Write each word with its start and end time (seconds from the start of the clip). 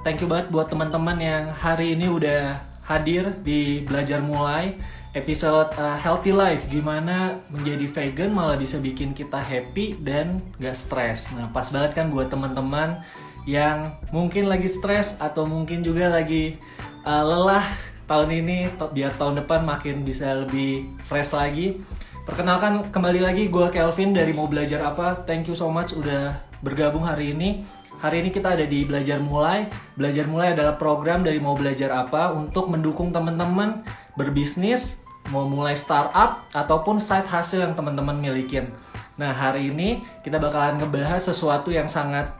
thank 0.00 0.20
you 0.24 0.28
banget 0.28 0.48
buat 0.48 0.72
teman-teman 0.72 1.16
yang 1.20 1.44
hari 1.52 1.92
ini 1.92 2.08
udah 2.08 2.56
hadir 2.88 3.36
di 3.44 3.84
Belajar 3.84 4.24
Mulai 4.24 4.80
episode 5.12 5.68
uh, 5.76 5.98
Healthy 6.00 6.32
Life 6.32 6.64
gimana 6.72 7.44
menjadi 7.52 7.84
vegan 7.84 8.32
malah 8.32 8.56
bisa 8.56 8.80
bikin 8.80 9.12
kita 9.12 9.36
happy 9.36 10.00
dan 10.00 10.40
gak 10.56 10.72
stres. 10.72 11.34
Nah, 11.36 11.52
pas 11.52 11.68
banget 11.68 11.92
kan 11.92 12.08
buat 12.08 12.32
teman-teman 12.32 13.04
yang 13.44 13.92
mungkin 14.08 14.48
lagi 14.48 14.72
stres 14.72 15.20
atau 15.20 15.44
mungkin 15.44 15.84
juga 15.84 16.08
lagi 16.08 16.56
uh, 17.04 17.24
lelah 17.24 17.66
tahun 18.08 18.30
ini 18.42 18.72
biar 18.80 19.20
tahun 19.20 19.44
depan 19.44 19.68
makin 19.68 20.02
bisa 20.02 20.46
lebih 20.46 20.88
fresh 21.04 21.36
lagi. 21.36 21.76
Perkenalkan 22.24 22.88
kembali 22.88 23.20
lagi 23.20 23.52
gue 23.52 23.66
Kelvin 23.68 24.16
dari 24.16 24.32
Mau 24.32 24.48
Belajar 24.48 24.80
Apa. 24.86 25.26
Thank 25.28 25.50
you 25.50 25.56
so 25.58 25.68
much 25.68 25.92
udah 25.92 26.40
bergabung 26.64 27.04
hari 27.04 27.34
ini. 27.34 27.79
Hari 28.00 28.24
ini 28.24 28.32
kita 28.32 28.56
ada 28.56 28.64
di 28.64 28.88
Belajar 28.88 29.20
Mulai. 29.20 29.68
Belajar 29.92 30.24
Mulai 30.24 30.56
adalah 30.56 30.80
program 30.80 31.20
dari 31.20 31.36
Mau 31.36 31.52
Belajar 31.52 31.92
Apa 31.92 32.32
untuk 32.32 32.72
mendukung 32.72 33.12
teman-teman 33.12 33.84
berbisnis, 34.16 35.04
mau 35.28 35.44
mulai 35.44 35.76
startup 35.76 36.48
ataupun 36.56 36.96
side 36.96 37.28
hustle 37.28 37.60
yang 37.60 37.76
teman-teman 37.76 38.16
milikin. 38.16 38.72
Nah, 39.20 39.36
hari 39.36 39.68
ini 39.68 40.00
kita 40.24 40.40
bakalan 40.40 40.80
ngebahas 40.80 41.20
sesuatu 41.28 41.68
yang 41.68 41.92
sangat 41.92 42.32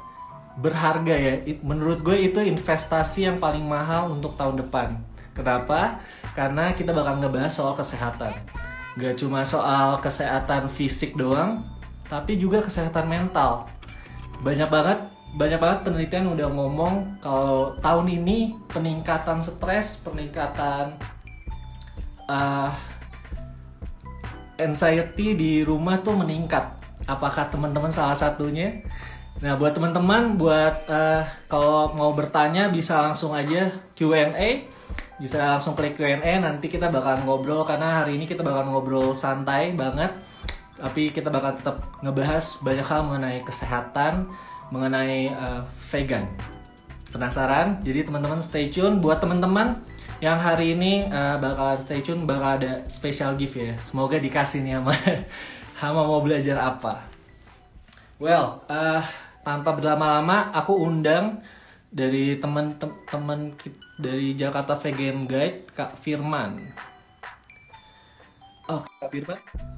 berharga 0.57 1.13
ya. 1.13 1.45
Menurut 1.61 2.01
gue 2.01 2.17
itu 2.17 2.41
investasi 2.41 3.29
yang 3.29 3.37
paling 3.37 3.69
mahal 3.69 4.09
untuk 4.09 4.41
tahun 4.41 4.65
depan. 4.65 4.97
Kenapa? 5.37 6.01
Karena 6.33 6.73
kita 6.73 6.97
bakal 6.97 7.21
ngebahas 7.21 7.53
soal 7.53 7.77
kesehatan. 7.77 8.33
Gak 8.97 9.21
cuma 9.21 9.45
soal 9.45 10.01
kesehatan 10.01 10.73
fisik 10.73 11.21
doang, 11.21 11.69
tapi 12.09 12.41
juga 12.41 12.65
kesehatan 12.65 13.05
mental. 13.13 13.69
Banyak 14.41 14.73
banget 14.73 15.20
banyak 15.31 15.63
banget 15.63 15.79
penelitian 15.87 16.35
udah 16.35 16.49
ngomong 16.51 17.23
kalau 17.23 17.71
tahun 17.79 18.07
ini 18.11 18.59
peningkatan 18.67 19.39
stres, 19.39 20.03
peningkatan 20.03 20.99
uh, 22.27 22.71
anxiety 24.59 25.39
di 25.39 25.53
rumah 25.63 26.03
tuh 26.03 26.19
meningkat. 26.19 26.79
Apakah 27.07 27.47
teman-teman 27.51 27.91
salah 27.91 28.15
satunya? 28.15 28.83
Nah, 29.41 29.57
buat 29.57 29.73
teman-teman, 29.73 30.37
buat 30.37 30.85
uh, 30.91 31.25
kalau 31.49 31.97
mau 31.97 32.13
bertanya 32.13 32.69
bisa 32.69 33.01
langsung 33.01 33.33
aja 33.33 33.73
Q&A, 33.97 34.69
bisa 35.17 35.57
langsung 35.57 35.73
klik 35.73 35.97
Q&A. 35.97 36.43
Nanti 36.43 36.69
kita 36.69 36.93
bakal 36.93 37.25
ngobrol 37.25 37.65
karena 37.65 38.05
hari 38.05 38.21
ini 38.21 38.29
kita 38.29 38.45
bakal 38.45 38.69
ngobrol 38.69 39.17
santai 39.17 39.73
banget, 39.73 40.13
tapi 40.77 41.09
kita 41.15 41.33
bakal 41.33 41.57
tetap 41.57 41.77
ngebahas 42.05 42.45
banyak 42.61 42.85
hal 42.85 43.01
mengenai 43.09 43.41
kesehatan, 43.41 44.29
mengenai 44.71 45.31
uh, 45.35 45.63
vegan. 45.91 46.27
Penasaran? 47.11 47.83
Jadi 47.83 48.07
teman-teman 48.07 48.39
stay 48.39 48.71
tune. 48.71 49.03
Buat 49.03 49.19
teman-teman 49.19 49.83
yang 50.23 50.39
hari 50.39 50.79
ini 50.79 51.11
uh, 51.11 51.37
bakalan 51.43 51.79
stay 51.79 52.01
tune, 52.01 52.23
bakal 52.23 52.63
ada 52.63 52.87
special 52.87 53.35
gift 53.35 53.59
ya. 53.59 53.75
Semoga 53.83 54.17
dikasih 54.23 54.63
nih 54.63 54.79
sama 54.79 54.95
sama 55.83 56.01
mau 56.07 56.23
belajar 56.23 56.57
apa. 56.63 57.03
Well, 58.21 58.63
uh, 58.71 59.03
tanpa 59.43 59.75
berlama-lama 59.75 60.55
aku 60.55 60.77
undang 60.77 61.43
dari 61.91 62.39
teman-teman 62.39 63.59
dari 63.99 64.39
Jakarta 64.39 64.79
Vegan 64.79 65.27
Guide 65.27 65.67
Kak 65.75 65.99
Firman. 65.99 66.63
Oh, 68.71 68.87
Kak 68.87 69.11
Firman. 69.11 69.70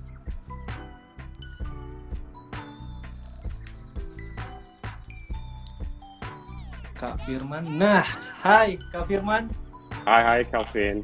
Kak 7.02 7.18
Firman. 7.26 7.66
Nah, 7.66 8.06
hai 8.46 8.78
Kak 8.94 9.10
Firman. 9.10 9.50
Hai, 10.06 10.22
hai 10.22 10.40
Calvin. 10.46 11.02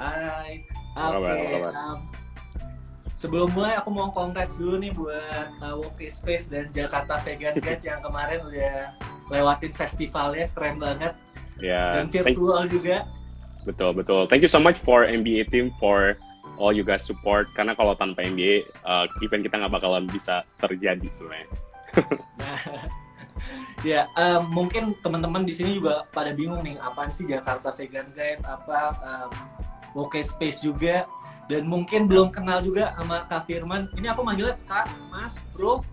Hai. 0.00 0.64
Oke. 0.96 1.28
Okay, 1.28 1.60
um, 1.60 1.98
sebelum 3.12 3.52
mulai 3.52 3.76
aku 3.76 3.92
mau 3.92 4.08
congrats 4.16 4.56
dulu 4.56 4.80
nih 4.80 4.96
buat 4.96 5.60
uh, 5.60 5.76
Woki 5.76 6.08
Space 6.08 6.48
dan 6.48 6.72
Jakarta 6.72 7.20
Vegan 7.20 7.60
Guide 7.60 7.84
yang 7.84 8.00
kemarin 8.00 8.48
udah 8.48 8.96
lewatin 9.28 9.76
festivalnya 9.76 10.48
keren 10.56 10.80
banget. 10.80 11.12
Yeah, 11.60 12.00
dan 12.00 12.08
virtual 12.08 12.64
juga. 12.72 13.04
Betul 13.68 13.92
betul. 13.92 14.24
Thank 14.32 14.40
you 14.40 14.48
so 14.48 14.56
much 14.56 14.80
for 14.80 15.04
MBA 15.04 15.52
team 15.52 15.68
for 15.76 16.16
all 16.56 16.72
you 16.72 16.80
guys 16.80 17.04
support. 17.04 17.52
Karena 17.52 17.76
kalau 17.76 17.92
tanpa 17.92 18.24
MBA 18.24 18.64
uh, 18.88 19.04
event 19.20 19.44
kita 19.44 19.60
nggak 19.60 19.84
bakalan 19.84 20.08
bisa 20.08 20.48
terjadi 20.64 21.04
sebenarnya. 21.12 21.48
nah, 22.40 22.56
ya 23.90 24.06
um, 24.14 24.50
mungkin 24.52 24.94
teman-teman 25.02 25.44
di 25.44 25.54
sini 25.54 25.78
juga 25.78 26.06
pada 26.14 26.32
bingung 26.32 26.62
nih 26.62 26.78
apaan 26.80 27.10
sih 27.10 27.26
Jakarta 27.26 27.74
Vegan 27.74 28.10
Guide 28.14 28.42
apa 28.46 28.78
um, 29.02 29.32
Woke 29.94 30.18
Space 30.22 30.62
juga 30.62 31.06
dan 31.46 31.68
mungkin 31.68 32.08
belum 32.08 32.32
kenal 32.32 32.64
juga 32.64 32.96
sama 32.96 33.28
Kak 33.28 33.44
Firman. 33.44 33.92
Ini 33.94 34.16
aku 34.16 34.24
manggilnya 34.24 34.56
Kak, 34.64 34.88
Mas, 35.12 35.36
Bro, 35.52 35.84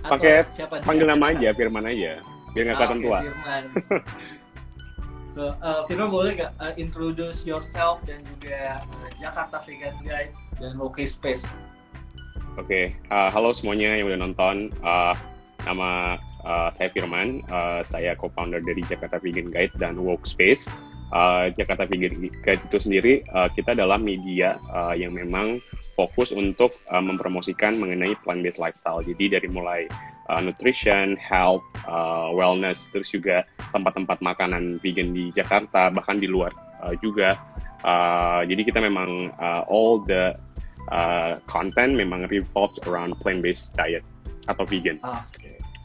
atau 0.00 0.16
Pakai 0.16 0.46
siapa 0.48 0.80
panggil 0.86 1.06
nama 1.10 1.34
aja, 1.34 1.50
Firman 1.52 1.84
aja, 1.84 2.22
biar 2.54 2.62
nggak 2.70 2.76
kelihatan 2.78 2.98
ah, 2.98 3.04
tua. 3.04 3.18
Firman. 3.20 3.62
so, 5.34 5.42
uh, 5.60 5.82
Firman 5.90 6.08
boleh 6.14 6.38
gak 6.38 6.52
uh, 6.62 6.74
introduce 6.78 7.42
yourself 7.42 7.98
dan 8.06 8.22
juga 8.22 8.80
uh, 8.86 9.08
Jakarta 9.18 9.58
Vegan 9.66 9.98
Guide 10.06 10.32
dan 10.62 10.78
OK 10.78 11.02
Space? 11.04 11.52
Oke, 12.58 12.66
okay. 12.66 12.84
uh, 13.10 13.30
halo 13.30 13.50
semuanya 13.54 13.98
yang 13.98 14.10
udah 14.10 14.20
nonton. 14.30 14.56
Uh, 14.82 15.14
nama 15.66 16.16
uh, 16.44 16.68
saya 16.72 16.88
Firman, 16.92 17.44
uh, 17.48 17.84
saya 17.84 18.16
co-founder 18.16 18.60
dari 18.64 18.84
Jakarta 18.86 19.20
Vegan 19.20 19.52
Guide 19.52 19.74
dan 19.78 20.00
Woke 20.00 20.24
Space 20.24 20.68
uh, 21.14 21.50
Jakarta 21.54 21.86
Vegan 21.86 22.30
Guide 22.42 22.62
itu 22.62 22.78
sendiri 22.78 23.14
uh, 23.34 23.50
kita 23.50 23.74
adalah 23.74 23.98
media 23.98 24.58
uh, 24.70 24.94
yang 24.94 25.14
memang 25.14 25.58
fokus 25.94 26.30
untuk 26.32 26.74
uh, 26.90 27.02
mempromosikan 27.02 27.76
mengenai 27.76 28.16
plant-based 28.22 28.62
lifestyle. 28.62 29.02
Jadi 29.04 29.36
dari 29.36 29.48
mulai 29.50 29.86
uh, 30.30 30.40
nutrition, 30.40 31.18
health, 31.18 31.62
uh, 31.86 32.30
wellness, 32.32 32.88
terus 32.94 33.10
juga 33.10 33.44
tempat-tempat 33.74 34.22
makanan 34.22 34.78
vegan 34.80 35.12
di 35.12 35.34
Jakarta, 35.34 35.90
bahkan 35.92 36.18
di 36.18 36.30
luar 36.30 36.54
uh, 36.82 36.94
juga. 37.02 37.36
Uh, 37.80 38.44
jadi 38.44 38.62
kita 38.68 38.78
memang 38.80 39.32
uh, 39.40 39.64
all 39.68 40.04
the 40.04 40.36
uh, 40.92 41.40
content 41.48 41.96
memang 41.96 42.28
revolves 42.28 42.76
around 42.84 43.16
plant-based 43.20 43.72
diet 43.76 44.04
atau 44.48 44.64
vegan. 44.64 45.00
Ah. 45.04 45.24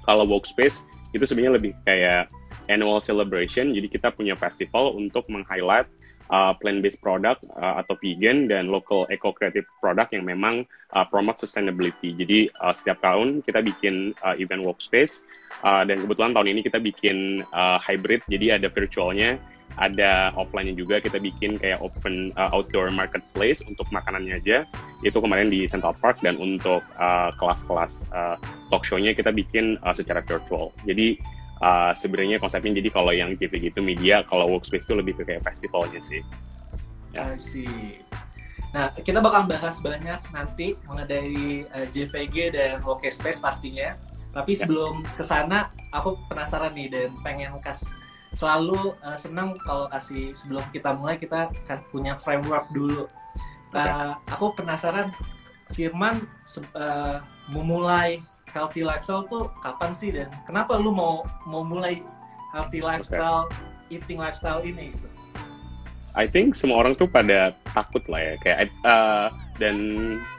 Kalau 0.05 0.25
workspace 0.29 0.85
itu 1.11 1.23
sebenarnya 1.25 1.57
lebih 1.57 1.71
kayak 1.83 2.29
annual 2.69 3.01
celebration. 3.01 3.73
Jadi 3.73 3.87
kita 3.89 4.13
punya 4.13 4.33
festival 4.37 4.97
untuk 4.97 5.25
meng-highlight 5.29 5.89
uh, 6.29 6.53
plant-based 6.57 7.01
product 7.01 7.45
uh, 7.57 7.81
atau 7.81 7.97
vegan 8.01 8.49
dan 8.49 8.69
local 8.69 9.05
eco-creative 9.13 9.65
product 9.81 10.13
yang 10.13 10.25
memang 10.25 10.65
uh, 10.93 11.05
promote 11.05 11.41
sustainability. 11.41 12.13
Jadi 12.17 12.49
uh, 12.61 12.73
setiap 12.73 13.01
tahun 13.01 13.45
kita 13.45 13.61
bikin 13.61 14.17
uh, 14.25 14.35
event 14.37 14.65
workspace 14.65 15.25
uh, 15.61 15.85
dan 15.85 16.01
kebetulan 16.05 16.33
tahun 16.33 16.49
ini 16.57 16.61
kita 16.65 16.79
bikin 16.81 17.45
uh, 17.53 17.77
hybrid. 17.81 18.25
Jadi 18.29 18.55
ada 18.55 18.67
virtualnya, 18.69 19.37
ada 19.75 20.31
offline-nya 20.39 20.75
juga. 20.77 21.03
Kita 21.03 21.19
bikin 21.19 21.59
kayak 21.59 21.83
open 21.83 22.31
uh, 22.39 22.49
outdoor 22.55 22.89
marketplace 22.91 23.59
untuk 23.67 23.85
makanannya 23.91 24.39
aja. 24.39 24.63
Itu 25.03 25.19
kemarin 25.19 25.51
di 25.51 25.67
Central 25.67 25.97
Park 25.99 26.23
dan 26.23 26.39
untuk 26.39 26.81
uh, 26.95 27.29
kelas-kelas 27.35 28.07
uh, 28.15 28.39
talk 28.71 28.87
show-nya 28.87 29.11
kita 29.11 29.35
bikin 29.35 29.75
uh, 29.83 29.91
secara 29.91 30.23
virtual. 30.23 30.71
Jadi 30.87 31.19
uh, 31.59 31.91
sebenarnya 31.91 32.39
konsepnya 32.39 32.79
jadi 32.79 32.89
kalau 32.93 33.11
yang 33.11 33.35
gitu-gitu 33.35 33.83
media 33.83 34.23
kalau 34.31 34.47
workspace 34.47 34.87
itu 34.87 34.95
lebih 34.95 35.19
ke 35.19 35.23
kayak 35.27 35.43
festivalnya 35.43 35.99
sih. 35.99 36.23
Ya. 37.15 37.31
I 37.31 37.39
see. 37.39 38.03
Nah, 38.75 38.91
kita 38.91 39.23
bakal 39.23 39.47
bahas 39.47 39.79
banyak 39.79 40.19
nanti 40.35 40.75
mengenai 40.83 41.63
uh, 41.71 41.87
JVG 41.87 42.51
dan 42.51 42.83
Workspace 42.83 43.39
pastinya. 43.39 43.95
Tapi 44.35 44.51
ya. 44.51 44.67
sebelum 44.67 45.07
ke 45.15 45.23
sana, 45.23 45.71
aku 45.95 46.19
penasaran 46.27 46.75
nih 46.75 46.91
dan 46.91 47.15
pengen 47.23 47.55
kas 47.63 47.95
selalu 48.35 48.93
uh, 48.99 49.15
senang 49.15 49.55
kalau 49.63 49.87
kasih 49.89 50.35
sebelum 50.35 50.61
kita 50.75 50.91
mulai 50.91 51.15
kita 51.15 51.49
kan 51.63 51.79
punya 51.89 52.19
framework 52.19 52.67
dulu. 52.75 53.07
Uh, 53.71 53.79
okay. 53.79 54.35
Aku 54.35 54.51
penasaran 54.59 55.15
Firman 55.73 56.27
uh, 56.77 57.23
memulai 57.49 58.21
healthy 58.51 58.85
lifestyle 58.85 59.25
tuh 59.25 59.49
kapan 59.63 59.91
sih 59.95 60.13
dan 60.13 60.29
kenapa 60.45 60.77
lu 60.77 60.93
mau 60.93 61.25
mau 61.47 61.65
mulai 61.65 62.03
healthy 62.53 62.79
lifestyle, 62.79 63.49
okay. 63.49 63.97
eating 63.97 64.19
lifestyle 64.21 64.61
ini 64.61 64.93
gitu? 64.93 65.07
I 66.15 66.29
think 66.29 66.55
semua 66.55 66.79
orang 66.85 66.95
tuh 66.95 67.11
pada 67.11 67.51
takut 67.75 68.03
lah 68.07 68.21
ya 68.21 68.33
kayak 68.39 68.71
uh, 68.87 69.27
dan 69.59 69.75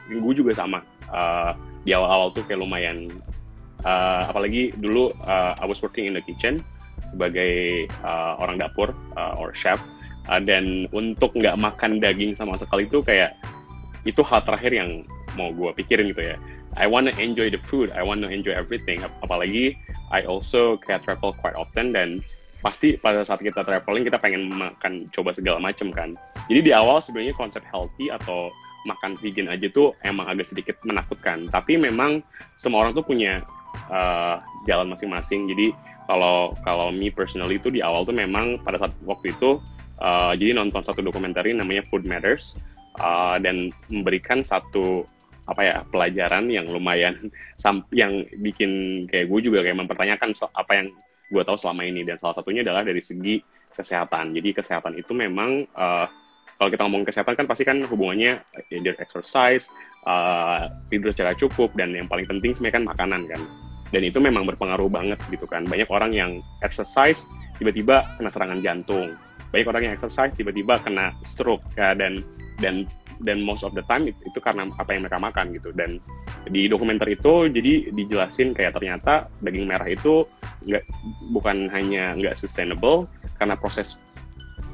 gue 0.09 0.33
juga 0.33 0.57
sama 0.57 0.81
uh, 1.13 1.53
di 1.85 1.93
awal-awal 1.93 2.33
tuh 2.33 2.41
kayak 2.49 2.65
lumayan 2.65 3.13
uh, 3.85 4.25
apalagi 4.25 4.73
dulu 4.81 5.13
uh, 5.25 5.53
I 5.61 5.65
was 5.69 5.77
working 5.85 6.09
in 6.09 6.17
the 6.17 6.25
kitchen 6.25 6.65
sebagai 7.07 7.85
uh, 8.03 8.37
orang 8.39 8.59
dapur 8.59 8.91
uh, 9.15 9.39
or 9.39 9.55
chef 9.55 9.79
uh, 10.27 10.39
dan 10.39 10.85
untuk 10.91 11.31
nggak 11.33 11.55
makan 11.55 12.03
daging 12.03 12.35
sama 12.35 12.59
sekali 12.59 12.85
itu 12.85 12.99
kayak 13.03 13.35
itu 14.03 14.23
hal 14.23 14.43
terakhir 14.43 14.71
yang 14.71 15.03
mau 15.35 15.51
gue 15.51 15.71
pikirin 15.75 16.11
gitu 16.11 16.35
ya 16.35 16.37
I 16.77 16.85
want 16.85 17.09
to 17.09 17.13
enjoy 17.17 17.49
the 17.49 17.57
food, 17.65 17.89
I 17.97 18.05
want 18.05 18.21
to 18.21 18.29
enjoy 18.29 18.53
everything. 18.53 19.01
Apalagi 19.25 19.73
I 20.13 20.29
also 20.29 20.77
kayak 20.85 21.09
travel 21.09 21.33
quite 21.33 21.57
often 21.57 21.89
dan 21.89 22.21
pasti 22.61 22.97
pada 23.01 23.25
saat 23.25 23.41
kita 23.41 23.65
traveling 23.65 24.05
kita 24.05 24.21
pengen 24.21 24.53
makan 24.53 25.09
coba 25.09 25.33
segala 25.33 25.57
macam 25.57 25.89
kan. 25.89 26.13
Jadi 26.45 26.69
di 26.69 26.71
awal 26.77 27.01
sebenarnya 27.01 27.33
konsep 27.33 27.65
healthy 27.65 28.13
atau 28.13 28.53
makan 28.85 29.17
vegan 29.19 29.49
aja 29.49 29.67
tuh 29.73 29.97
emang 30.05 30.29
agak 30.29 30.47
sedikit 30.47 30.77
menakutkan. 30.85 31.49
Tapi 31.49 31.81
memang 31.81 32.21
semua 32.61 32.85
orang 32.85 32.93
tuh 32.93 33.03
punya 33.03 33.41
uh, 33.89 34.37
jalan 34.69 34.93
masing-masing. 34.93 35.49
Jadi 35.49 35.73
kalau 36.07 36.55
kalau 36.63 36.89
me 36.89 37.11
personally 37.11 37.59
itu 37.59 37.69
di 37.69 37.83
awal 37.83 38.07
tuh 38.07 38.15
memang 38.15 38.63
pada 38.63 38.79
saat 38.79 38.95
waktu 39.03 39.35
itu 39.35 39.59
uh, 39.99 40.33
jadi 40.33 40.55
nonton 40.55 40.81
satu 40.81 41.03
dokumenter 41.03 41.45
namanya 41.51 41.83
Food 41.91 42.07
Matters 42.07 42.55
uh, 43.03 43.37
dan 43.37 43.69
memberikan 43.91 44.41
satu 44.41 45.05
apa 45.47 45.61
ya 45.63 45.75
pelajaran 45.87 46.51
yang 46.51 46.67
lumayan 46.67 47.31
yang 47.99 48.23
bikin 48.43 49.03
kayak 49.07 49.31
gue 49.31 49.39
juga 49.51 49.63
kayak 49.63 49.79
mempertanyakan 49.83 50.35
apa 50.55 50.71
yang 50.75 50.87
gue 51.27 51.43
tahu 51.43 51.57
selama 51.59 51.83
ini. 51.87 52.03
Dan 52.07 52.19
salah 52.19 52.35
satunya 52.39 52.63
adalah 52.63 52.83
dari 52.83 53.03
segi 53.03 53.39
kesehatan. 53.75 54.35
Jadi 54.35 54.55
kesehatan 54.55 54.95
itu 54.95 55.11
memang 55.11 55.67
uh, 55.75 56.07
kalau 56.57 56.69
kita 56.73 56.81
ngomong 56.87 57.05
kesehatan 57.05 57.37
kan 57.37 57.45
pasti 57.45 57.63
kan 57.63 57.77
hubungannya 57.85 58.41
either 58.73 58.97
exercise 58.97 59.69
uh, 60.09 60.67
tidur 60.89 61.13
secara 61.13 61.37
cukup 61.37 61.69
dan 61.77 61.93
yang 61.93 62.09
paling 62.09 62.25
penting 62.25 62.57
sebenarnya 62.57 62.75
kan 62.81 62.85
makanan 62.89 63.21
kan 63.29 63.41
dan 63.91 64.01
itu 64.03 64.19
memang 64.19 64.43
berpengaruh 64.43 64.91
banget 64.91 65.19
gitu 65.31 65.47
kan. 65.47 65.63
Banyak 65.63 65.87
orang 65.87 66.11
yang 66.11 66.31
exercise 66.63 67.23
tiba-tiba 67.59 68.03
kena 68.19 68.29
serangan 68.31 68.59
jantung. 68.59 69.15
Banyak 69.55 69.67
orang 69.67 69.81
yang 69.87 69.93
exercise 69.95 70.35
tiba-tiba 70.35 70.83
kena 70.83 71.15
stroke 71.23 71.63
ya, 71.79 71.95
dan 71.95 72.19
dan 72.59 72.83
dan 73.23 73.41
most 73.41 73.65
of 73.65 73.73
the 73.73 73.81
time 73.89 74.05
itu, 74.05 74.19
itu 74.29 74.37
karena 74.43 74.67
apa 74.77 74.93
yang 74.93 75.07
mereka 75.07 75.17
makan 75.17 75.55
gitu. 75.55 75.71
Dan 75.71 76.03
di 76.51 76.67
dokumenter 76.67 77.07
itu 77.07 77.47
jadi 77.47 77.91
dijelasin 77.95 78.51
kayak 78.51 78.75
ternyata 78.75 79.31
daging 79.39 79.67
merah 79.67 79.87
itu 79.87 80.27
nggak 80.67 80.83
bukan 81.31 81.71
hanya 81.71 82.15
nggak 82.19 82.35
sustainable 82.35 83.07
karena 83.39 83.55
proses 83.55 83.95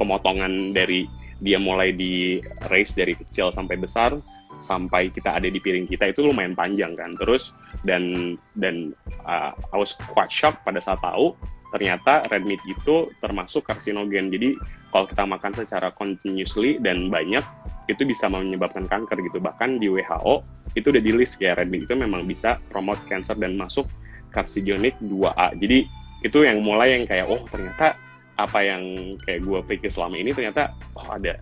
pemotongan 0.01 0.74
dari 0.74 1.06
dia 1.44 1.60
mulai 1.60 1.92
di 1.92 2.39
race 2.71 2.95
dari 2.95 3.13
kecil 3.13 3.51
sampai 3.51 3.75
besar 3.75 4.15
sampai 4.63 5.12
kita 5.12 5.36
ada 5.36 5.51
di 5.51 5.60
piring 5.60 5.86
kita 5.92 6.15
itu 6.15 6.24
lumayan 6.24 6.56
panjang 6.56 6.95
kan 6.95 7.12
terus 7.19 7.51
dan 7.83 8.33
dan 8.56 8.95
uh, 9.27 9.51
I 9.51 9.77
was 9.77 9.94
quite 10.15 10.31
shocked 10.31 10.63
pada 10.63 10.80
saat 10.80 11.04
tahu 11.04 11.36
ternyata 11.74 12.21
red 12.30 12.45
meat 12.45 12.62
itu 12.69 13.10
termasuk 13.18 13.65
karsinogen. 13.65 14.30
Jadi 14.30 14.54
kalau 14.94 15.10
kita 15.10 15.25
makan 15.25 15.57
secara 15.57 15.89
continuously 15.98 16.77
dan 16.77 17.10
banyak, 17.10 17.42
itu 17.89 18.06
bisa 18.06 18.30
menyebabkan 18.30 18.86
kanker 18.86 19.18
gitu. 19.25 19.42
Bahkan 19.42 19.81
di 19.81 19.89
WHO 19.89 20.45
itu 20.77 20.94
udah 20.94 21.01
di 21.01 21.12
list 21.12 21.42
ya 21.42 21.57
red 21.57 21.74
meat 21.74 21.89
itu 21.89 21.98
memang 21.98 22.30
bisa 22.30 22.62
promote 22.69 23.01
cancer 23.10 23.33
dan 23.42 23.57
masuk 23.57 23.89
carcinogenic 24.30 24.94
2A. 25.01 25.57
Jadi 25.57 25.89
itu 26.21 26.38
yang 26.45 26.62
mulai 26.62 26.94
yang 26.94 27.10
kayak 27.10 27.25
oh 27.25 27.42
ternyata 27.50 27.98
apa 28.38 28.60
yang 28.65 29.13
kayak 29.25 29.45
gue 29.45 29.60
pikir 29.65 29.89
selama 29.94 30.18
ini 30.18 30.33
ternyata 30.33 30.74
oh 30.98 31.06
ada 31.10 31.38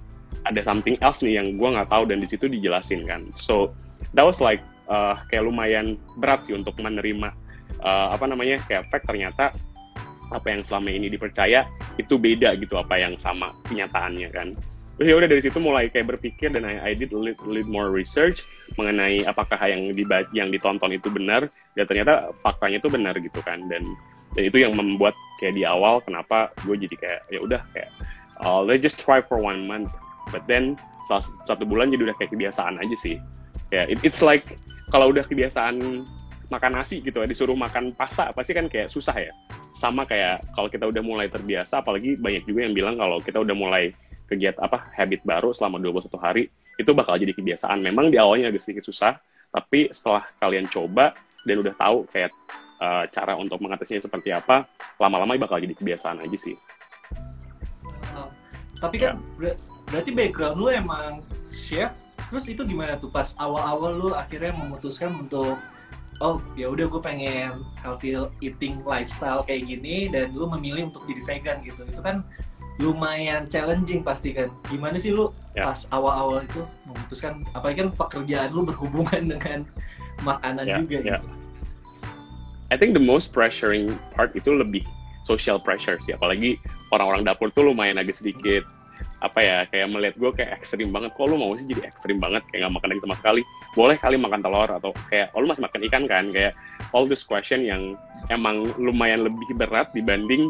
ada 0.47 0.61
something 0.65 0.97
else 1.05 1.21
nih 1.21 1.37
yang 1.37 1.57
gue 1.59 1.69
nggak 1.69 1.89
tahu 1.89 2.03
dan 2.09 2.19
di 2.23 2.27
situ 2.27 2.49
dijelasin 2.49 3.05
kan. 3.05 3.29
So 3.37 3.75
that 4.17 4.25
was 4.25 4.41
like 4.41 4.63
uh, 4.89 5.21
kayak 5.29 5.45
lumayan 5.45 6.01
berat 6.17 6.47
sih 6.49 6.57
untuk 6.57 6.75
menerima 6.81 7.31
uh, 7.83 8.07
apa 8.13 8.25
namanya 8.25 8.63
kayak 8.65 8.89
fact 8.89 9.05
ternyata 9.05 9.53
apa 10.31 10.47
yang 10.47 10.63
selama 10.63 10.89
ini 10.95 11.11
dipercaya 11.11 11.67
itu 11.99 12.15
beda 12.15 12.55
gitu 12.57 12.79
apa 12.79 12.97
yang 12.97 13.19
sama 13.19 13.51
kenyataannya 13.67 14.29
kan. 14.31 14.55
Terus 14.95 15.07
ya 15.07 15.15
udah 15.17 15.29
dari 15.29 15.41
situ 15.41 15.57
mulai 15.57 15.89
kayak 15.89 16.13
berpikir 16.15 16.53
dan 16.53 16.63
I, 16.67 16.91
I 16.91 16.93
did 16.93 17.11
lead, 17.11 17.39
lead 17.43 17.67
more 17.67 17.89
research 17.89 18.45
mengenai 18.79 19.27
apakah 19.27 19.59
yang 19.67 19.91
di 19.91 20.07
yang 20.31 20.49
ditonton 20.53 20.95
itu 20.95 21.11
benar 21.11 21.51
dan 21.75 21.85
ternyata 21.89 22.31
faktanya 22.45 22.79
itu 22.79 22.89
benar 22.91 23.15
gitu 23.19 23.39
kan. 23.43 23.65
Dan 23.67 23.83
dan 24.31 24.43
itu 24.47 24.63
yang 24.63 24.77
membuat 24.79 25.11
kayak 25.43 25.59
di 25.59 25.67
awal 25.67 25.99
kenapa 26.05 26.55
gue 26.63 26.75
jadi 26.87 26.95
kayak 26.95 27.21
ya 27.33 27.39
udah 27.43 27.61
kayak 27.75 27.91
uh, 28.39 28.63
let's 28.63 28.79
just 28.79 28.95
try 28.95 29.19
for 29.19 29.35
one 29.35 29.67
month 29.67 29.91
but 30.31 30.43
then 30.47 30.79
setelah 31.05 31.23
satu 31.45 31.63
bulan 31.67 31.91
jadi 31.91 32.09
udah 32.09 32.17
kayak 32.17 32.31
kebiasaan 32.33 32.79
aja 32.79 32.95
sih. 32.97 33.15
Ya 33.69 33.83
yeah, 33.83 33.85
it, 33.91 33.99
it's 34.01 34.23
like 34.23 34.57
kalau 34.89 35.11
udah 35.11 35.23
kebiasaan 35.27 36.07
makan 36.51 36.71
nasi 36.75 36.99
gitu 36.99 37.23
ya 37.23 37.27
disuruh 37.27 37.55
makan 37.55 37.95
pasta 37.95 38.27
pasti 38.35 38.51
kan 38.51 38.67
kayak 38.67 38.91
susah 38.91 39.15
ya. 39.15 39.31
Sama 39.71 40.03
kayak 40.03 40.43
kalau 40.55 40.67
kita 40.67 40.87
udah 40.87 41.03
mulai 41.03 41.27
terbiasa 41.31 41.79
apalagi 41.79 42.19
banyak 42.19 42.43
juga 42.43 42.67
yang 42.67 42.75
bilang 42.75 42.95
kalau 42.99 43.23
kita 43.23 43.39
udah 43.39 43.55
mulai 43.55 43.95
kegiatan 44.27 44.59
apa 44.63 44.91
habit 44.95 45.23
baru 45.27 45.51
selama 45.51 45.79
21 45.79 46.11
hari 46.19 46.43
itu 46.75 46.91
bakal 46.91 47.15
jadi 47.15 47.31
kebiasaan. 47.35 47.79
Memang 47.79 48.11
di 48.11 48.19
awalnya 48.19 48.51
agak 48.51 48.63
sedikit 48.63 48.87
susah 48.87 49.15
tapi 49.51 49.91
setelah 49.91 50.27
kalian 50.39 50.67
coba 50.71 51.15
dan 51.43 51.59
udah 51.59 51.75
tahu 51.75 52.07
kayak 52.11 52.31
uh, 52.79 53.03
cara 53.11 53.35
untuk 53.35 53.59
mengatasinya 53.59 54.03
seperti 54.03 54.31
apa 54.31 54.67
lama-lama 54.99 55.35
bakal 55.39 55.59
jadi 55.59 55.75
kebiasaan 55.75 56.19
aja 56.23 56.37
sih. 56.37 56.55
Uh, 58.11 58.27
tapi 58.83 58.99
kan 58.99 59.15
ya. 59.39 59.55
Ber 59.91 59.99
berarti 59.99 60.11
background 60.15 60.55
lu 60.55 60.71
emang 60.71 61.19
chef 61.51 61.91
terus 62.31 62.47
itu 62.47 62.63
gimana 62.63 62.95
tuh? 62.95 63.11
Pas 63.11 63.35
awal-awal 63.35 63.91
lu 63.99 64.09
akhirnya 64.15 64.55
memutuskan 64.55 65.19
untuk 65.19 65.59
oh 66.23 66.39
ya 66.55 66.71
udah 66.71 66.87
gue 66.87 67.01
pengen 67.03 67.67
healthy 67.83 68.15
eating 68.39 68.79
lifestyle 68.87 69.43
kayak 69.43 69.67
gini 69.67 70.07
dan 70.07 70.31
lu 70.31 70.47
memilih 70.47 70.87
untuk 70.87 71.03
jadi 71.11 71.21
vegan 71.27 71.57
gitu. 71.67 71.83
Itu 71.83 71.99
kan 71.99 72.23
lumayan 72.79 73.51
challenging 73.51 73.99
pasti 73.99 74.31
kan. 74.31 74.47
Gimana 74.71 74.95
sih 74.95 75.11
lu 75.11 75.35
yeah. 75.59 75.67
pas 75.67 75.83
awal-awal 75.91 76.47
itu 76.47 76.63
memutuskan 76.87 77.43
apalagi 77.51 77.83
kan 77.83 77.89
pekerjaan 77.91 78.49
lu 78.55 78.63
berhubungan 78.63 79.27
dengan 79.35 79.67
makanan 80.23 80.71
yeah, 80.71 80.79
juga 80.79 80.97
yeah. 81.03 81.19
gitu? 81.19 81.29
I 82.71 82.79
think 82.79 82.95
the 82.95 83.03
most 83.03 83.35
pressuring 83.35 83.99
part 84.15 84.31
itu 84.39 84.55
lebih 84.55 84.87
social 85.27 85.59
pressure 85.59 85.99
sih. 86.07 86.15
Apalagi 86.15 86.55
orang-orang 86.95 87.27
dapur 87.27 87.51
tuh 87.51 87.67
lumayan 87.67 87.99
agak 87.99 88.15
sedikit 88.15 88.63
apa 89.21 89.39
ya 89.39 89.57
kayak 89.69 89.87
melihat 89.93 90.15
gue 90.17 90.31
kayak 90.33 90.51
ekstrim 90.57 90.89
banget. 90.89 91.13
Kok 91.13 91.29
lu 91.29 91.37
mau 91.37 91.53
sih 91.53 91.69
jadi 91.69 91.85
ekstrim 91.93 92.17
banget? 92.17 92.41
Kayak 92.49 92.67
nggak 92.67 92.73
makan 92.81 92.87
daging 92.89 93.05
sama 93.05 93.17
sekali. 93.21 93.41
Boleh 93.77 93.95
kali 94.01 94.15
makan 94.17 94.41
telur 94.41 94.69
atau 94.69 94.91
kayak 95.13 95.29
oh 95.37 95.39
lu 95.45 95.47
masih 95.47 95.63
makan 95.63 95.81
ikan 95.87 96.03
kan? 96.09 96.25
Kayak 96.33 96.53
all 96.91 97.05
this 97.05 97.21
question 97.21 97.61
yang 97.61 97.93
emang 98.33 98.73
lumayan 98.81 99.21
lebih 99.21 99.53
berat 99.53 99.93
dibanding 99.93 100.49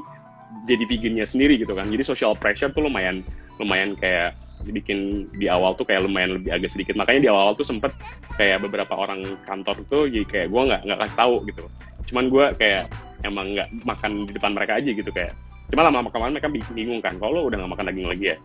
jadi 0.71 0.83
vegannya 0.87 1.27
sendiri 1.27 1.59
gitu 1.59 1.75
kan. 1.75 1.91
Jadi 1.91 2.03
social 2.07 2.31
pressure 2.33 2.71
tuh 2.71 2.87
lumayan 2.87 3.23
lumayan 3.59 3.93
kayak 3.99 4.35
bikin 4.69 5.25
di 5.35 5.49
awal 5.49 5.73
tuh 5.73 5.83
kayak 5.83 6.05
lumayan 6.05 6.39
lebih 6.39 6.55
agak 6.55 6.71
sedikit. 6.71 6.93
Makanya 6.95 7.27
di 7.27 7.29
awal, 7.29 7.51
-awal 7.51 7.59
tuh 7.59 7.67
sempet 7.67 7.91
kayak 8.39 8.63
beberapa 8.63 8.93
orang 8.93 9.35
kantor 9.43 9.83
tuh 9.89 10.03
jadi 10.07 10.25
kayak 10.27 10.47
gue 10.47 10.61
nggak 10.69 10.81
nggak 10.87 10.99
kasih 11.07 11.17
tahu 11.17 11.35
gitu. 11.49 11.65
Cuman 12.13 12.25
gue 12.29 12.45
kayak 12.55 12.85
emang 13.23 13.57
nggak 13.57 13.69
makan 13.85 14.25
di 14.27 14.31
depan 14.35 14.51
mereka 14.53 14.77
aja 14.77 14.89
gitu 14.91 15.09
kayak 15.13 15.33
cuma 15.71 15.87
lama-lama 15.87 16.11
kemarin 16.11 16.33
mereka 16.35 16.49
bingung 16.75 16.99
kan 16.99 17.15
kalau 17.15 17.31
lo 17.31 17.41
udah 17.47 17.63
gak 17.63 17.71
makan 17.71 17.87
daging 17.87 18.09
lagi 18.11 18.25
ya. 18.35 18.37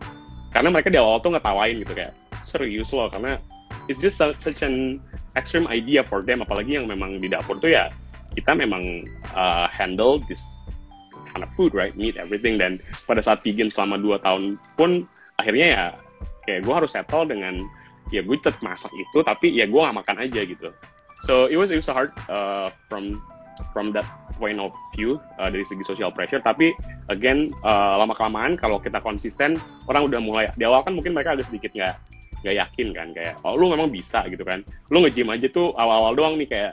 Karena 0.55 0.71
mereka 0.71 0.87
di 0.87 0.95
awal 0.95 1.19
tuh 1.19 1.35
ngetawain 1.35 1.75
gitu 1.83 1.91
kayak 1.91 2.15
serius 2.47 2.95
loh 2.95 3.11
karena 3.11 3.35
it's 3.91 3.99
just 3.99 4.15
such 4.17 4.63
an 4.63 5.03
extreme 5.35 5.67
idea 5.67 6.07
for 6.07 6.23
them 6.23 6.39
apalagi 6.39 6.79
yang 6.79 6.87
memang 6.87 7.19
di 7.19 7.27
dapur 7.27 7.59
tuh 7.59 7.75
ya 7.75 7.91
kita 8.31 8.55
memang 8.55 9.03
uh, 9.35 9.67
handle 9.67 10.23
this 10.31 10.41
kind 11.35 11.43
of 11.43 11.51
food 11.59 11.75
right? 11.75 11.93
Meat 11.99 12.15
everything 12.15 12.55
dan 12.55 12.79
pada 13.05 13.19
saat 13.19 13.43
vegan 13.43 13.67
selama 13.67 13.99
dua 13.99 14.17
tahun 14.23 14.55
pun 14.79 15.03
akhirnya 15.37 15.67
ya 15.67 15.85
kayak 16.47 16.63
gue 16.63 16.73
harus 16.73 16.95
settle 16.95 17.27
dengan 17.27 17.67
ya 18.09 18.23
gue 18.23 18.35
tetap 18.39 18.63
masak 18.63 18.89
itu 18.95 19.19
tapi 19.27 19.51
ya 19.51 19.67
gue 19.67 19.79
gak 19.79 19.97
makan 19.99 20.17
aja 20.23 20.41
gitu. 20.47 20.71
So 21.27 21.51
it 21.51 21.59
was 21.59 21.73
it 21.73 21.81
was 21.81 21.89
hard 21.91 22.13
uh, 22.31 22.71
from 22.87 23.19
from 23.73 23.93
that 23.95 24.05
point 24.37 24.61
of 24.61 24.71
view 24.93 25.17
uh, 25.41 25.49
dari 25.49 25.65
segi 25.65 25.83
social 25.85 26.13
pressure. 26.13 26.41
Tapi 26.41 26.73
again 27.09 27.53
uh, 27.65 27.97
lama 27.99 28.13
kelamaan 28.13 28.55
kalau 28.55 28.77
kita 28.81 29.01
konsisten 29.01 29.57
orang 29.89 30.07
udah 30.07 30.19
mulai 30.21 30.45
di 30.55 30.63
awal 30.63 30.83
kan 30.85 30.93
mungkin 30.93 31.13
mereka 31.13 31.33
agak 31.35 31.49
sedikit 31.49 31.73
nggak 31.73 31.95
nggak 32.45 32.55
yakin 32.55 32.87
kan 32.93 33.07
kayak 33.17 33.33
oh 33.41 33.57
lu 33.57 33.73
memang 33.73 33.89
bisa 33.89 34.25
gitu 34.29 34.43
kan. 34.45 34.61
Lu 34.93 35.01
nge-gym 35.03 35.29
aja 35.33 35.47
tuh 35.49 35.73
awal-awal 35.75 36.13
doang 36.13 36.35
nih 36.37 36.49
kayak 36.49 36.71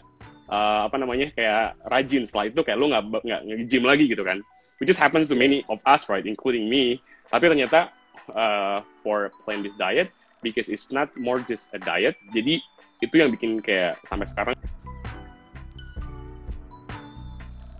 uh, 0.52 0.86
apa 0.86 0.96
namanya 1.00 1.32
kayak 1.32 1.76
rajin. 1.88 2.28
Setelah 2.28 2.52
itu 2.52 2.60
kayak 2.60 2.78
lu 2.78 2.92
nggak 2.92 3.02
nggak 3.24 3.40
nge-gym 3.48 3.84
lagi 3.84 4.04
gitu 4.08 4.22
kan. 4.22 4.44
Which 4.82 4.90
just 4.90 4.98
happens 4.98 5.30
to 5.30 5.38
many 5.38 5.62
of 5.70 5.78
us 5.86 6.10
right 6.10 6.24
including 6.24 6.66
me. 6.66 7.00
Tapi 7.30 7.48
ternyata 7.48 7.94
uh, 8.32 8.84
for 9.02 9.32
plant 9.44 9.64
this 9.64 9.76
diet 9.76 10.12
because 10.44 10.68
it's 10.68 10.92
not 10.92 11.08
more 11.16 11.40
just 11.40 11.72
a 11.72 11.80
diet 11.80 12.16
jadi 12.36 12.60
itu 13.00 13.14
yang 13.16 13.32
bikin 13.32 13.60
kayak 13.64 13.96
sampai 14.04 14.28
sekarang 14.28 14.54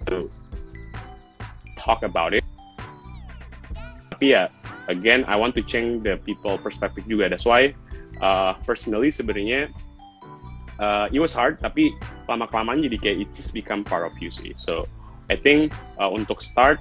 to 0.08 0.30
talk 1.78 2.02
about 2.02 2.32
it. 2.32 2.44
Tapi 4.14 4.32
ya, 4.32 4.48
again, 4.88 5.24
I 5.28 5.36
want 5.36 5.52
to 5.58 5.62
change 5.62 6.04
the 6.06 6.16
people 6.22 6.56
perspective 6.56 7.04
juga. 7.04 7.28
That's 7.28 7.44
why, 7.44 7.74
uh, 8.24 8.54
personally 8.64 9.10
sebenarnya 9.10 9.68
uh, 10.78 11.12
it 11.12 11.20
was 11.20 11.34
hard, 11.34 11.60
tapi 11.60 11.92
lama 12.30 12.48
kelamaan 12.48 12.80
jadi 12.80 12.96
kayak 13.00 13.16
it's 13.28 13.52
become 13.52 13.84
part 13.84 14.06
of 14.06 14.14
you 14.22 14.32
sih. 14.32 14.56
So 14.56 14.88
I 15.28 15.36
think 15.36 15.72
uh, 16.00 16.08
untuk 16.08 16.40
start 16.40 16.80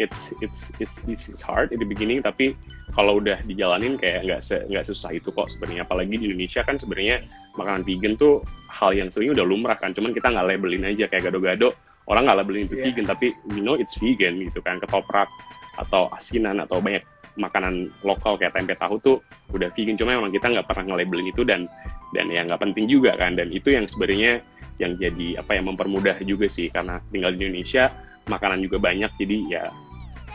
it's 0.00 0.32
it's 0.40 0.72
it's 0.80 1.04
it's 1.04 1.44
hard 1.44 1.74
in 1.74 1.80
the 1.80 1.88
beginning, 1.88 2.24
tapi 2.24 2.56
kalau 2.96 3.22
udah 3.22 3.38
dijalanin 3.46 4.00
kayak 4.00 4.26
nggak 4.26 4.40
se 4.42 4.64
nggak 4.66 4.88
susah 4.88 5.14
itu 5.14 5.28
kok 5.30 5.52
sebenarnya. 5.52 5.84
Apalagi 5.84 6.16
di 6.16 6.32
Indonesia 6.32 6.64
kan 6.64 6.80
sebenarnya 6.80 7.22
makanan 7.58 7.84
vegan 7.84 8.16
tuh 8.16 8.40
hal 8.70 8.96
yang 8.96 9.12
sebenarnya 9.12 9.42
udah 9.42 9.46
lumrah 9.46 9.78
kan. 9.78 9.92
Cuman 9.92 10.16
kita 10.16 10.32
nggak 10.32 10.46
labelin 10.46 10.88
aja 10.88 11.04
kayak 11.10 11.30
gado-gado 11.30 11.76
orang 12.10 12.26
nggak 12.26 12.38
labelin 12.42 12.66
itu 12.66 12.74
Yeah. 12.76 12.90
vegan 12.90 13.06
tapi 13.06 13.26
we 13.48 13.62
know 13.62 13.78
it's 13.78 13.94
vegan 14.02 14.42
gitu 14.42 14.58
kan 14.60 14.82
ketoprak 14.82 15.30
atau 15.78 16.10
asinan 16.18 16.58
atau 16.58 16.82
banyak 16.82 17.06
makanan 17.38 17.88
lokal 18.02 18.34
kayak 18.34 18.52
tempe 18.52 18.74
tahu 18.74 18.98
tuh 19.00 19.16
udah 19.54 19.70
vegan 19.72 19.94
cuma 19.94 20.18
memang 20.18 20.34
kita 20.34 20.50
nggak 20.50 20.66
pernah 20.66 20.92
nge-labelin 20.92 21.30
itu 21.30 21.46
dan 21.46 21.70
dan 22.12 22.26
ya 22.26 22.42
nggak 22.42 22.58
penting 22.58 22.90
juga 22.90 23.14
kan 23.14 23.38
dan 23.38 23.54
itu 23.54 23.70
yang 23.70 23.86
sebenarnya 23.86 24.42
yang 24.82 24.98
jadi 24.98 25.38
apa 25.38 25.54
yang 25.54 25.70
mempermudah 25.70 26.18
juga 26.26 26.50
sih 26.50 26.66
karena 26.68 26.98
tinggal 27.14 27.30
di 27.32 27.46
Indonesia 27.46 27.94
makanan 28.26 28.60
juga 28.66 28.82
banyak 28.82 29.10
jadi 29.16 29.36
ya 29.46 29.64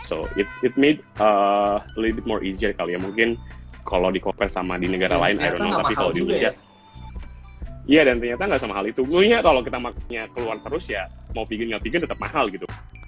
so 0.07 0.23
it 0.39 0.47
it 0.63 0.71
made 0.79 1.03
uh, 1.19 1.83
a 1.83 1.97
little 1.99 2.15
bit 2.15 2.27
more 2.29 2.41
easier 2.41 2.71
kali 2.71 2.95
ya 2.95 2.99
mungkin 3.01 3.35
kalau 3.85 4.09
di 4.09 4.17
compare 4.23 4.49
sama 4.49 4.79
di 4.79 4.87
negara 4.89 5.19
Dan 5.19 5.21
lain 5.21 5.35
I 5.43 5.49
don't 5.51 5.61
know 5.61 5.81
tapi 5.83 5.93
kalau 5.93 6.11
di 6.15 6.23
Indonesia 6.23 6.51
ya. 6.55 6.74
Iya 7.85 8.01
dan 8.01 8.17
ternyata 8.17 8.49
nggak 8.49 8.61
sama 8.61 8.73
hal 8.81 8.89
itu. 8.89 9.05
Mungkin 9.05 9.45
kalau 9.45 9.61
kita 9.61 9.77
makannya 9.77 10.23
keluar 10.33 10.57
terus 10.65 10.89
ya 10.89 11.05
mau 11.37 11.45
vegan 11.45 11.69
nggak 11.69 11.83
vegan 11.85 12.01
tetap 12.09 12.17
mahal 12.17 12.49
gitu. 12.49 12.65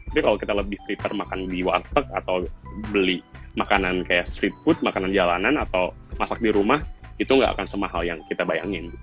Tapi 0.07 0.19
kalau 0.21 0.37
kita 0.37 0.53
lebih 0.53 0.77
prefer 0.85 1.11
makan 1.17 1.49
di 1.49 1.65
warteg 1.65 2.05
atau 2.13 2.45
beli 2.93 3.25
makanan 3.57 4.05
kayak 4.05 4.29
street 4.29 4.53
food, 4.61 4.77
makanan 4.85 5.09
jalanan 5.09 5.57
atau 5.57 5.91
masak 6.21 6.37
di 6.41 6.53
rumah 6.53 6.85
itu 7.17 7.33
nggak 7.33 7.57
akan 7.57 7.65
semahal 7.65 8.05
yang 8.05 8.21
kita 8.29 8.45
bayangin. 8.45 8.93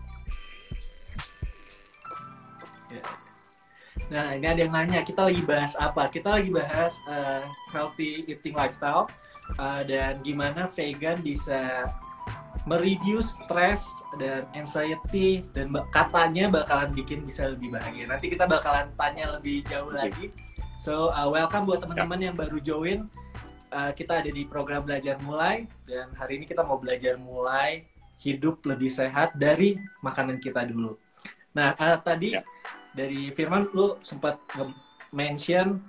Nah, 4.12 4.36
ini 4.36 4.46
ada 4.46 4.60
yang 4.62 4.72
nanya, 4.74 5.00
kita 5.02 5.26
lagi 5.26 5.42
bahas 5.42 5.74
apa? 5.80 6.06
Kita 6.12 6.38
lagi 6.38 6.52
bahas 6.52 7.00
uh, 7.08 7.42
healthy 7.72 8.22
eating 8.30 8.54
lifestyle 8.54 9.10
uh, 9.58 9.82
dan 9.82 10.20
gimana 10.22 10.70
vegan 10.70 11.18
bisa 11.24 11.88
mereduce 12.64 13.37
stress 13.44 13.85
dan 14.16 14.49
anxiety 14.56 15.44
dan 15.52 15.68
katanya 15.92 16.49
bakalan 16.49 16.90
bikin 16.97 17.21
bisa 17.28 17.52
lebih 17.52 17.76
bahagia. 17.76 18.09
Nanti 18.09 18.33
kita 18.33 18.49
bakalan 18.49 18.88
tanya 18.97 19.37
lebih 19.37 19.61
jauh 19.68 19.92
Oke. 19.92 20.00
lagi. 20.00 20.26
So, 20.80 21.12
uh, 21.12 21.28
welcome 21.28 21.68
buat 21.68 21.85
teman-teman 21.85 22.33
yang 22.33 22.37
baru 22.37 22.59
join. 22.61 23.06
Uh, 23.68 23.90
kita 23.92 24.23
ada 24.23 24.30
di 24.30 24.47
program 24.47 24.87
Belajar 24.87 25.18
Mulai 25.21 25.66
dan 25.85 26.09
hari 26.16 26.40
ini 26.40 26.47
kita 26.47 26.62
mau 26.62 26.78
belajar 26.78 27.18
mulai 27.18 27.85
hidup 28.23 28.62
lebih 28.64 28.88
sehat 28.88 29.35
dari 29.35 29.76
makanan 30.00 30.38
kita 30.40 30.64
dulu. 30.64 30.97
Nah, 31.52 31.76
uh, 31.76 31.99
tadi 32.00 32.38
Ya. 32.38 32.42
dari 32.97 33.28
Firman 33.35 33.68
lu 33.75 33.99
sempat 34.00 34.40
mention 35.12 35.83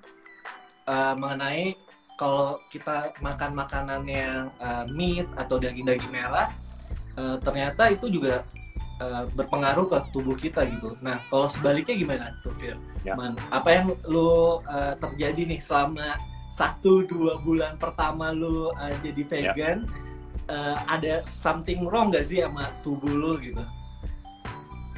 uh, 0.89 1.13
mengenai 1.15 1.77
kalau 2.19 2.59
kita 2.71 3.11
makan 3.19 3.51
makanan 3.53 4.01
yang 4.07 4.51
uh, 4.59 4.87
meat 4.89 5.27
atau 5.35 5.59
daging-daging 5.59 6.11
merah 6.11 6.51
uh, 7.19 7.37
ternyata 7.41 7.91
itu 7.91 8.07
juga 8.11 8.43
uh, 9.01 9.27
berpengaruh 9.35 9.87
ke 9.89 9.97
tubuh 10.15 10.35
kita 10.37 10.63
gitu. 10.69 10.95
Nah, 11.03 11.19
kalau 11.27 11.47
sebaliknya 11.51 11.95
gimana 11.95 12.25
tuh 12.43 12.53
Fir? 12.59 12.77
Ya. 13.03 13.15
Man, 13.15 13.35
apa 13.51 13.69
yang 13.71 13.87
lu 14.07 14.61
uh, 14.63 14.93
terjadi 14.99 15.55
nih 15.55 15.59
selama 15.59 16.19
satu 16.51 17.03
dua 17.09 17.41
bulan 17.41 17.75
pertama 17.81 18.31
lu 18.31 18.71
uh, 18.75 18.95
jadi 19.03 19.21
vegan? 19.27 19.89
Uh, 20.45 20.77
ada 20.85 21.25
something 21.25 21.89
wrong 21.89 22.13
gak 22.13 22.29
sih 22.29 22.37
sama 22.37 22.69
tubuh 22.85 23.09
lu 23.09 23.41
gitu? 23.41 23.65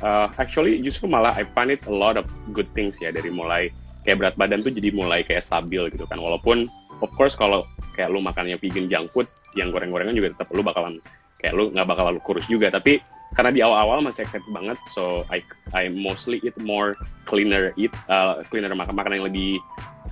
Uh, 0.03 0.27
actually 0.37 0.77
justru 0.83 1.07
malah 1.07 1.31
I 1.33 1.47
find 1.55 1.71
it 1.71 1.81
a 1.87 1.93
lot 1.93 2.19
of 2.19 2.27
good 2.51 2.67
things 2.75 2.99
ya 2.99 3.15
dari 3.15 3.31
mulai 3.31 3.71
kayak 4.03 4.19
berat 4.19 4.35
badan 4.35 4.61
tuh 4.61 4.75
jadi 4.75 4.91
mulai 4.91 5.23
kayak 5.23 5.47
stabil 5.47 5.87
gitu 5.95 6.03
kan. 6.03 6.19
Walaupun 6.19 6.67
of 6.99 7.07
course 7.15 7.33
kalau 7.39 7.63
kayak 7.95 8.11
lu 8.11 8.19
makannya 8.19 8.59
vegan 8.59 8.91
junk 8.91 9.07
food 9.15 9.25
yang 9.55 9.71
goreng-gorengan 9.71 10.13
juga 10.13 10.35
tetap 10.35 10.51
lu 10.51 10.61
bakalan 10.61 10.99
kayak 11.41 11.53
lu 11.53 11.69
nggak 11.73 11.87
bakal 11.87 12.11
lu 12.13 12.21
kurus 12.23 12.45
juga. 12.45 12.69
Tapi 12.73 13.01
karena 13.35 13.51
di 13.51 13.59
awal-awal 13.59 13.99
masih 13.99 14.23
excited 14.23 14.47
banget 14.55 14.79
so 14.95 15.27
I 15.27 15.43
I 15.75 15.91
mostly 15.91 16.39
eat 16.47 16.55
more 16.63 16.95
cleaner 17.27 17.75
eat 17.75 17.91
uh, 18.07 18.39
cleaner 18.47 18.71
makan 18.71 18.95
makanan 18.95 19.19
yang 19.19 19.27
lebih 19.27 19.59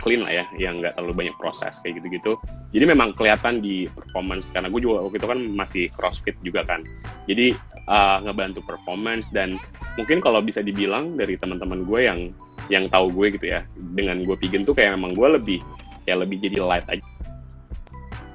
clean 0.04 0.28
lah 0.28 0.44
ya 0.44 0.46
yang 0.60 0.84
nggak 0.84 1.00
terlalu 1.00 1.26
banyak 1.26 1.36
proses 1.40 1.80
kayak 1.80 2.04
gitu-gitu. 2.04 2.36
Jadi 2.76 2.86
memang 2.92 3.16
kelihatan 3.16 3.64
di 3.64 3.88
performance 3.88 4.52
karena 4.52 4.68
gue 4.68 4.82
juga 4.84 5.08
waktu 5.08 5.18
itu 5.24 5.28
kan 5.32 5.40
masih 5.56 5.84
crossfit 5.96 6.36
juga 6.44 6.68
kan. 6.68 6.84
Jadi 7.32 7.56
uh, 7.88 8.20
ngebantu 8.28 8.60
performance 8.68 9.32
dan 9.32 9.56
mungkin 9.96 10.20
kalau 10.20 10.44
bisa 10.44 10.60
dibilang 10.60 11.16
dari 11.16 11.40
teman-teman 11.40 11.88
gue 11.88 12.00
yang 12.04 12.20
yang 12.68 12.92
tahu 12.92 13.14
gue 13.14 13.40
gitu 13.40 13.56
ya 13.56 13.64
dengan 13.96 14.26
gue 14.28 14.36
vegan 14.36 14.68
tuh 14.68 14.76
kayak 14.76 15.00
memang 15.00 15.16
gue 15.16 15.28
lebih 15.40 15.60
ya 16.04 16.20
lebih 16.20 16.44
jadi 16.44 16.60
light 16.60 16.86
aja. 16.92 17.06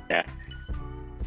Ya. 0.09 0.23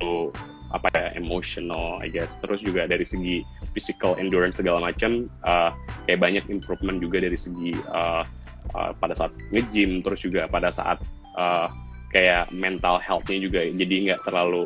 Tuh 0.02 0.34
apa 0.74 0.90
ya 0.94 1.10
emotional 1.16 2.02
I 2.02 2.10
guess. 2.10 2.36
Terus 2.42 2.66
juga 2.66 2.90
dari 2.90 3.06
segi 3.06 3.46
physical 3.72 4.18
endurance 4.18 4.58
segala 4.58 4.92
macam 4.92 5.30
uh, 5.46 5.72
kayak 6.10 6.20
banyak 6.20 6.44
improvement 6.50 6.98
juga 7.00 7.22
dari 7.22 7.38
segi 7.38 7.78
uh, 7.94 8.26
uh, 8.74 8.92
pada 8.98 9.14
saat 9.14 9.32
nge-gym 9.54 10.02
terus 10.02 10.26
juga 10.26 10.50
pada 10.50 10.74
saat 10.74 10.98
uh, 11.38 11.70
kayak 12.14 12.50
mental 12.54 13.02
health-nya 13.02 13.42
juga 13.42 13.66
jadi 13.70 13.96
nggak 14.12 14.22
terlalu 14.26 14.66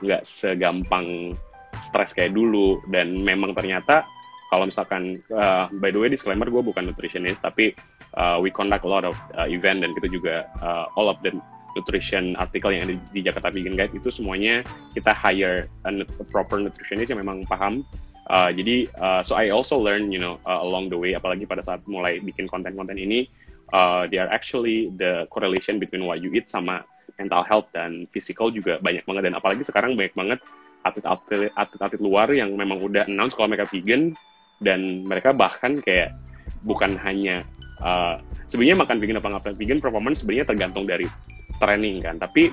nggak 0.00 0.22
segampang 0.24 1.34
stres 1.82 2.14
kayak 2.14 2.34
dulu. 2.34 2.78
Dan 2.90 3.22
memang 3.22 3.54
ternyata 3.54 4.06
kalau 4.50 4.66
misalkan 4.66 5.22
uh, 5.30 5.70
by 5.78 5.94
the 5.94 5.98
way 5.98 6.10
disclaimer 6.10 6.50
gue 6.50 6.62
bukan 6.62 6.90
nutritionist 6.90 7.38
tapi 7.38 7.70
uh, 8.18 8.42
we 8.42 8.50
conduct 8.50 8.82
a 8.82 8.90
lot 8.90 9.06
of 9.06 9.14
uh, 9.38 9.46
event 9.46 9.86
dan 9.86 9.94
kita 9.94 10.10
juga 10.10 10.34
uh, 10.58 10.90
all 10.98 11.06
of 11.06 11.18
the 11.22 11.30
nutrition 11.78 12.34
artikel 12.36 12.74
yang 12.74 12.90
ada 12.90 12.94
di 13.14 13.20
Jakarta 13.20 13.50
Vegan 13.52 13.78
Guide 13.78 13.94
itu 13.94 14.08
semuanya 14.10 14.66
kita 14.96 15.14
hire 15.14 15.70
a, 15.86 15.90
a 16.02 16.24
proper 16.28 16.58
nutritionist 16.58 17.10
yang 17.10 17.22
memang 17.22 17.46
paham. 17.46 17.86
Uh, 18.30 18.54
jadi 18.54 18.86
uh, 19.02 19.26
so 19.26 19.34
I 19.34 19.50
also 19.50 19.74
learn 19.74 20.14
you 20.14 20.22
know 20.22 20.38
uh, 20.46 20.62
along 20.62 20.86
the 20.90 20.98
way 20.98 21.18
apalagi 21.18 21.50
pada 21.50 21.66
saat 21.66 21.82
mulai 21.90 22.22
bikin 22.22 22.46
konten-konten 22.46 22.94
ini 22.94 23.26
uh, 23.74 24.06
they 24.06 24.22
are 24.22 24.30
actually 24.30 24.90
the 25.02 25.26
correlation 25.34 25.82
between 25.82 26.06
what 26.06 26.22
you 26.22 26.30
eat 26.30 26.46
sama 26.46 26.86
mental 27.18 27.42
health 27.42 27.66
dan 27.74 28.06
physical 28.14 28.54
juga 28.54 28.78
banyak 28.78 29.02
banget. 29.02 29.22
Dan 29.30 29.34
apalagi 29.34 29.62
sekarang 29.66 29.98
banyak 29.98 30.14
banget 30.14 30.40
atlet-atlet 30.86 32.00
luar 32.00 32.32
yang 32.32 32.56
memang 32.56 32.80
udah 32.80 33.04
announce 33.04 33.36
kalau 33.36 33.52
mereka 33.52 33.68
vegan 33.68 34.16
dan 34.64 35.04
mereka 35.04 35.36
bahkan 35.36 35.80
kayak 35.84 36.16
bukan 36.64 36.96
hanya 37.00 37.44
uh, 37.84 38.20
sebenarnya 38.48 38.80
makan 38.80 38.96
vegan 39.00 39.20
apa 39.20 39.28
nggak 39.28 39.56
vegan 39.60 39.80
performance 39.80 40.24
sebenarnya 40.24 40.46
tergantung 40.48 40.84
dari 40.88 41.08
training 41.60 42.02
kan. 42.02 42.16
Tapi 42.18 42.50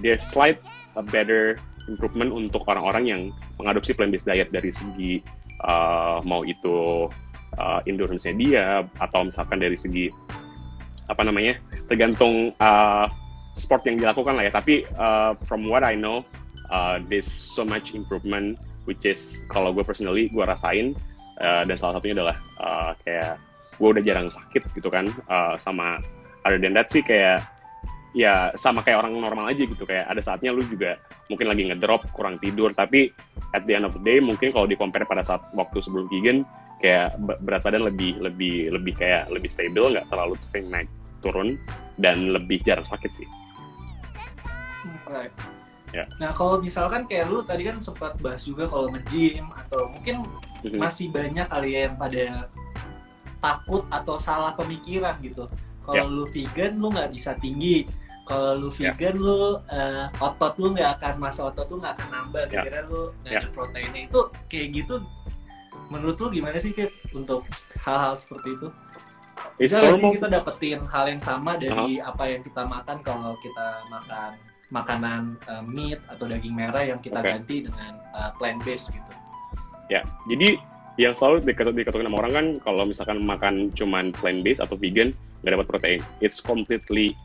there's 0.00 0.24
slight 0.24 0.58
a 0.96 1.04
better 1.04 1.60
improvement 1.86 2.30
untuk 2.34 2.66
orang-orang 2.66 3.04
yang 3.06 3.22
mengadopsi 3.58 3.94
plant-based 3.94 4.26
diet 4.26 4.50
dari 4.50 4.70
segi 4.70 5.20
uh, 5.66 6.22
mau 6.26 6.42
itu 6.46 7.06
uh, 7.58 7.80
endurance-nya 7.86 8.34
dia 8.36 8.64
atau 9.02 9.26
misalkan 9.28 9.58
dari 9.60 9.74
segi 9.76 10.08
apa 11.10 11.26
namanya 11.26 11.58
tergantung 11.90 12.54
uh, 12.62 13.10
sport 13.58 13.82
yang 13.86 13.98
dilakukan 13.98 14.38
lah 14.38 14.46
ya. 14.46 14.52
Tapi 14.54 14.86
uh, 14.98 15.34
from 15.46 15.66
what 15.66 15.82
I 15.82 15.98
know 15.98 16.22
uh, 16.70 17.02
there's 17.10 17.28
so 17.28 17.66
much 17.66 17.92
improvement 17.92 18.56
which 18.86 19.04
is 19.04 19.42
kalau 19.50 19.74
gue 19.74 19.84
personally 19.84 20.30
gue 20.30 20.44
rasain 20.46 20.94
uh, 21.42 21.62
dan 21.66 21.76
salah 21.76 21.98
satunya 21.98 22.22
adalah 22.22 22.36
uh, 22.62 22.90
kayak 23.04 23.36
gue 23.76 23.88
udah 23.88 24.04
jarang 24.04 24.28
sakit 24.30 24.62
gitu 24.76 24.88
kan 24.88 25.10
uh, 25.28 25.58
sama 25.58 25.98
other 26.44 26.60
than 26.60 26.76
sih 26.88 27.04
kayak 27.04 27.44
ya 28.10 28.50
sama 28.58 28.82
kayak 28.82 29.06
orang 29.06 29.14
normal 29.14 29.46
aja 29.50 29.62
gitu 29.62 29.86
kayak 29.86 30.10
ada 30.10 30.18
saatnya 30.18 30.50
lu 30.50 30.66
juga 30.66 30.98
mungkin 31.30 31.46
lagi 31.46 31.62
ngedrop 31.70 32.10
kurang 32.10 32.42
tidur 32.42 32.74
tapi 32.74 33.14
at 33.54 33.62
the 33.70 33.74
end 33.78 33.86
of 33.86 33.94
the 33.94 34.02
day 34.02 34.18
mungkin 34.18 34.50
kalau 34.50 34.66
di 34.66 34.74
compare 34.74 35.06
pada 35.06 35.22
saat 35.22 35.46
waktu 35.54 35.78
sebelum 35.78 36.10
vegan 36.10 36.42
kayak 36.82 37.14
be- 37.22 37.38
berat 37.46 37.62
badan 37.62 37.86
lebih 37.86 38.18
lebih 38.18 38.74
lebih 38.74 38.98
kayak 38.98 39.30
lebih 39.30 39.46
stable 39.46 39.94
nggak 39.94 40.10
terlalu 40.10 40.34
sering 40.42 40.66
naik 40.74 40.90
turun 41.22 41.54
dan 42.02 42.34
lebih 42.34 42.58
jarang 42.66 42.86
sakit 42.88 43.10
sih 43.14 43.28
Right. 45.10 45.34
Ya. 45.90 46.06
Nah 46.22 46.30
kalau 46.30 46.62
misalkan 46.62 47.02
kayak 47.04 47.26
lu 47.26 47.42
tadi 47.42 47.66
kan 47.66 47.82
sempat 47.82 48.14
bahas 48.22 48.46
juga 48.46 48.70
kalau 48.70 48.94
nge-gym 48.94 49.50
atau 49.50 49.90
mungkin 49.90 50.22
Mhm. 50.62 50.78
masih 50.78 51.10
banyak 51.10 51.50
kali 51.50 51.74
ya 51.74 51.90
yang 51.90 51.98
pada 51.98 52.46
takut 53.42 53.82
atau 53.90 54.16
salah 54.22 54.54
pemikiran 54.54 55.18
gitu. 55.18 55.50
Kalau 55.90 56.06
Ya. 56.06 56.06
lu 56.06 56.24
vegan 56.30 56.72
lu 56.78 56.86
nggak 56.94 57.10
bisa 57.10 57.34
tinggi. 57.36 57.82
Kalau 58.22 58.54
lu 58.54 58.68
Ya. 58.78 58.94
vegan 58.94 59.16
lu 59.18 59.58
eh, 59.66 60.06
otot 60.22 60.54
lu 60.56 60.70
nggak 60.70 60.90
akan 61.02 61.14
masa 61.18 61.50
otot 61.50 61.66
lu 61.66 61.82
nggak 61.82 61.98
akan 61.98 62.08
nambah. 62.14 62.44
Ya. 62.46 62.62
Kira 62.62 62.80
lu 62.86 63.10
nggak 63.20 63.32
Ya. 63.34 63.40
ada 63.42 63.48
proteinnya 63.50 64.02
itu 64.06 64.20
kayak 64.46 64.68
gitu. 64.72 64.94
Menurut 65.90 66.16
lu 66.22 66.30
gimana 66.30 66.54
sih 66.56 66.70
Fit 66.70 66.94
untuk 67.10 67.42
hal-hal 67.82 68.14
seperti 68.14 68.54
itu? 68.54 68.68
Bisa 69.58 69.82
nggak 69.82 69.98
sih 69.98 70.10
kita 70.14 70.28
dapetin 70.30 70.80
hal 70.86 71.04
yang 71.10 71.18
sama 71.18 71.58
dari 71.58 71.98
apa 71.98 72.24
yang 72.24 72.40
kita 72.40 72.62
makan 72.62 73.02
kalau 73.02 73.34
kita 73.42 73.82
makan 73.90 74.38
makanan 74.70 75.34
uh, 75.50 75.66
meat 75.66 75.98
atau 76.06 76.30
daging 76.30 76.54
merah 76.54 76.86
yang 76.86 77.02
kita 77.02 77.18
Oke. 77.18 77.26
ganti 77.26 77.66
dengan 77.66 77.98
uh, 78.14 78.30
plant 78.38 78.62
based 78.62 78.94
gitu. 78.94 79.12
Ya, 79.90 80.06
jadi 80.30 80.54
yang 80.94 81.18
selalu 81.18 81.42
dikata- 81.42 81.74
dikatakan 81.74 82.06
sama 82.06 82.18
orang 82.22 82.32
kan 82.32 82.46
kalau 82.62 82.82
misalkan 82.86 83.18
makan 83.18 83.74
cuman 83.74 84.14
plant 84.14 84.46
based 84.46 84.62
atau 84.62 84.78
vegan 84.78 85.10
nggak 85.40 85.52
dapat 85.56 85.66
protein. 85.68 86.00
It's 86.20 86.38
completely 86.42 87.16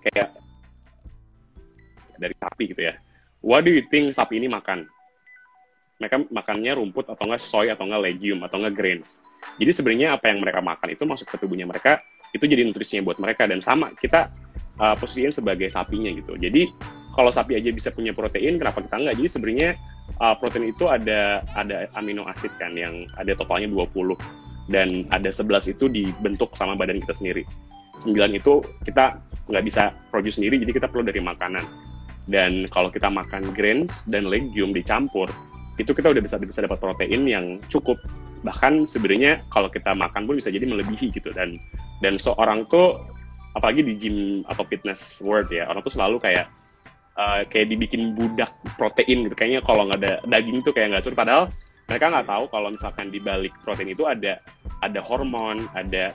kayak 0.00 0.32
dari 2.16 2.34
sapi 2.40 2.64
gitu 2.72 2.82
ya. 2.88 2.94
What 3.40 3.64
do 3.64 3.72
you 3.72 3.84
think 3.88 4.12
sapi 4.16 4.40
ini 4.40 4.48
makan? 4.48 4.88
mereka 6.00 6.16
makannya 6.32 6.72
rumput 6.80 7.12
atau 7.12 7.28
enggak 7.28 7.44
soy 7.44 7.68
atau 7.68 7.84
enggak 7.84 8.02
legume 8.08 8.40
atau 8.48 8.56
enggak 8.56 8.74
grains. 8.80 9.20
Jadi 9.60 9.70
sebenarnya 9.76 10.16
apa 10.16 10.32
yang 10.32 10.40
mereka 10.40 10.64
makan 10.64 10.88
itu 10.96 11.04
masuk 11.04 11.28
ke 11.28 11.36
tubuhnya 11.36 11.68
mereka 11.68 12.00
itu 12.32 12.48
jadi 12.48 12.64
nutrisinya 12.64 13.04
buat 13.04 13.20
mereka 13.20 13.44
dan 13.44 13.60
sama 13.60 13.92
kita 13.92 14.32
uh, 14.80 14.96
posisiin 14.96 15.30
sebagai 15.30 15.68
sapinya 15.68 16.08
gitu. 16.08 16.40
Jadi 16.40 16.72
kalau 17.12 17.28
sapi 17.28 17.52
aja 17.60 17.68
bisa 17.68 17.92
punya 17.92 18.16
protein, 18.16 18.56
kenapa 18.56 18.80
kita 18.80 18.96
enggak? 18.96 19.14
Jadi 19.20 19.28
sebenarnya 19.28 19.70
uh, 20.18 20.34
protein 20.34 20.72
itu 20.72 20.90
ada 20.90 21.46
ada 21.54 21.86
amino 21.94 22.26
asid 22.26 22.50
kan 22.58 22.74
yang 22.74 23.06
ada 23.14 23.36
totalnya 23.38 23.70
20 23.70 24.16
dan 24.70 25.06
ada 25.10 25.30
11 25.30 25.74
itu 25.74 25.90
dibentuk 25.90 26.54
sama 26.58 26.74
badan 26.74 27.02
kita 27.02 27.14
sendiri. 27.14 27.42
9 27.98 28.16
itu 28.34 28.62
kita 28.86 29.18
nggak 29.50 29.64
bisa 29.66 29.90
produce 30.14 30.38
sendiri, 30.38 30.62
jadi 30.62 30.72
kita 30.78 30.86
perlu 30.86 31.06
dari 31.06 31.18
makanan. 31.18 31.66
Dan 32.30 32.70
kalau 32.70 32.94
kita 32.94 33.10
makan 33.10 33.50
grains 33.58 34.06
dan 34.06 34.30
legume 34.30 34.70
dicampur, 34.70 35.26
itu 35.82 35.90
kita 35.90 36.14
udah 36.14 36.22
bisa 36.22 36.38
bisa 36.38 36.62
dapat 36.62 36.78
protein 36.78 37.26
yang 37.26 37.58
cukup. 37.66 37.98
Bahkan 38.46 38.86
sebenarnya 38.86 39.42
kalau 39.50 39.66
kita 39.66 39.90
makan 39.90 40.30
pun 40.30 40.38
bisa 40.38 40.54
jadi 40.54 40.64
melebihi 40.70 41.10
gitu. 41.10 41.34
Dan 41.34 41.58
dan 41.98 42.22
seorang 42.22 42.70
tuh 42.70 43.02
apalagi 43.58 43.82
di 43.82 43.98
gym 43.98 44.16
atau 44.46 44.62
fitness 44.62 45.18
world 45.18 45.50
ya, 45.50 45.66
orang 45.66 45.82
tuh 45.82 45.90
selalu 45.90 46.22
kayak 46.22 46.46
uh, 47.16 47.42
kayak 47.48 47.72
dibikin 47.72 48.14
budak 48.14 48.52
protein 48.76 49.26
gitu. 49.26 49.34
Kayaknya 49.34 49.60
kalau 49.64 49.88
nggak 49.88 50.00
ada 50.02 50.12
daging 50.28 50.62
tuh 50.62 50.74
kayak 50.74 50.94
nggak 50.94 51.02
seru. 51.06 51.16
Padahal 51.16 51.50
mereka 51.90 52.06
nggak 52.12 52.28
tahu 52.28 52.44
kalau 52.54 52.68
misalkan 52.70 53.06
di 53.10 53.18
balik 53.18 53.54
protein 53.66 53.90
itu 53.90 54.06
ada 54.06 54.38
ada 54.84 55.00
hormon, 55.02 55.66
ada 55.74 56.14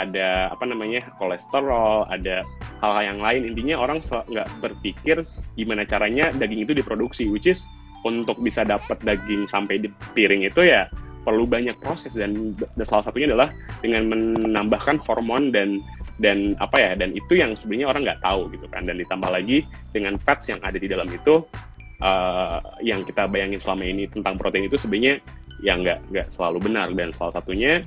ada 0.00 0.50
apa 0.50 0.64
namanya 0.64 1.04
kolesterol, 1.20 2.08
ada 2.08 2.42
hal-hal 2.82 3.04
yang 3.14 3.20
lain. 3.20 3.42
Intinya 3.54 3.76
orang 3.80 4.00
nggak 4.04 4.48
berpikir 4.60 5.22
gimana 5.54 5.86
caranya 5.86 6.34
daging 6.34 6.66
itu 6.66 6.72
diproduksi, 6.76 7.30
which 7.30 7.48
is 7.48 7.64
untuk 8.04 8.36
bisa 8.44 8.62
dapat 8.68 9.00
daging 9.00 9.48
sampai 9.48 9.80
di 9.80 9.88
piring 10.12 10.44
itu 10.44 10.68
ya 10.68 10.88
perlu 11.24 11.48
banyak 11.48 11.80
proses 11.80 12.20
dan 12.20 12.52
salah 12.84 13.08
satunya 13.08 13.32
adalah 13.32 13.48
dengan 13.80 14.12
menambahkan 14.12 15.00
hormon 15.08 15.48
dan 15.50 15.80
dan 16.22 16.54
apa 16.62 16.78
ya 16.78 16.92
dan 16.94 17.10
itu 17.10 17.34
yang 17.34 17.58
sebenarnya 17.58 17.90
orang 17.90 18.02
nggak 18.06 18.22
tahu 18.22 18.50
gitu 18.54 18.66
kan. 18.70 18.86
Dan 18.86 19.02
ditambah 19.02 19.30
lagi 19.30 19.66
dengan 19.90 20.14
fats 20.20 20.46
yang 20.46 20.62
ada 20.62 20.78
di 20.78 20.86
dalam 20.86 21.10
itu 21.10 21.42
uh, 22.02 22.58
yang 22.80 23.02
kita 23.02 23.26
bayangin 23.26 23.58
selama 23.58 23.84
ini 23.86 24.06
tentang 24.10 24.38
protein 24.38 24.70
itu 24.70 24.78
sebenarnya 24.78 25.18
yang 25.62 25.82
nggak 25.82 26.00
nggak 26.10 26.26
selalu 26.30 26.70
benar. 26.70 26.90
Dan 26.94 27.10
salah 27.10 27.34
satunya 27.34 27.82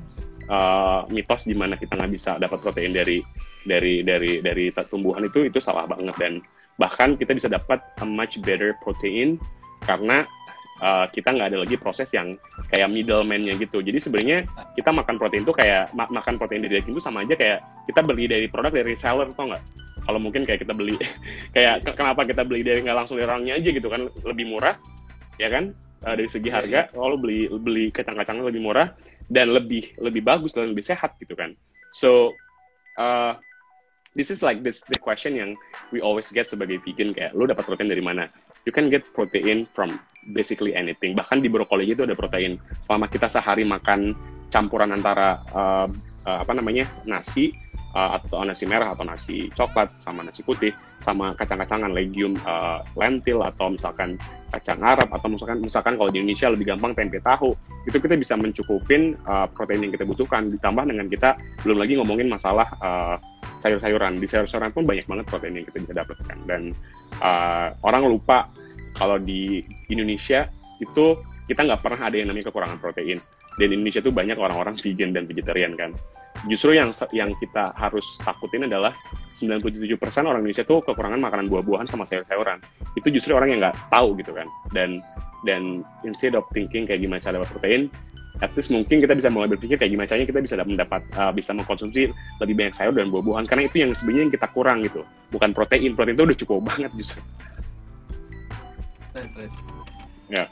uh, 0.51 1.07
mitos 1.07 1.47
di 1.47 1.55
mana 1.55 1.79
kita 1.79 1.95
nggak 1.95 2.11
bisa 2.11 2.35
dapat 2.39 2.59
protein 2.59 2.91
dari 2.91 3.23
dari 3.67 4.03
dari 4.03 4.39
dari 4.43 4.71
tumbuhan 4.91 5.23
itu 5.23 5.47
itu 5.47 5.59
salah 5.63 5.87
banget. 5.87 6.15
Dan 6.19 6.43
bahkan 6.77 7.15
kita 7.15 7.31
bisa 7.33 7.47
dapat 7.47 7.79
a 8.03 8.05
much 8.05 8.37
better 8.43 8.75
protein 8.83 9.39
karena 9.85 10.27
uh, 10.81 11.05
kita 11.09 11.33
nggak 11.33 11.53
ada 11.53 11.59
lagi 11.63 11.75
proses 11.77 12.09
yang 12.13 12.35
kayak 12.69 12.89
middleman-nya 12.91 13.57
gitu. 13.61 13.81
Jadi 13.81 13.97
sebenarnya 14.01 14.37
kita 14.77 14.89
makan 14.93 15.15
protein 15.17 15.43
itu 15.43 15.53
kayak 15.53 15.93
ma 15.93 16.09
makan 16.09 16.35
protein 16.37 16.63
dari 16.65 16.81
daging 16.81 16.93
itu 16.97 17.03
sama 17.03 17.23
aja 17.23 17.35
kayak 17.37 17.59
kita 17.89 18.01
beli 18.03 18.25
dari 18.25 18.45
produk 18.49 18.73
dari 18.73 18.93
seller 18.97 19.29
atau 19.31 19.49
nggak? 19.53 19.63
Kalau 20.07 20.19
mungkin 20.23 20.47
kayak 20.47 20.63
kita 20.63 20.73
beli 20.73 20.95
kayak 21.55 21.83
kenapa 21.93 22.23
kita 22.23 22.41
beli 22.47 22.63
dari 22.63 22.81
nggak 22.83 22.97
langsung 22.97 23.19
dari 23.19 23.27
orangnya 23.27 23.59
aja 23.59 23.69
gitu 23.69 23.87
kan 23.87 24.09
lebih 24.25 24.45
murah, 24.49 24.75
ya 25.41 25.49
kan? 25.51 25.73
Uh, 26.05 26.13
dari 26.13 26.29
segi 26.29 26.53
iya, 26.53 26.61
harga, 26.61 26.79
iya. 26.85 26.93
kalau 26.93 27.17
beli 27.17 27.49
beli 27.49 27.89
kacang-kacangnya 27.89 28.53
lebih 28.53 28.61
murah, 28.61 28.93
dan 29.27 29.51
lebih 29.51 29.95
lebih 29.99 30.23
bagus 30.23 30.55
dan 30.55 30.71
lebih 30.71 30.83
sehat 30.83 31.15
gitu 31.19 31.35
kan 31.35 31.53
so 31.91 32.31
uh, 32.95 33.35
this 34.15 34.31
is 34.31 34.39
like 34.39 34.63
this 34.63 34.83
the 34.87 34.99
question 34.99 35.35
yang 35.35 35.51
we 35.91 35.99
always 35.99 36.31
get 36.31 36.47
sebagai 36.47 36.79
vegan 36.83 37.11
kayak 37.11 37.35
lo 37.35 37.43
dapat 37.43 37.67
protein 37.67 37.91
dari 37.91 38.03
mana 38.03 38.31
you 38.67 38.75
can 38.75 38.91
get 38.91 39.07
protein 39.15 39.63
from 39.71 39.95
basically 40.35 40.75
anything. 40.75 41.15
Bahkan 41.15 41.39
di 41.39 41.47
brokoli 41.47 41.87
itu 41.87 42.03
ada 42.03 42.11
protein. 42.11 42.59
Selama 42.83 43.07
kita 43.07 43.31
sehari 43.31 43.63
makan 43.63 44.11
campuran 44.51 44.91
antara 44.91 45.39
uh, 45.55 45.87
uh, 46.27 46.43
apa 46.43 46.51
namanya 46.51 46.91
nasi 47.07 47.55
uh, 47.95 48.19
atau 48.19 48.43
nasi 48.43 48.67
merah 48.67 48.91
atau 48.91 49.07
nasi 49.07 49.47
coklat 49.55 49.87
sama 50.03 50.27
nasi 50.27 50.43
putih 50.43 50.75
sama 50.97 51.37
kacang-kacangan 51.37 51.93
legume 51.93 52.35
uh, 52.43 52.81
lentil 52.97 53.45
atau 53.45 53.69
misalkan 53.69 54.17
kacang 54.49 54.81
Arab 54.81 55.11
atau 55.13 55.29
misalkan 55.29 55.61
misalkan 55.61 55.93
kalau 55.99 56.09
di 56.09 56.23
Indonesia 56.23 56.49
lebih 56.49 56.73
gampang 56.73 56.97
tempe 56.97 57.21
tahu. 57.21 57.53
Itu 57.87 58.01
kita 58.03 58.19
bisa 58.19 58.35
mencukupin 58.35 59.15
uh, 59.29 59.47
protein 59.53 59.85
yang 59.85 59.93
kita 59.93 60.03
butuhkan. 60.03 60.49
Ditambah 60.51 60.83
dengan 60.89 61.07
kita 61.07 61.37
belum 61.63 61.77
lagi 61.79 61.93
ngomongin 62.01 62.27
masalah 62.27 62.67
uh, 62.81 63.15
sayur-sayuran. 63.61 64.17
Di 64.17 64.27
sayur-sayuran 64.27 64.73
pun 64.73 64.83
banyak 64.83 65.05
banget 65.05 65.25
protein 65.29 65.55
yang 65.61 65.65
kita 65.69 65.77
bisa 65.85 65.93
dapatkan. 66.03 66.37
Dan 66.49 66.61
uh, 67.21 67.71
orang 67.85 68.09
lupa 68.09 68.49
kalau 68.97 69.21
di 69.21 69.61
Indonesia 69.87 70.49
itu 70.81 71.17
kita 71.47 71.63
nggak 71.63 71.79
pernah 71.79 72.11
ada 72.11 72.15
yang 72.19 72.27
namanya 72.29 72.51
kekurangan 72.51 72.77
protein 72.81 73.21
dan 73.57 73.73
Indonesia 73.73 74.01
itu 74.01 74.13
banyak 74.13 74.37
orang-orang 74.37 74.77
vegan 74.77 75.11
dan 75.11 75.25
vegetarian 75.25 75.73
kan 75.73 75.91
justru 76.45 76.77
yang 76.77 76.93
yang 77.09 77.33
kita 77.41 77.73
harus 77.73 78.05
takutin 78.21 78.69
adalah 78.69 78.93
97% 79.33 79.97
orang 80.21 80.45
Indonesia 80.45 80.61
tuh 80.61 80.85
kekurangan 80.85 81.17
makanan 81.17 81.49
buah-buahan 81.49 81.89
sama 81.89 82.05
sayur-sayuran. 82.05 82.61
Itu 82.93 83.09
justru 83.09 83.33
orang 83.33 83.57
yang 83.57 83.59
nggak 83.65 83.77
tahu 83.89 84.13
gitu 84.21 84.37
kan. 84.37 84.45
Dan 84.69 85.01
dan 85.49 85.81
instead 86.05 86.37
of 86.37 86.45
thinking 86.53 86.85
kayak 86.85 87.01
gimana 87.01 87.17
cara 87.17 87.41
dapat 87.41 87.49
protein, 87.57 87.81
at 88.45 88.53
least 88.53 88.69
mungkin 88.69 89.01
kita 89.01 89.17
bisa 89.17 89.33
mulai 89.33 89.49
berpikir 89.49 89.81
kayak 89.81 89.89
gimana 89.93 90.05
caranya 90.05 90.27
kita 90.29 90.41
bisa 90.45 90.55
mendapat 90.61 91.01
uh, 91.17 91.33
bisa 91.33 91.57
mengkonsumsi 91.57 92.13
lebih 92.41 92.53
banyak 92.53 92.73
sayur 92.77 92.93
dan 92.93 93.09
buah-buahan 93.09 93.49
karena 93.49 93.63
itu 93.65 93.81
yang 93.81 93.91
sebenarnya 93.97 94.21
yang 94.29 94.33
kita 94.33 94.47
kurang 94.53 94.85
gitu. 94.85 95.01
Bukan 95.33 95.57
protein, 95.57 95.97
protein 95.97 96.17
itu 96.17 96.25
udah 96.25 96.37
cukup 96.37 96.59
banget 96.69 96.91
justru. 96.93 97.21
Ya 100.29 100.45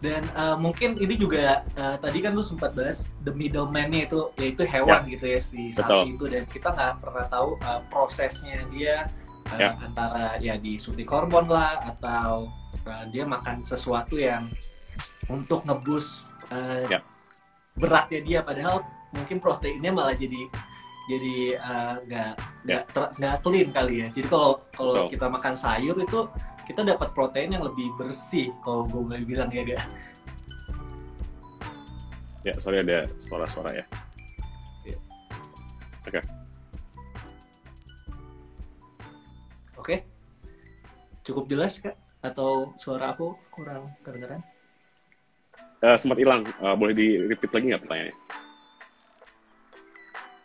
dan 0.00 0.24
uh, 0.32 0.56
mungkin 0.56 0.96
ini 0.96 1.12
juga 1.12 1.60
uh, 1.76 2.00
tadi 2.00 2.24
kan 2.24 2.32
lu 2.32 2.40
sempat 2.40 2.72
bahas 2.72 3.04
the 3.20 3.32
middleman-nya 3.32 4.08
itu 4.08 4.32
yaitu 4.40 4.64
hewan 4.64 5.04
ya. 5.04 5.12
gitu 5.12 5.24
ya 5.28 5.40
si 5.44 5.60
sapi 5.76 6.16
itu 6.16 6.24
dan 6.24 6.48
kita 6.48 6.72
nggak 6.72 7.04
pernah 7.04 7.26
tahu 7.28 7.60
uh, 7.60 7.84
prosesnya 7.92 8.64
dia 8.72 9.04
uh, 9.52 9.60
ya. 9.60 9.76
antara 9.84 10.40
ya 10.40 10.56
disuntik 10.56 11.04
hormon 11.04 11.52
lah 11.52 11.84
atau 11.84 12.48
uh, 12.88 13.04
dia 13.12 13.28
makan 13.28 13.60
sesuatu 13.60 14.16
yang 14.16 14.48
untuk 15.28 15.68
ngebus 15.68 16.32
uh, 16.48 16.88
ya. 16.88 17.04
beratnya 17.76 18.20
dia 18.24 18.38
padahal 18.40 18.80
mungkin 19.12 19.36
proteinnya 19.36 19.92
malah 19.92 20.16
jadi 20.16 20.48
jadi 21.12 21.36
nggak 22.08 22.30
uh, 22.40 22.64
nggak 22.64 22.82
ya. 22.88 23.04
nggak 23.20 23.36
clean 23.44 23.68
kali 23.68 23.94
ya 24.00 24.08
jadi 24.16 24.26
kalau 24.32 24.64
kalau 24.72 25.12
kita 25.12 25.28
makan 25.28 25.52
sayur 25.52 25.96
itu 26.00 26.24
kita 26.70 26.86
dapat 26.86 27.10
protein 27.10 27.58
yang 27.58 27.66
lebih 27.66 27.90
bersih 27.98 28.54
kalau 28.62 28.86
gue 28.86 29.02
boleh 29.02 29.26
bilang 29.26 29.50
ya 29.50 29.66
gak 29.66 29.82
ya 32.46 32.54
sorry 32.62 32.86
ada 32.86 33.10
suara-suara 33.26 33.74
ya, 33.74 33.84
ya. 34.86 34.94
oke 34.94 35.02
okay. 36.06 36.22
oke 36.22 36.30
okay. 39.82 39.98
cukup 41.26 41.50
jelas 41.50 41.82
kak 41.82 41.98
atau 42.22 42.70
suara 42.78 43.18
aku 43.18 43.34
kurang 43.50 43.90
kedengaran 44.06 44.38
uh, 45.82 45.98
sempat 45.98 46.22
hilang 46.22 46.46
uh, 46.62 46.78
boleh 46.78 46.94
di 46.94 47.18
repeat 47.18 47.50
lagi 47.50 47.66
nggak 47.74 47.82
pertanyaannya 47.82 48.14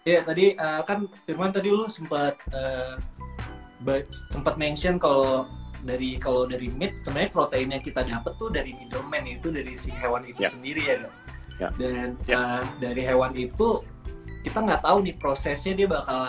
Ya 0.05 0.21
tadi 0.21 0.53
uh, 0.53 0.85
kan 0.85 1.09
Firman 1.25 1.49
tadi 1.49 1.73
lu 1.73 1.89
sempat 1.89 2.37
uh, 2.53 2.93
sempat 4.29 4.53
mention 4.53 5.01
kalau 5.01 5.49
dari 5.85 6.17
kalau 6.17 6.49
dari 6.49 6.67
meat 6.73 7.05
sebenarnya 7.05 7.31
protein 7.31 7.69
yang 7.77 7.83
kita 7.85 8.01
dapat 8.01 8.33
tuh 8.41 8.49
dari 8.49 8.73
middleman 8.73 9.23
itu 9.29 9.53
dari 9.53 9.77
si 9.77 9.93
hewan 9.93 10.25
itu 10.25 10.41
yeah. 10.41 10.51
sendiri 10.51 10.81
ya 10.81 10.95
yeah. 11.61 11.71
dan 11.77 12.17
yeah. 12.25 12.41
Uh, 12.41 12.63
dari 12.81 13.01
hewan 13.05 13.31
itu 13.37 13.85
kita 14.41 14.61
nggak 14.61 14.81
tahu 14.81 14.97
nih 15.05 15.15
prosesnya 15.17 15.73
dia 15.77 15.87
bakal 15.89 16.19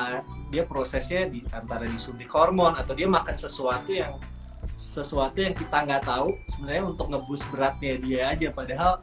dia 0.52 0.62
prosesnya 0.68 1.28
di 1.28 1.40
antara 1.52 1.88
disuntik 1.88 2.28
hormon 2.32 2.76
atau 2.76 2.92
dia 2.92 3.08
makan 3.08 3.36
sesuatu 3.36 3.92
yang 3.92 4.20
sesuatu 4.76 5.40
yang 5.40 5.56
kita 5.56 5.84
nggak 5.84 6.04
tahu 6.04 6.36
sebenarnya 6.52 6.84
untuk 6.84 7.06
ngebus 7.08 7.42
beratnya 7.48 7.96
dia 7.96 8.20
aja 8.32 8.48
padahal 8.52 9.00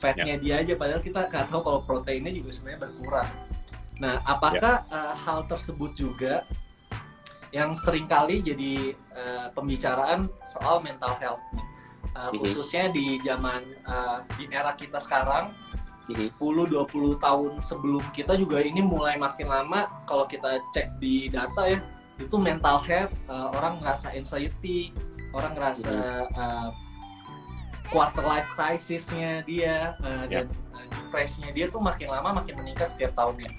fatnya 0.00 0.36
yeah. 0.36 0.40
dia 0.40 0.54
aja 0.64 0.72
padahal 0.76 1.00
kita 1.04 1.28
nggak 1.28 1.46
tahu 1.52 1.60
kalau 1.60 1.80
proteinnya 1.84 2.32
juga 2.32 2.50
sebenarnya 2.52 2.80
berkurang 2.88 3.30
nah 4.00 4.20
apakah 4.24 4.84
yeah. 4.88 5.12
uh, 5.12 5.14
hal 5.16 5.44
tersebut 5.44 5.92
juga 5.92 6.44
yang 7.54 7.70
sering 7.70 8.10
kali 8.10 8.42
jadi 8.42 8.98
uh, 9.14 9.46
pembicaraan 9.54 10.26
soal 10.42 10.82
mental 10.82 11.14
health. 11.22 11.44
Uh, 12.14 12.30
khususnya 12.34 12.90
di 12.94 13.18
zaman 13.26 13.62
uh, 13.86 14.22
di 14.38 14.46
era 14.46 14.70
kita 14.78 15.02
sekarang 15.02 15.50
mm-hmm. 16.06 16.38
10-20 16.38 17.18
tahun 17.18 17.52
sebelum 17.58 18.04
kita 18.14 18.38
juga 18.38 18.58
ini 18.58 18.82
mulai 18.82 19.14
makin 19.14 19.46
lama. 19.46 19.86
Kalau 20.06 20.26
kita 20.26 20.58
cek 20.74 20.98
di 20.98 21.30
data 21.30 21.70
ya 21.70 21.78
itu 22.18 22.36
mental 22.38 22.78
health 22.82 23.14
uh, 23.26 23.50
orang 23.54 23.82
ngerasa 23.82 24.14
anxiety 24.14 24.94
orang 25.34 25.58
ngerasa 25.58 25.94
uh, 26.30 26.70
quarter 27.90 28.22
life 28.22 28.46
crisisnya 28.54 29.42
dia 29.42 29.98
uh, 29.98 30.22
yeah. 30.30 30.46
dan 30.46 30.54
uh, 30.78 30.86
depresinya 30.86 31.50
dia 31.50 31.66
tuh 31.66 31.82
makin 31.82 32.14
lama 32.14 32.38
makin 32.38 32.54
meningkat 32.62 32.86
setiap 32.86 33.18
tahunnya 33.18 33.50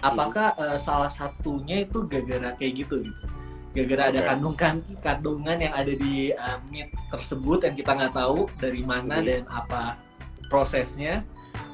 apakah 0.00 0.56
uh, 0.56 0.78
salah 0.80 1.12
satunya 1.12 1.84
itu 1.84 2.04
gara-gara 2.08 2.56
kayak 2.56 2.86
gitu 2.86 3.04
gitu? 3.04 3.24
Gara-gara 3.70 4.10
ada 4.10 4.20
kandungan 4.26 4.82
kandungan 4.98 5.58
yang 5.62 5.74
ada 5.76 5.92
di 5.94 6.34
uh, 6.34 6.58
meat 6.68 6.90
tersebut 7.12 7.62
yang 7.62 7.74
kita 7.78 7.90
nggak 7.94 8.14
tahu 8.16 8.50
dari 8.58 8.82
mana 8.82 9.22
hmm. 9.22 9.26
dan 9.26 9.42
apa 9.46 9.82
prosesnya 10.50 11.22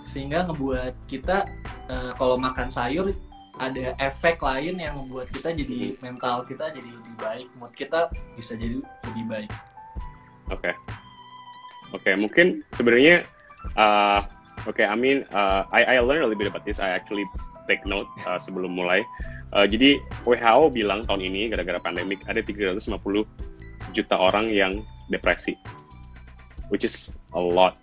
sehingga 0.05 0.45
ngebuat 0.47 0.95
kita 1.09 1.49
uh, 1.89 2.13
kalau 2.21 2.37
makan 2.37 2.69
sayur 2.69 3.11
ada 3.57 3.97
efek 4.05 4.45
lain 4.45 4.77
yang 4.77 4.93
membuat 5.01 5.33
kita 5.33 5.57
jadi 5.57 5.97
mental 6.05 6.45
kita 6.45 6.69
jadi 6.77 6.85
lebih 6.93 7.15
baik 7.17 7.49
mood 7.57 7.73
kita 7.73 8.13
bisa 8.37 8.53
jadi 8.53 8.85
lebih 9.09 9.25
baik. 9.27 9.51
Oke. 10.53 10.71
Okay. 10.71 10.75
oke 11.97 12.03
okay, 12.05 12.15
mungkin 12.15 12.47
sebenarnya 12.77 13.25
uh, 13.81 14.29
oke 14.69 14.77
okay, 14.77 14.85
I 14.85 14.95
mean 14.95 15.25
uh, 15.33 15.65
I 15.73 15.97
I 15.97 16.05
learned 16.05 16.23
a 16.23 16.29
little 16.29 16.37
bit 16.37 16.53
about 16.53 16.69
this. 16.69 16.77
I 16.77 16.93
actually 16.93 17.25
take 17.67 17.83
note 17.85 18.09
uh, 18.27 18.39
sebelum 18.41 18.75
mulai 18.75 19.03
uh, 19.53 19.67
jadi 19.69 20.01
WHO 20.27 20.73
bilang 20.73 21.05
tahun 21.05 21.23
ini 21.27 21.53
gara-gara 21.53 21.79
pandemik 21.83 22.23
ada 22.27 22.43
350 22.43 22.87
juta 23.95 24.17
orang 24.17 24.51
yang 24.51 24.83
depresi 25.13 25.55
which 26.73 26.83
is 26.83 27.15
a 27.35 27.41
lot 27.41 27.79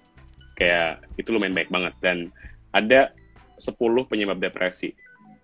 kayak 0.60 1.04
itu 1.16 1.32
lumayan 1.32 1.56
baik 1.56 1.70
banget 1.72 1.94
dan 2.04 2.18
ada 2.74 3.14
10 3.62 3.78
penyebab 4.10 4.42
depresi 4.42 4.92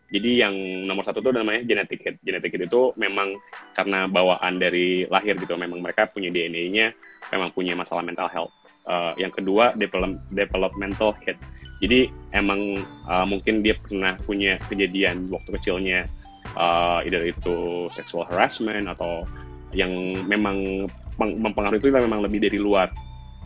jadi 0.09 0.49
yang 0.49 0.55
nomor 0.89 1.05
satu 1.05 1.21
itu 1.21 1.29
namanya 1.29 1.61
genetic 1.61 2.01
hit. 2.01 2.17
Genetic 2.25 2.57
hit 2.57 2.65
itu 2.65 2.81
memang 2.97 3.37
karena 3.77 4.09
bawaan 4.09 4.57
dari 4.57 5.05
lahir 5.05 5.37
gitu. 5.37 5.53
Memang 5.53 5.85
mereka 5.85 6.09
punya 6.09 6.33
DNA-nya, 6.33 6.97
memang 7.29 7.53
punya 7.53 7.77
masalah 7.77 8.01
mental 8.01 8.25
health. 8.25 8.53
Uh, 8.89 9.13
yang 9.21 9.29
kedua 9.29 9.77
develop, 9.77 10.17
developmental 10.33 11.13
hit. 11.21 11.37
Jadi 11.77 12.09
emang 12.33 12.81
uh, 13.05 13.21
mungkin 13.21 13.61
dia 13.61 13.77
pernah 13.77 14.17
punya 14.25 14.57
kejadian 14.65 15.29
waktu 15.29 15.49
kecilnya, 15.61 16.09
uh, 16.57 17.05
either 17.05 17.21
itu 17.21 17.85
sexual 17.93 18.25
harassment 18.25 18.89
atau 18.89 19.29
yang 19.77 19.93
memang 20.25 20.89
mempengaruhi 21.21 21.77
itu 21.77 21.93
memang 21.93 22.25
lebih 22.25 22.41
dari 22.41 22.57
luar. 22.57 22.89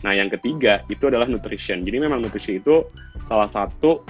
Nah 0.00 0.16
yang 0.16 0.32
ketiga 0.32 0.80
itu 0.88 1.12
adalah 1.12 1.28
nutrition. 1.28 1.84
Jadi 1.84 1.96
memang 2.00 2.24
nutrisi 2.24 2.56
itu 2.56 2.88
salah 3.20 3.48
satu 3.48 4.00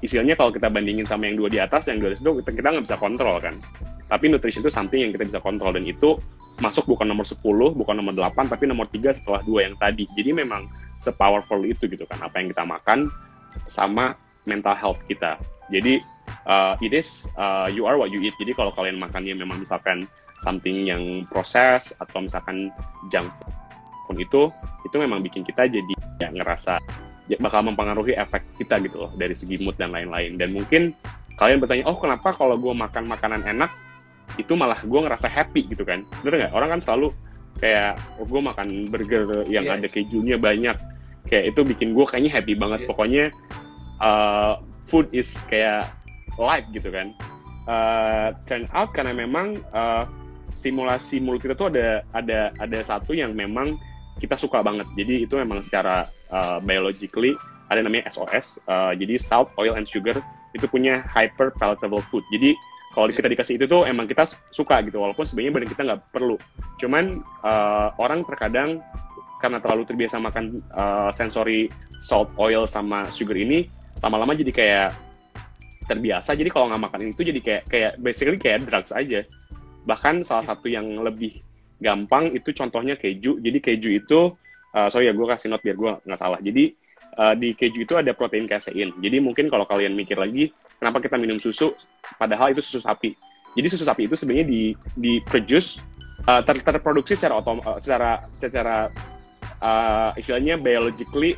istilahnya 0.00 0.40
kalau 0.40 0.52
kita 0.52 0.72
bandingin 0.72 1.04
sama 1.04 1.28
yang 1.28 1.36
dua 1.36 1.48
di 1.52 1.60
atas, 1.60 1.88
yang 1.92 2.00
dua 2.00 2.12
di 2.12 2.18
situ 2.18 2.32
kita 2.40 2.50
kita 2.56 2.68
nggak 2.72 2.84
bisa 2.88 2.96
kontrol 2.96 3.36
kan. 3.44 3.60
Tapi 4.08 4.32
nutrisi 4.32 4.64
itu 4.64 4.72
something 4.72 5.04
yang 5.04 5.12
kita 5.12 5.36
bisa 5.36 5.40
kontrol 5.44 5.76
dan 5.76 5.84
itu 5.84 6.16
masuk 6.58 6.88
bukan 6.88 7.06
nomor 7.08 7.24
10, 7.24 7.40
bukan 7.76 7.94
nomor 7.96 8.12
8, 8.16 8.48
tapi 8.48 8.64
nomor 8.64 8.88
3 8.88 9.12
setelah 9.12 9.40
dua 9.44 9.68
yang 9.68 9.76
tadi. 9.76 10.08
Jadi 10.16 10.32
memang 10.32 10.68
sepowerful 11.00 11.60
itu 11.64 11.84
gitu 11.86 12.08
kan, 12.08 12.20
apa 12.24 12.40
yang 12.40 12.48
kita 12.52 12.64
makan 12.64 13.12
sama 13.68 14.16
mental 14.48 14.76
health 14.76 15.00
kita. 15.10 15.36
Jadi 15.68 16.00
uh, 16.48 16.78
it 16.80 16.96
is 16.96 17.28
uh, 17.36 17.68
you 17.68 17.84
are 17.84 18.00
what 18.00 18.08
you 18.08 18.22
eat. 18.22 18.36
Jadi 18.40 18.56
kalau 18.56 18.72
kalian 18.72 18.96
makannya 18.96 19.36
memang 19.36 19.60
misalkan 19.60 20.08
something 20.44 20.88
yang 20.88 21.24
proses 21.28 21.96
atau 22.00 22.24
misalkan 22.24 22.72
junk 23.08 23.28
food 23.40 23.54
pun 24.06 24.16
itu, 24.22 24.42
itu 24.86 24.96
memang 25.02 25.18
bikin 25.18 25.42
kita 25.42 25.66
jadi 25.66 25.94
ya 26.22 26.30
ngerasa 26.30 26.78
Ya, 27.26 27.34
bakal 27.42 27.66
mempengaruhi 27.66 28.14
efek 28.14 28.46
kita 28.54 28.78
gitu 28.86 29.02
loh 29.02 29.10
dari 29.18 29.34
segi 29.34 29.58
mood 29.58 29.74
dan 29.74 29.90
lain-lain 29.90 30.38
dan 30.38 30.54
mungkin 30.54 30.94
kalian 31.34 31.58
bertanya 31.58 31.82
oh 31.90 31.98
kenapa 31.98 32.30
kalau 32.30 32.54
gue 32.54 32.70
makan 32.70 33.10
makanan 33.10 33.42
enak 33.42 33.66
itu 34.36 34.52
malah 34.58 34.82
gue 34.82 35.00
ngerasa 35.00 35.30
happy 35.30 35.70
gitu 35.70 35.86
kan 35.86 36.02
bener 36.22 36.46
nggak 36.46 36.52
orang 36.54 36.78
kan 36.78 36.80
selalu 36.82 37.14
kayak 37.62 37.96
oh, 38.20 38.26
gue 38.28 38.40
makan 38.42 38.68
burger 38.92 39.46
yang 39.48 39.64
yeah. 39.64 39.76
ada 39.78 39.88
kejunya 39.88 40.36
banyak 40.36 40.76
kayak 41.30 41.54
itu 41.54 41.60
bikin 41.62 41.94
gue 41.96 42.04
kayaknya 42.04 42.32
happy 42.34 42.52
banget 42.58 42.84
yeah. 42.84 42.88
pokoknya 42.90 43.24
uh, 44.02 44.60
food 44.84 45.08
is 45.14 45.40
kayak 45.48 45.88
life 46.36 46.66
gitu 46.74 46.92
kan 46.92 47.16
uh, 47.70 48.34
turn 48.44 48.68
out 48.76 48.92
karena 48.92 49.16
memang 49.16 49.62
uh, 49.72 50.04
stimulasi 50.56 51.20
mulut 51.20 51.44
kita 51.44 51.54
tuh 51.54 51.68
ada 51.68 52.02
ada 52.16 52.50
ada 52.56 52.78
satu 52.80 53.12
yang 53.12 53.36
memang 53.36 53.76
kita 54.16 54.36
suka 54.40 54.64
banget. 54.64 54.88
Jadi 54.96 55.28
itu 55.28 55.36
memang 55.36 55.60
secara 55.60 56.08
uh, 56.32 56.58
biologically 56.64 57.36
ada 57.68 57.84
namanya 57.84 58.08
SOS. 58.08 58.56
Uh, 58.64 58.96
jadi 58.96 59.20
salt, 59.20 59.52
oil, 59.60 59.76
and 59.76 59.84
sugar 59.84 60.16
itu 60.56 60.64
punya 60.64 61.04
hyper 61.04 61.52
palatable 61.60 62.00
food. 62.08 62.24
Jadi 62.32 62.56
kalau 62.96 63.12
kita 63.12 63.28
dikasih 63.28 63.60
itu 63.60 63.68
tuh 63.68 63.84
emang 63.84 64.08
kita 64.08 64.24
suka 64.48 64.80
gitu, 64.88 65.04
walaupun 65.04 65.28
sebenarnya 65.28 65.52
badan 65.52 65.68
kita 65.68 65.82
nggak 65.84 66.00
perlu. 66.16 66.40
Cuman 66.80 67.20
uh, 67.44 67.92
orang 68.00 68.24
terkadang 68.24 68.80
karena 69.36 69.60
terlalu 69.60 69.84
terbiasa 69.84 70.16
makan 70.16 70.64
uh, 70.72 71.12
sensory 71.12 71.68
salt, 72.00 72.32
oil, 72.40 72.64
sama 72.64 73.12
sugar 73.12 73.36
ini, 73.36 73.68
lama-lama 74.00 74.32
jadi 74.32 74.48
kayak 74.48 74.90
terbiasa. 75.92 76.32
Jadi 76.40 76.48
kalau 76.48 76.72
nggak 76.72 76.82
makan 76.88 77.12
itu 77.12 77.20
jadi 77.20 77.40
kayak 77.44 77.62
kayak 77.68 77.92
basically 78.00 78.40
kayak 78.40 78.64
drugs 78.64 78.96
aja. 78.96 79.28
Bahkan 79.84 80.24
salah 80.24 80.48
satu 80.48 80.72
yang 80.72 80.88
lebih 81.04 81.36
gampang 81.84 82.32
itu 82.32 82.56
contohnya 82.56 82.96
keju. 82.96 83.44
Jadi 83.44 83.58
keju 83.60 83.92
itu, 83.92 84.32
uh, 84.72 84.88
sorry 84.88 85.06
ya 85.06 85.12
gue 85.12 85.26
kasih 85.28 85.52
note 85.52 85.60
biar 85.60 85.76
gue 85.76 85.92
nggak 86.08 86.20
salah. 86.20 86.40
Jadi 86.40 86.72
uh, 87.16 87.34
di 87.36 87.52
keju 87.56 87.84
itu 87.84 87.94
ada 87.96 88.12
protein 88.12 88.48
kasein. 88.48 88.92
Jadi 89.00 89.16
mungkin 89.18 89.48
kalau 89.48 89.64
kalian 89.64 89.96
mikir 89.96 90.16
lagi, 90.16 90.52
kenapa 90.78 91.00
kita 91.00 91.16
minum 91.16 91.40
susu, 91.40 91.72
padahal 92.20 92.52
itu 92.52 92.62
susu 92.62 92.84
sapi. 92.84 93.16
Jadi 93.56 93.66
susu 93.72 93.84
sapi 93.88 94.04
itu 94.04 94.14
sebenarnya 94.14 94.46
di 94.46 94.62
di 94.96 95.18
produce 95.24 95.80
uh, 96.28 96.44
ter 96.44 96.60
terproduksi 96.60 97.16
secara 97.16 97.40
otom 97.40 97.64
uh, 97.64 97.80
secara 97.80 98.28
secara 98.36 98.92
uh, 99.64 100.12
istilahnya 100.20 100.60
biologically 100.60 101.36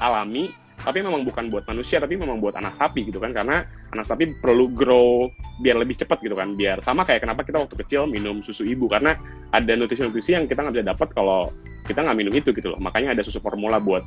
alami 0.00 0.48
tapi 0.78 1.02
memang 1.02 1.26
bukan 1.26 1.50
buat 1.50 1.66
manusia 1.66 1.98
tapi 1.98 2.14
memang 2.14 2.38
buat 2.38 2.54
anak 2.54 2.78
sapi 2.78 3.06
gitu 3.08 3.18
kan. 3.18 3.34
Karena 3.34 3.66
anak 3.90 4.06
sapi 4.06 4.30
perlu 4.38 4.70
grow 4.70 5.26
biar 5.62 5.78
lebih 5.78 5.98
cepat 5.98 6.22
gitu 6.22 6.38
kan. 6.38 6.54
Biar 6.54 6.78
sama 6.82 7.02
kayak 7.02 7.26
kenapa 7.26 7.42
kita 7.42 7.58
waktu 7.58 7.74
kecil 7.82 8.06
minum 8.06 8.38
susu 8.40 8.62
ibu. 8.62 8.86
Karena 8.86 9.18
ada 9.50 9.72
nutrisi-nutrisi 9.74 10.38
yang 10.38 10.46
kita 10.46 10.62
nggak 10.62 10.74
bisa 10.78 10.86
dapat 10.86 11.08
kalau 11.14 11.50
kita 11.90 12.04
nggak 12.04 12.18
minum 12.18 12.34
itu 12.34 12.54
gitu 12.54 12.70
loh. 12.70 12.80
Makanya 12.80 13.16
ada 13.18 13.22
susu 13.26 13.42
formula 13.42 13.82
buat 13.82 14.06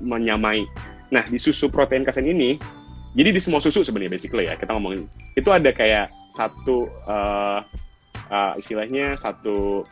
menyamai. 0.00 0.64
Nah 1.12 1.24
di 1.28 1.36
susu 1.36 1.68
protein 1.68 2.06
kasein 2.06 2.28
ini 2.28 2.56
jadi 3.18 3.34
di 3.34 3.40
semua 3.42 3.58
susu 3.58 3.82
sebenarnya 3.82 4.14
basically 4.16 4.46
ya 4.46 4.54
kita 4.56 4.72
ngomongin. 4.72 5.10
Itu 5.34 5.50
ada 5.50 5.74
kayak 5.74 6.08
satu 6.32 6.86
uh, 7.10 7.60
uh, 8.30 8.52
istilahnya 8.56 9.18
satu 9.18 9.82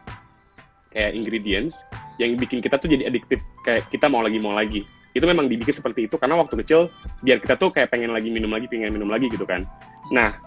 kayak 0.95 1.13
ingredients 1.13 1.85
yang 2.17 2.35
bikin 2.39 2.65
kita 2.65 2.81
tuh 2.81 2.89
jadi 2.91 3.11
adiktif 3.11 3.43
kayak 3.63 3.87
kita 3.93 4.09
mau 4.09 4.25
lagi 4.25 4.39
mau 4.41 4.55
lagi 4.55 4.83
itu 5.19 5.27
memang 5.27 5.51
dibikin 5.51 5.75
seperti 5.75 6.07
itu 6.07 6.15
karena 6.17 6.39
waktu 6.39 6.55
kecil 6.63 6.89
biar 7.27 7.43
kita 7.43 7.59
tuh 7.59 7.75
kayak 7.75 7.91
pengen 7.91 8.15
lagi 8.15 8.31
minum 8.31 8.55
lagi 8.55 8.71
pengen 8.71 8.95
minum 8.95 9.11
lagi 9.11 9.27
gitu 9.29 9.45
kan. 9.45 9.67
Nah 10.15 10.39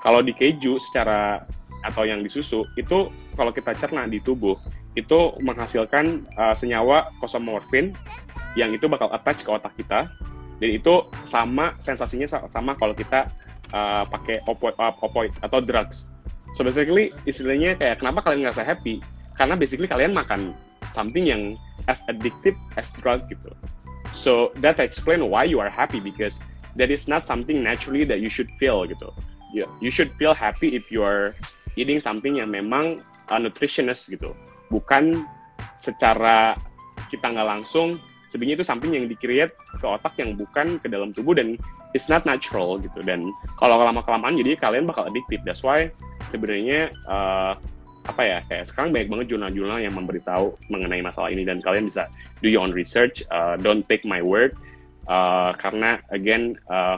kalau 0.00 0.24
di 0.24 0.32
keju 0.32 0.80
secara 0.80 1.44
atau 1.86 2.02
yang 2.02 2.24
di 2.24 2.30
susu 2.32 2.66
itu 2.74 3.12
kalau 3.38 3.54
kita 3.54 3.76
cerna 3.78 4.08
di 4.10 4.18
tubuh 4.18 4.58
itu 4.98 5.36
menghasilkan 5.38 6.26
uh, 6.34 6.54
senyawa 6.56 7.14
kosomorfin 7.22 7.94
yang 8.58 8.74
itu 8.74 8.90
bakal 8.90 9.06
attach 9.14 9.46
ke 9.46 9.50
otak 9.52 9.70
kita. 9.78 10.10
Dan 10.58 10.74
itu 10.74 11.06
sama 11.22 11.78
sensasinya 11.78 12.26
sama 12.26 12.74
kalau 12.74 12.90
kita 12.90 13.30
uh, 13.70 14.02
pakai 14.10 14.42
opioid, 14.50 14.74
uh, 14.82 14.90
opioid 15.06 15.30
atau 15.38 15.62
drugs. 15.62 16.10
So 16.58 16.66
basically 16.66 17.14
istilahnya 17.30 17.78
kayak 17.78 18.02
kenapa 18.02 18.26
kalian 18.26 18.50
ngerasa 18.50 18.66
happy? 18.66 18.98
Karena 19.38 19.54
basically 19.54 19.86
kalian 19.86 20.10
makan 20.10 20.50
something 20.90 21.30
yang 21.30 21.54
as 21.86 22.02
addictive 22.10 22.58
as 22.74 22.90
drug 22.98 23.22
gitu 23.30 23.54
So 24.12 24.52
that 24.60 24.80
explain 24.80 25.28
why 25.28 25.44
you 25.44 25.60
are 25.60 25.70
happy 25.70 26.00
because 26.00 26.40
that 26.76 26.90
is 26.90 27.08
not 27.08 27.26
something 27.26 27.62
naturally 27.62 28.04
that 28.04 28.20
you 28.20 28.28
should 28.28 28.50
feel 28.56 28.86
gitu. 28.86 29.12
You, 29.52 29.64
you 29.80 29.90
should 29.90 30.12
feel 30.20 30.36
happy 30.36 30.76
if 30.76 30.92
you 30.92 31.02
are 31.02 31.32
eating 31.76 32.00
something 32.00 32.36
yang 32.36 32.52
memang 32.52 33.00
uh, 33.28 33.38
nutritionist 33.40 34.08
gitu. 34.12 34.36
Bukan 34.68 35.24
secara 35.80 36.58
kita 37.08 37.30
nggak 37.30 37.48
langsung 37.48 37.96
sebenarnya 38.28 38.60
itu 38.60 38.66
something 38.66 38.92
yang 38.92 39.08
dikreat 39.08 39.56
ke 39.80 39.86
otak 39.86 40.12
yang 40.20 40.36
bukan 40.36 40.76
ke 40.78 40.86
dalam 40.90 41.16
tubuh 41.16 41.32
dan 41.32 41.56
it's 41.96 42.12
not 42.12 42.28
natural 42.28 42.76
gitu 42.76 43.00
dan 43.00 43.32
kalau 43.56 43.80
lama 43.80 44.04
kelamaan 44.04 44.36
jadi 44.36 44.60
kalian 44.60 44.84
bakal 44.84 45.08
addicted 45.08 45.40
that's 45.48 45.64
why 45.64 45.88
sebenarnya 46.28 46.92
uh, 47.08 47.56
apa 48.08 48.22
ya 48.24 48.38
kayak 48.48 48.64
sekarang 48.72 48.90
banyak 48.96 49.08
banget 49.12 49.26
jurnal-jurnal 49.36 49.78
yang 49.84 49.92
memberitahu 49.92 50.56
mengenai 50.72 51.04
masalah 51.04 51.28
ini 51.28 51.44
dan 51.44 51.60
kalian 51.60 51.92
bisa 51.92 52.08
do 52.40 52.48
your 52.48 52.64
own 52.64 52.72
research 52.72 53.20
uh, 53.28 53.60
don't 53.60 53.84
take 53.86 54.02
my 54.08 54.24
word. 54.24 54.56
Uh, 55.08 55.52
karena 55.60 56.00
again 56.12 56.56
uh, 56.72 56.96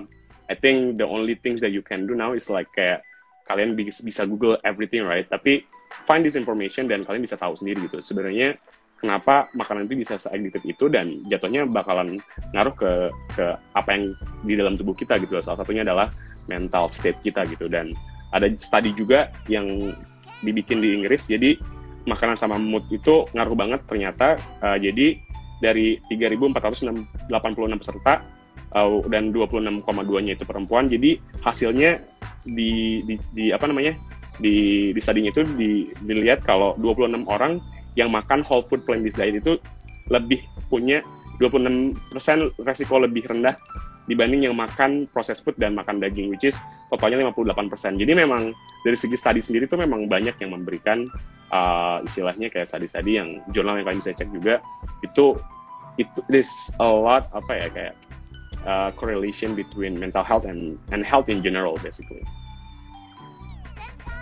I 0.51 0.55
think 0.59 0.99
the 0.99 1.07
only 1.07 1.39
things 1.39 1.63
that 1.63 1.71
you 1.71 1.83
can 1.83 2.07
do 2.07 2.15
now 2.15 2.35
is 2.35 2.51
like 2.51 2.71
kayak 2.75 3.03
kalian 3.51 3.75
bisa, 3.75 4.27
Google 4.27 4.59
everything 4.63 5.03
right? 5.03 5.27
Tapi 5.27 5.67
find 6.07 6.23
this 6.23 6.39
information 6.39 6.87
dan 6.87 7.03
kalian 7.03 7.27
bisa 7.27 7.35
tahu 7.39 7.59
sendiri 7.59 7.87
gitu. 7.91 7.99
Sebenarnya 8.03 8.55
kenapa 9.03 9.51
makanan 9.59 9.91
itu 9.91 10.07
bisa 10.07 10.19
se-addictive 10.19 10.63
itu 10.63 10.87
dan 10.87 11.27
jatuhnya 11.27 11.67
bakalan 11.67 12.23
ngaruh 12.55 12.75
ke 12.79 12.93
ke 13.35 13.45
apa 13.75 13.89
yang 13.91 14.05
di 14.47 14.55
dalam 14.55 14.75
tubuh 14.79 14.95
kita 14.95 15.19
gitu. 15.19 15.39
Salah 15.43 15.63
satunya 15.63 15.83
adalah 15.83 16.15
mental 16.47 16.87
state 16.87 17.19
kita 17.27 17.47
gitu. 17.51 17.67
Dan 17.67 17.95
ada 18.31 18.47
study 18.55 18.95
juga 18.95 19.31
yang 19.51 19.95
dibikin 20.45 20.81
di 20.81 20.97
Inggris. 20.97 21.29
Jadi 21.29 21.57
makanan 22.09 22.37
sama 22.37 22.57
mood 22.57 22.87
itu 22.93 23.29
ngaruh 23.37 23.57
banget 23.57 23.81
ternyata. 23.87 24.41
Uh, 24.61 24.77
jadi 24.81 25.21
dari 25.61 26.01
3.486 26.09 27.81
peserta 27.81 28.25
uh, 28.73 29.01
dan 29.13 29.31
26,2-nya 29.31 30.33
itu 30.35 30.45
perempuan. 30.49 30.89
Jadi 30.89 31.21
hasilnya 31.45 32.01
di, 32.49 33.05
di, 33.05 33.15
di 33.37 33.45
apa 33.53 33.69
namanya 33.69 33.93
di 34.41 34.89
di 34.97 35.01
studinya 35.01 35.29
itu 35.29 35.45
di, 35.45 35.93
dilihat 36.09 36.41
kalau 36.41 36.73
26 36.81 37.29
orang 37.29 37.61
yang 37.95 38.09
makan 38.09 38.41
whole 38.41 38.65
food 38.65 38.81
plant 38.89 39.05
based 39.05 39.21
diet 39.21 39.37
itu 39.37 39.61
lebih 40.09 40.41
punya 40.73 41.05
26% 41.39 41.97
resiko 42.65 43.01
lebih 43.01 43.29
rendah 43.29 43.57
dibanding 44.11 44.51
yang 44.51 44.59
makan 44.59 45.07
processed 45.15 45.47
food 45.47 45.55
dan 45.63 45.79
makan 45.79 46.03
daging 46.03 46.27
which 46.27 46.43
is 46.43 46.59
totalnya 46.91 47.23
58%. 47.31 48.03
Jadi 48.03 48.13
memang 48.19 48.51
dari 48.83 48.99
segi 48.99 49.15
studi 49.15 49.39
sendiri 49.39 49.71
itu 49.71 49.79
memang 49.79 50.11
banyak 50.11 50.35
yang 50.43 50.51
memberikan 50.51 51.07
uh, 51.55 52.03
istilahnya 52.03 52.51
kayak 52.51 52.67
studi-studi 52.67 53.23
yang 53.23 53.39
jurnal 53.55 53.79
yang 53.79 53.87
kalian 53.87 54.03
bisa 54.03 54.19
cek 54.19 54.31
juga 54.35 54.59
itu 55.07 55.39
itu 55.99 56.19
there's 56.31 56.51
a 56.83 56.87
lot 56.87 57.31
apa 57.35 57.53
ya 57.55 57.67
kayak 57.71 57.95
uh, 58.65 58.91
correlation 58.99 59.55
between 59.55 59.99
mental 59.99 60.25
health 60.25 60.47
and 60.49 60.81
and 60.91 61.07
health 61.07 61.31
in 61.31 61.45
general 61.45 61.79
basically. 61.79 62.25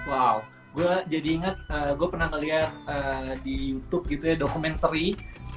Wow, 0.08 0.40
gue 0.72 1.04
jadi 1.08 1.28
ingat 1.40 1.56
uh, 1.68 1.92
gue 1.92 2.08
pernah 2.08 2.32
ngeliat 2.32 2.70
uh, 2.88 3.32
di 3.44 3.76
YouTube 3.76 4.08
gitu 4.08 4.24
ya 4.32 4.36
dokumenter 4.40 4.92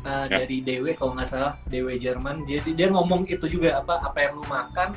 uh, 0.06 0.26
ya. 0.30 0.44
dari 0.44 0.62
DW 0.62 0.98
kalau 0.98 1.18
nggak 1.18 1.30
salah 1.30 1.54
DW 1.70 1.98
Jerman. 1.98 2.46
Jadi 2.46 2.74
dia 2.78 2.88
ngomong 2.90 3.26
itu 3.30 3.46
juga 3.48 3.82
apa 3.82 4.02
apa 4.06 4.18
yang 4.22 4.42
lu 4.42 4.46
makan 4.50 4.94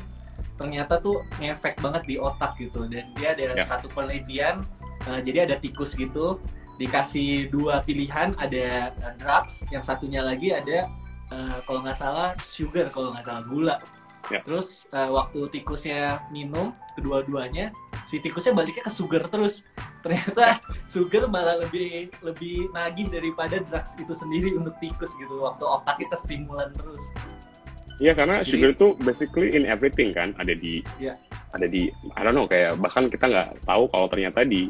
ternyata 0.55 0.99
tuh 1.03 1.23
ngefek 1.39 1.79
banget 1.83 2.03
di 2.07 2.15
otak 2.15 2.55
gitu 2.55 2.87
dan 2.87 3.11
dia 3.19 3.35
ada 3.35 3.59
ya. 3.59 3.63
satu 3.63 3.91
penelitian 3.91 4.63
uh, 5.07 5.19
jadi 5.19 5.51
ada 5.51 5.55
tikus 5.59 5.95
gitu 5.99 6.39
dikasih 6.79 7.51
dua 7.51 7.83
pilihan 7.83 8.35
ada 8.39 8.91
uh, 9.03 9.13
drugs 9.19 9.67
yang 9.71 9.83
satunya 9.83 10.23
lagi 10.23 10.55
ada 10.55 10.87
uh, 11.31 11.59
kalau 11.67 11.83
nggak 11.83 11.99
salah 11.99 12.31
sugar 12.43 12.87
kalau 12.91 13.11
nggak 13.11 13.27
salah 13.27 13.43
gula 13.43 13.75
Ya. 14.33 14.41
Terus 14.41 14.89
uh, 14.89 15.13
waktu 15.13 15.53
tikusnya 15.53 16.25
minum 16.33 16.73
kedua-duanya, 16.97 17.69
si 18.01 18.17
tikusnya 18.17 18.57
baliknya 18.57 18.83
ke 18.85 18.91
sugar 18.93 19.29
terus. 19.29 19.61
Ternyata 20.01 20.61
sugar 20.89 21.29
malah 21.29 21.61
lebih 21.61 22.09
lebih 22.25 22.73
nagih 22.73 23.09
daripada 23.13 23.61
drugs 23.61 23.93
itu 24.01 24.13
sendiri 24.17 24.57
untuk 24.57 24.73
tikus 24.81 25.13
gitu. 25.17 25.45
Waktu 25.45 25.63
otaknya 25.65 26.07
kestimulan 26.09 26.69
terus. 26.73 27.13
Iya 27.95 28.11
karena 28.11 28.43
Jadi, 28.43 28.49
sugar 28.51 28.69
itu 28.75 28.87
basically 29.07 29.55
in 29.55 29.63
everything 29.63 30.11
kan 30.11 30.35
ada 30.35 30.51
di 30.51 30.83
ya. 30.99 31.15
ada 31.55 31.63
di 31.63 31.87
I 32.11 32.21
don't 32.27 32.35
know 32.35 32.43
kayak 32.43 32.75
bahkan 32.83 33.07
kita 33.07 33.31
nggak 33.31 33.49
tahu 33.63 33.87
kalau 33.87 34.11
ternyata 34.11 34.43
di 34.43 34.67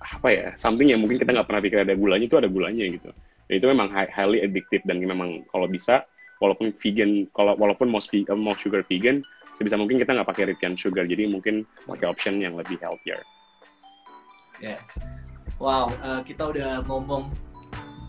apa 0.00 0.28
ya 0.28 0.46
something 0.60 0.92
yang 0.92 1.00
mungkin 1.00 1.16
kita 1.16 1.32
nggak 1.32 1.48
pernah 1.48 1.62
pikir 1.64 1.80
ada 1.80 1.96
gulanya 1.96 2.26
itu 2.28 2.36
ada 2.36 2.50
gulanya 2.50 2.84
gitu. 2.84 3.10
Dan 3.48 3.54
itu 3.56 3.66
memang 3.66 3.88
highly 3.90 4.44
addictive 4.44 4.84
dan 4.84 5.00
memang 5.00 5.42
kalau 5.48 5.66
bisa 5.66 6.04
walaupun 6.40 6.72
vegan 6.72 7.28
kalau 7.36 7.54
walaupun 7.60 7.92
mau, 7.92 8.00
mau 8.34 8.56
sugar 8.56 8.82
vegan 8.88 9.20
sebisa 9.60 9.76
mungkin 9.76 10.00
kita 10.00 10.16
nggak 10.16 10.28
pakai 10.28 10.44
refined 10.48 10.80
sugar 10.80 11.04
jadi 11.04 11.28
mungkin 11.28 11.68
pakai 11.84 12.08
option 12.08 12.40
yang 12.40 12.56
lebih 12.56 12.80
healthier. 12.80 13.20
Yes. 14.58 14.96
Wow 15.60 15.92
uh, 16.00 16.24
kita 16.24 16.48
udah 16.48 16.80
ngomong 16.88 17.28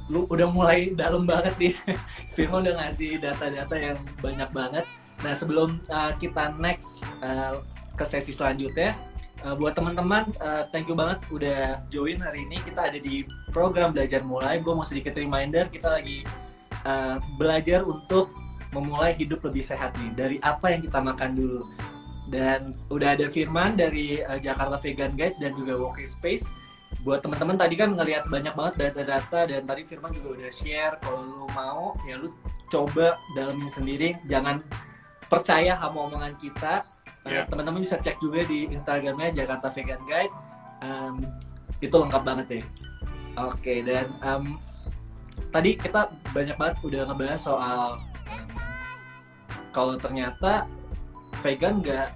lu 0.08 0.28
udah 0.32 0.48
mulai 0.48 0.92
dalam 1.00 1.28
banget 1.28 1.54
nih. 1.60 1.76
Firman 2.40 2.64
udah 2.64 2.88
ngasih 2.88 3.20
data-data 3.20 3.76
yang 3.76 4.00
banyak 4.24 4.50
banget. 4.56 4.86
Nah 5.22 5.36
sebelum 5.36 5.84
uh, 5.92 6.16
kita 6.16 6.56
next 6.56 7.04
uh, 7.20 7.60
ke 8.00 8.08
sesi 8.08 8.32
selanjutnya 8.32 8.96
uh, 9.44 9.54
buat 9.54 9.76
teman-teman 9.76 10.32
uh, 10.40 10.66
thank 10.72 10.88
you 10.88 10.96
banget 10.96 11.20
udah 11.36 11.84
join 11.92 12.24
hari 12.24 12.48
ini. 12.48 12.64
Kita 12.64 12.88
ada 12.88 13.00
di 13.00 13.28
program 13.52 13.92
belajar 13.92 14.24
mulai. 14.24 14.64
Gue 14.64 14.72
mau 14.72 14.88
sedikit 14.88 15.20
reminder 15.20 15.68
kita 15.68 16.00
lagi 16.00 16.24
uh, 16.86 17.18
belajar 17.36 17.86
untuk 17.86 18.32
memulai 18.72 19.16
hidup 19.16 19.44
lebih 19.44 19.64
sehat 19.64 19.96
nih. 20.00 20.12
Dari 20.16 20.38
apa 20.42 20.72
yang 20.72 20.82
kita 20.84 21.00
makan 21.04 21.32
dulu. 21.36 21.62
Dan 22.32 22.80
udah 22.88 23.20
ada 23.20 23.28
Firman 23.28 23.76
dari 23.76 24.24
uh, 24.24 24.40
Jakarta 24.40 24.80
Vegan 24.80 25.20
Guide 25.20 25.36
dan 25.44 25.52
juga 25.60 25.76
Walking 25.76 26.08
Space. 26.08 26.48
Buat 27.04 27.24
teman-teman 27.24 27.56
tadi 27.60 27.76
kan 27.80 27.96
ngelihat 27.96 28.28
banyak 28.28 28.52
banget 28.56 28.74
data-data 28.80 29.40
dan 29.48 29.62
tadi 29.68 29.84
Firman 29.84 30.16
juga 30.16 30.40
udah 30.40 30.50
share. 30.52 30.96
Kalau 31.04 31.20
lu 31.24 31.48
mau 31.52 31.96
ya 32.08 32.16
lu 32.20 32.32
coba 32.72 33.20
dalamin 33.36 33.68
sendiri. 33.68 34.16
Jangan 34.32 34.64
percaya 35.28 35.76
sama 35.76 36.08
omongan 36.08 36.36
kita. 36.40 36.88
Yeah. 37.28 37.44
uh, 37.44 37.52
teman-teman 37.52 37.84
bisa 37.84 38.00
cek 38.00 38.18
juga 38.24 38.48
di 38.48 38.72
Instagramnya 38.72 39.36
Jakarta 39.36 39.68
Vegan 39.76 40.02
Guide. 40.08 40.34
Um, 40.82 41.22
itu 41.84 41.94
lengkap 41.94 42.24
banget 42.24 42.46
deh. 42.48 42.66
Oke 43.40 43.60
okay, 43.60 43.78
dan 43.84 44.08
um, 44.24 44.56
tadi 45.50 45.76
kita 45.80 46.14
banyak 46.32 46.56
banget 46.56 46.78
udah 46.86 47.02
ngebahas 47.10 47.42
soal 47.42 47.98
kalau 49.74 49.96
ternyata 49.98 50.68
vegan 51.42 51.82
nggak 51.82 52.12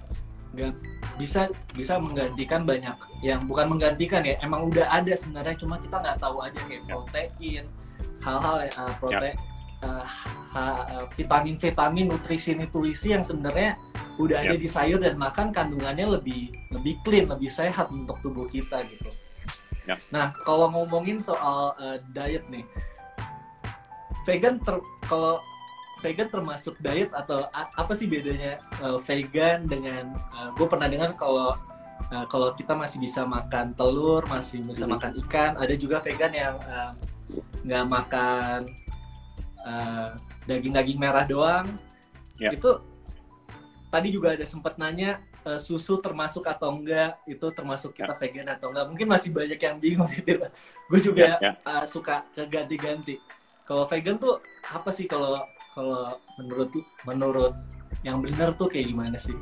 nggak 0.56 0.72
bisa 1.16 1.48
bisa 1.72 1.96
menggantikan 1.96 2.68
banyak 2.68 2.96
yang 3.24 3.40
bukan 3.48 3.76
menggantikan 3.76 4.24
ya 4.24 4.36
emang 4.44 4.68
udah 4.68 4.88
ada 4.88 5.12
sebenarnya 5.16 5.56
cuma 5.56 5.80
kita 5.80 5.96
nggak 6.00 6.18
tahu 6.20 6.44
aja 6.44 6.60
kayak 6.68 6.84
ya. 6.84 6.92
protein 6.92 7.64
hal-hal 8.20 8.56
ya 8.64 8.72
uh, 8.76 8.92
protein 9.00 9.36
uh, 9.84 10.06
uh, 10.52 11.04
vitamin 11.16 11.56
vitamin 11.56 12.04
nutrisi 12.12 12.52
nutrisi 12.52 13.16
yang 13.16 13.24
sebenarnya 13.24 13.80
udah 14.16 14.48
ada 14.48 14.56
di 14.56 14.68
sayur 14.68 14.96
dan 15.00 15.20
makan 15.20 15.52
kandungannya 15.52 16.20
lebih 16.20 16.52
lebih 16.72 16.96
clean 17.04 17.28
lebih 17.28 17.52
sehat 17.52 17.92
untuk 17.92 18.16
tubuh 18.24 18.48
kita 18.48 18.80
gitu. 18.88 19.12
Nah 20.08 20.32
kalau 20.48 20.72
ngomongin 20.72 21.20
soal 21.20 21.76
uh, 21.76 22.00
diet 22.16 22.48
nih 22.48 22.64
vegan 24.26 24.58
ter 24.58 24.76
kalau 25.06 25.38
vegan 26.02 26.28
termasuk 26.28 26.76
diet 26.82 27.08
atau 27.14 27.48
apa 27.54 27.92
sih 27.96 28.04
bedanya 28.04 28.60
uh, 28.84 29.00
vegan 29.00 29.64
dengan 29.64 30.12
uh, 30.34 30.50
eh, 30.50 30.50
gue 30.58 30.66
pernah 30.68 30.88
dengar 30.90 31.16
kalau 31.16 31.56
uh, 32.12 32.26
kalau 32.28 32.52
kita 32.52 32.76
masih 32.76 33.00
bisa 33.00 33.24
makan 33.24 33.72
telur 33.72 34.26
masih 34.28 34.60
bisa 34.60 34.84
hmm. 34.84 34.92
makan 34.98 35.12
ikan 35.24 35.56
ada 35.56 35.72
juga 35.78 36.02
vegan 36.04 36.34
yang 36.34 36.54
nggak 37.64 37.84
uh, 37.86 37.88
makan 37.88 38.60
daging-daging 40.46 40.98
uh, 41.00 41.02
merah 41.02 41.24
doang 41.26 41.66
yeah. 42.38 42.52
itu 42.52 42.78
tadi 43.88 44.12
juga 44.12 44.36
ada 44.36 44.44
sempat 44.44 44.76
nanya 44.76 45.18
uh, 45.48 45.58
susu 45.58 45.98
termasuk 46.02 46.44
atau 46.44 46.76
enggak 46.76 47.16
itu 47.24 47.46
termasuk 47.56 47.96
kita 47.96 48.12
yeah. 48.12 48.20
vegan 48.20 48.48
atau 48.52 48.68
enggak 48.70 48.86
mungkin 48.90 49.08
masih 49.08 49.30
banyak 49.32 49.58
yang 49.58 49.76
bingung 49.80 50.10
gitu 50.18 50.44
gue 50.92 51.00
juga 51.00 51.40
yeah, 51.40 51.54
yeah. 51.54 51.54
Uh, 51.64 51.84
suka 51.88 52.26
keganti-ganti 52.36 53.16
kalau 53.66 53.84
vegan 53.90 54.16
tuh 54.16 54.38
apa 54.62 54.94
sih 54.94 55.10
kalau 55.10 55.42
kalau 55.74 56.16
menurut 56.38 56.70
menurut 57.04 57.52
yang 58.06 58.22
benar 58.22 58.54
tuh 58.54 58.70
kayak 58.70 58.94
gimana 58.94 59.18
sih? 59.18 59.34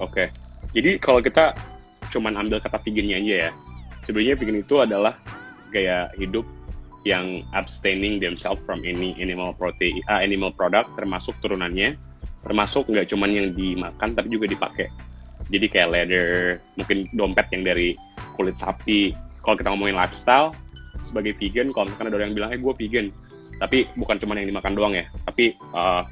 Oke. 0.00 0.08
Okay. 0.08 0.26
Jadi 0.72 0.96
kalau 0.98 1.20
kita 1.20 1.52
cuman 2.10 2.40
ambil 2.40 2.58
kata 2.58 2.80
vegannya 2.80 3.20
aja 3.20 3.34
ya. 3.48 3.50
Sebenarnya 4.00 4.34
vegan 4.40 4.58
itu 4.64 4.74
adalah 4.80 5.14
gaya 5.70 6.08
hidup 6.16 6.48
yang 7.04 7.44
abstaining 7.56 8.20
themselves 8.20 8.60
from 8.64 8.80
any 8.84 9.16
animal 9.20 9.52
protein, 9.56 10.00
uh, 10.08 10.20
animal 10.20 10.52
product 10.52 10.88
termasuk 10.96 11.36
turunannya, 11.44 11.96
termasuk 12.44 12.88
nggak 12.88 13.08
cuman 13.12 13.30
yang 13.32 13.48
dimakan 13.52 14.16
tapi 14.16 14.32
juga 14.32 14.48
dipakai. 14.48 14.88
Jadi 15.52 15.66
kayak 15.68 15.88
leather, 15.92 16.28
mungkin 16.80 17.08
dompet 17.12 17.46
yang 17.52 17.62
dari 17.68 17.96
kulit 18.36 18.56
sapi. 18.56 19.12
Kalau 19.40 19.56
kita 19.56 19.72
ngomongin 19.72 19.96
lifestyle, 19.98 20.52
sebagai 21.02 21.36
vegan 21.36 21.72
kalau 21.74 21.88
misalkan 21.88 22.08
ada 22.10 22.16
orang 22.20 22.28
yang 22.32 22.36
bilang 22.36 22.50
eh 22.54 22.60
gue 22.60 22.74
vegan. 22.76 23.06
Tapi 23.60 23.92
bukan 24.00 24.16
cuma 24.16 24.32
yang 24.40 24.48
dimakan 24.48 24.72
doang 24.72 24.96
ya 24.96 25.04
tapi 25.28 25.52
uh, 25.76 26.02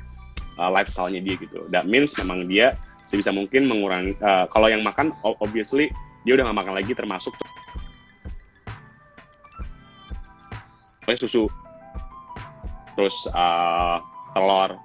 uh, 0.60 0.70
lifestyle-nya 0.70 1.24
dia 1.24 1.34
gitu. 1.40 1.64
That 1.72 1.88
means 1.88 2.12
memang 2.20 2.44
dia 2.50 2.76
sebisa 3.08 3.32
mungkin 3.32 3.64
mengurangi 3.64 4.20
uh, 4.20 4.44
kalau 4.52 4.68
yang 4.68 4.84
makan 4.84 5.16
obviously 5.24 5.88
dia 6.28 6.36
udah 6.36 6.52
gak 6.52 6.58
makan 6.60 6.74
lagi 6.76 6.92
termasuk 6.92 7.32
susu 11.16 11.48
terus 12.92 13.16
uh, 13.32 13.96
telur 14.36 14.76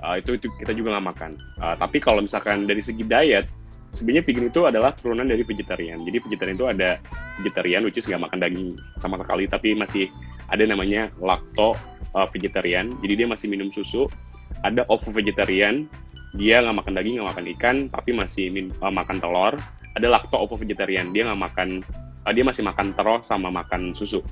uh, 0.00 0.16
itu 0.16 0.38
itu 0.38 0.46
kita 0.62 0.72
juga 0.72 0.96
nggak 0.96 1.06
makan. 1.12 1.30
Uh, 1.60 1.74
tapi 1.76 1.98
kalau 2.00 2.24
misalkan 2.24 2.64
dari 2.64 2.80
segi 2.80 3.04
diet 3.04 3.50
sebenarnya 3.92 4.24
vegan 4.24 4.46
itu 4.48 4.60
adalah 4.68 4.92
turunan 4.96 5.24
dari 5.24 5.42
vegetarian. 5.44 6.04
Jadi 6.04 6.16
vegetarian 6.20 6.56
itu 6.56 6.68
ada 6.68 7.00
vegetarian 7.40 7.82
which 7.84 7.96
is 7.96 8.04
nggak 8.04 8.28
makan 8.28 8.38
daging 8.40 8.68
sama 9.00 9.16
sekali 9.20 9.48
tapi 9.48 9.72
masih 9.72 10.12
ada 10.52 10.64
namanya 10.64 11.08
lacto 11.20 11.76
uh, 12.12 12.26
vegetarian. 12.30 12.92
Jadi 13.04 13.24
dia 13.24 13.26
masih 13.28 13.46
minum 13.48 13.72
susu. 13.72 14.08
Ada 14.64 14.88
ovo 14.88 15.12
vegetarian, 15.12 15.86
dia 16.34 16.64
nggak 16.64 16.76
makan 16.82 16.92
daging, 16.96 17.14
nggak 17.20 17.28
makan 17.36 17.46
ikan, 17.56 17.76
tapi 17.92 18.10
masih 18.16 18.50
min, 18.50 18.72
uh, 18.80 18.92
makan 18.92 19.20
telur. 19.20 19.54
Ada 19.96 20.06
lacto 20.08 20.36
ovo 20.36 20.56
vegetarian, 20.56 21.12
dia 21.12 21.28
nggak 21.28 21.40
makan, 21.40 21.68
uh, 22.24 22.32
dia 22.32 22.44
masih 22.44 22.64
makan 22.64 22.96
telur 22.96 23.20
sama 23.22 23.52
makan 23.52 23.92
susu. 23.92 24.24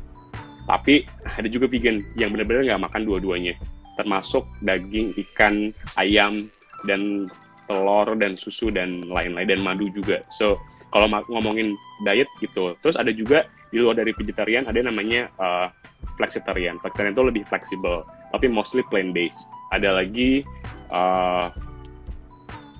Tapi 0.66 1.06
ada 1.22 1.46
juga 1.46 1.70
vegan 1.70 2.02
yang 2.18 2.34
benar-benar 2.34 2.66
nggak 2.66 2.82
makan 2.90 3.02
dua-duanya, 3.06 3.54
termasuk 3.94 4.42
daging, 4.66 5.14
ikan, 5.14 5.70
ayam, 5.94 6.50
dan 6.90 7.30
telur 7.66 8.14
dan 8.18 8.34
susu 8.38 8.70
dan 8.70 9.06
lain-lain 9.06 9.46
dan 9.46 9.60
madu 9.62 9.90
juga. 9.90 10.22
So 10.32 10.58
kalau 10.94 11.10
ngomongin 11.28 11.74
diet 12.06 12.30
gitu, 12.40 12.78
terus 12.80 12.96
ada 12.96 13.10
juga 13.12 13.44
di 13.74 13.82
luar 13.82 13.98
dari 13.98 14.14
vegetarian 14.14 14.64
ada 14.64 14.78
namanya 14.80 15.28
uh, 15.42 15.68
flexitarian. 16.16 16.78
Flexitarian 16.80 17.12
itu 17.12 17.24
lebih 17.26 17.42
fleksibel, 17.46 18.06
tapi 18.32 18.46
mostly 18.46 18.82
plant 18.88 19.12
based. 19.12 19.50
Ada 19.74 19.98
lagi 20.02 20.46
uh, 20.94 21.50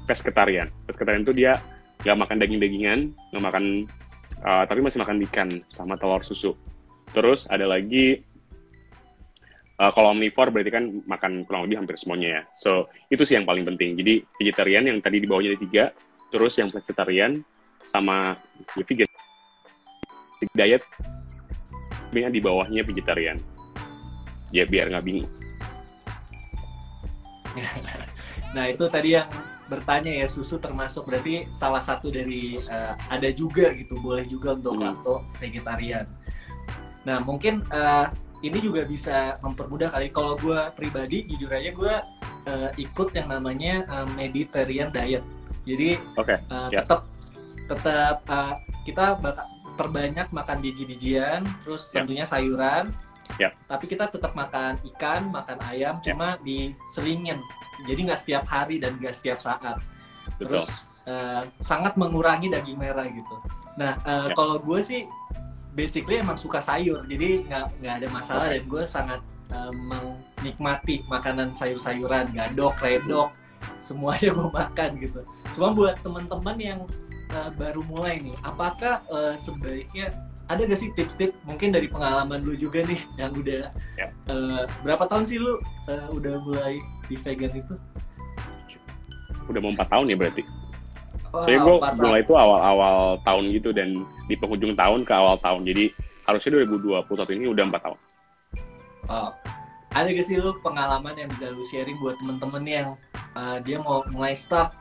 pescetarian. 0.07 0.70
Pescetarian 0.87 1.27
itu 1.27 1.35
dia 1.35 1.59
nggak 2.07 2.16
makan 2.16 2.37
daging-dagingan, 2.38 2.99
nggak 3.35 3.44
makan 3.44 3.64
uh, 4.46 4.64
tapi 4.66 4.81
masih 4.83 5.03
makan 5.03 5.22
ikan 5.31 5.49
sama 5.70 5.99
telur 5.99 6.22
susu. 6.22 6.55
Terus 7.14 7.46
ada 7.51 7.66
lagi 7.66 8.22
uh, 9.80 9.90
kalau 9.92 10.12
omnivore 10.12 10.52
berarti 10.52 10.72
kan 10.72 10.84
makan 11.04 11.44
kurang 11.44 11.68
lebih 11.68 11.84
hampir 11.84 11.96
semuanya 12.00 12.28
ya. 12.28 12.42
So 12.60 12.88
itu 13.12 13.22
sih 13.24 13.36
yang 13.36 13.46
paling 13.48 13.64
penting. 13.64 13.96
Jadi 13.96 14.24
vegetarian 14.40 14.84
yang 14.88 14.98
tadi 15.04 15.20
di 15.20 15.28
bawahnya 15.28 15.56
ada 15.56 15.60
tiga, 15.60 15.84
terus 16.32 16.56
yang 16.56 16.72
vegetarian 16.72 17.44
sama 17.86 18.34
ya, 18.74 18.84
vegan 18.84 19.08
diet 20.56 20.82
di 22.12 22.40
bawahnya 22.40 22.82
vegetarian. 22.84 23.38
Ya 24.54 24.64
biar 24.64 24.88
nggak 24.88 25.04
bingung. 25.04 25.28
nah 28.56 28.68
itu 28.68 28.84
tadi 28.88 29.16
yang 29.16 29.28
bertanya 29.66 30.12
ya 30.22 30.26
susu 30.30 30.60
termasuk 30.60 31.08
berarti 31.08 31.48
salah 31.50 31.82
satu 31.82 32.12
dari 32.12 32.60
uh, 32.70 32.94
ada 33.10 33.32
juga 33.32 33.74
gitu 33.74 33.98
boleh 33.98 34.24
juga 34.28 34.54
untuk 34.54 34.78
hmm. 34.78 35.36
vegetarian. 35.40 36.06
Nah 37.04 37.20
mungkin 37.20 37.64
uh, 37.74 38.08
ini 38.44 38.59
juga 38.61 38.85
bisa 38.85 39.40
mempermudah 39.40 39.88
kali 39.88 40.12
kalau 40.12 40.37
gue 40.37 40.61
pribadi 40.77 41.25
jujur 41.25 41.49
aja 41.49 41.70
gue 41.72 41.94
uh, 42.49 42.70
ikut 42.77 43.09
yang 43.16 43.33
namanya 43.33 43.85
uh, 43.88 44.07
Mediterranean 44.12 44.92
diet. 44.92 45.25
Jadi 45.64 45.99
okay. 46.20 46.38
uh, 46.53 46.68
yeah. 46.68 46.85
tetap 46.85 47.09
tetap 47.66 48.16
uh, 48.29 48.55
kita 48.85 49.18
bakal 49.18 49.46
perbanyak 49.77 50.29
makan 50.33 50.59
biji-bijian, 50.64 51.44
terus 51.64 51.88
yeah. 51.90 51.94
tentunya 52.01 52.25
sayuran, 52.25 52.88
Yeah. 53.42 53.51
Tapi 53.66 53.90
kita 53.90 54.07
tetap 54.07 54.38
makan 54.38 54.79
ikan, 54.94 55.35
makan 55.35 55.59
ayam, 55.66 55.99
yeah. 56.01 56.05
cuma 56.07 56.29
diselingin. 56.46 57.42
Jadi 57.85 58.01
nggak 58.07 58.20
setiap 58.22 58.44
hari 58.46 58.79
dan 58.79 58.96
nggak 59.03 59.12
setiap 59.12 59.42
saat. 59.42 59.83
Betul. 60.38 60.62
Terus 60.62 60.87
uh, 61.11 61.42
sangat 61.59 61.99
mengurangi 61.99 62.49
daging 62.49 62.79
merah 62.79 63.07
gitu. 63.11 63.37
Nah 63.77 63.99
uh, 64.07 64.31
yeah. 64.31 64.37
kalau 64.38 64.62
gue 64.62 64.81
sih 64.81 65.11
basically 65.76 66.16
emang 66.16 66.40
suka 66.40 66.58
sayur, 66.64 67.04
jadi 67.04 67.44
nggak 67.44 67.64
nggak 67.84 67.94
ada 68.02 68.08
masalah 68.08 68.48
okay. 68.48 68.58
dan 68.58 68.62
gue 68.64 68.84
sangat 68.88 69.20
uh, 69.52 69.70
menikmati 69.70 71.04
makanan 71.06 71.52
sayur-sayuran, 71.52 72.32
gadok, 72.32 72.74
redok, 72.80 73.30
semuanya 73.78 74.32
gue 74.36 74.48
makan 74.48 74.90
gitu. 74.98 75.20
Cuma 75.52 75.76
buat 75.76 76.00
teman-teman 76.00 76.56
yang 76.56 76.80
uh, 77.36 77.52
baru 77.54 77.84
mulai 77.84 78.24
nih, 78.24 78.36
apakah 78.40 79.04
uh, 79.12 79.36
sebaiknya 79.36 80.16
ada 80.46 80.62
gak 80.62 80.78
sih 80.78 80.94
tips-tips 80.94 81.34
mungkin 81.42 81.74
dari 81.74 81.90
pengalaman 81.90 82.46
lu 82.46 82.54
juga 82.54 82.86
nih 82.86 83.02
yang 83.18 83.34
udah 83.34 83.66
ya. 83.98 84.06
uh, 84.30 84.62
berapa 84.86 85.10
tahun 85.10 85.26
sih 85.26 85.42
lu 85.42 85.58
uh, 85.90 86.08
udah 86.14 86.38
mulai 86.46 86.78
di 87.10 87.18
vegan 87.18 87.50
itu? 87.50 87.74
Udah 89.50 89.60
mau 89.62 89.74
empat 89.74 89.90
tahun 89.90 90.10
ya 90.10 90.16
berarti. 90.18 90.42
Soalnya 91.44 91.61
gue 91.61 91.77
mulai 92.01 92.20
itu 92.25 92.33
awal-awal 92.33 93.20
tahun 93.27 93.44
gitu 93.53 93.70
dan 93.75 93.88
di 94.31 94.35
penghujung 94.38 94.72
tahun 94.72 95.05
ke 95.05 95.12
awal 95.12 95.37
tahun. 95.40 95.66
Jadi 95.66 95.92
harusnya 96.25 96.64
2021 96.64 97.37
ini 97.37 97.46
udah 97.51 97.64
empat 97.68 97.83
tahun. 97.85 97.99
Oh. 99.11 99.31
Ada 99.96 100.12
gak 100.12 100.27
sih 100.29 100.37
lu 100.37 100.53
pengalaman 100.61 101.16
yang 101.16 101.29
bisa 101.33 101.49
lu 101.49 101.64
sharing 101.64 101.96
buat 101.96 102.20
temen-temen 102.20 102.64
yang 102.68 102.88
uh, 103.33 103.57
dia 103.64 103.81
mau 103.81 104.05
mulai 104.12 104.37
start 104.37 104.77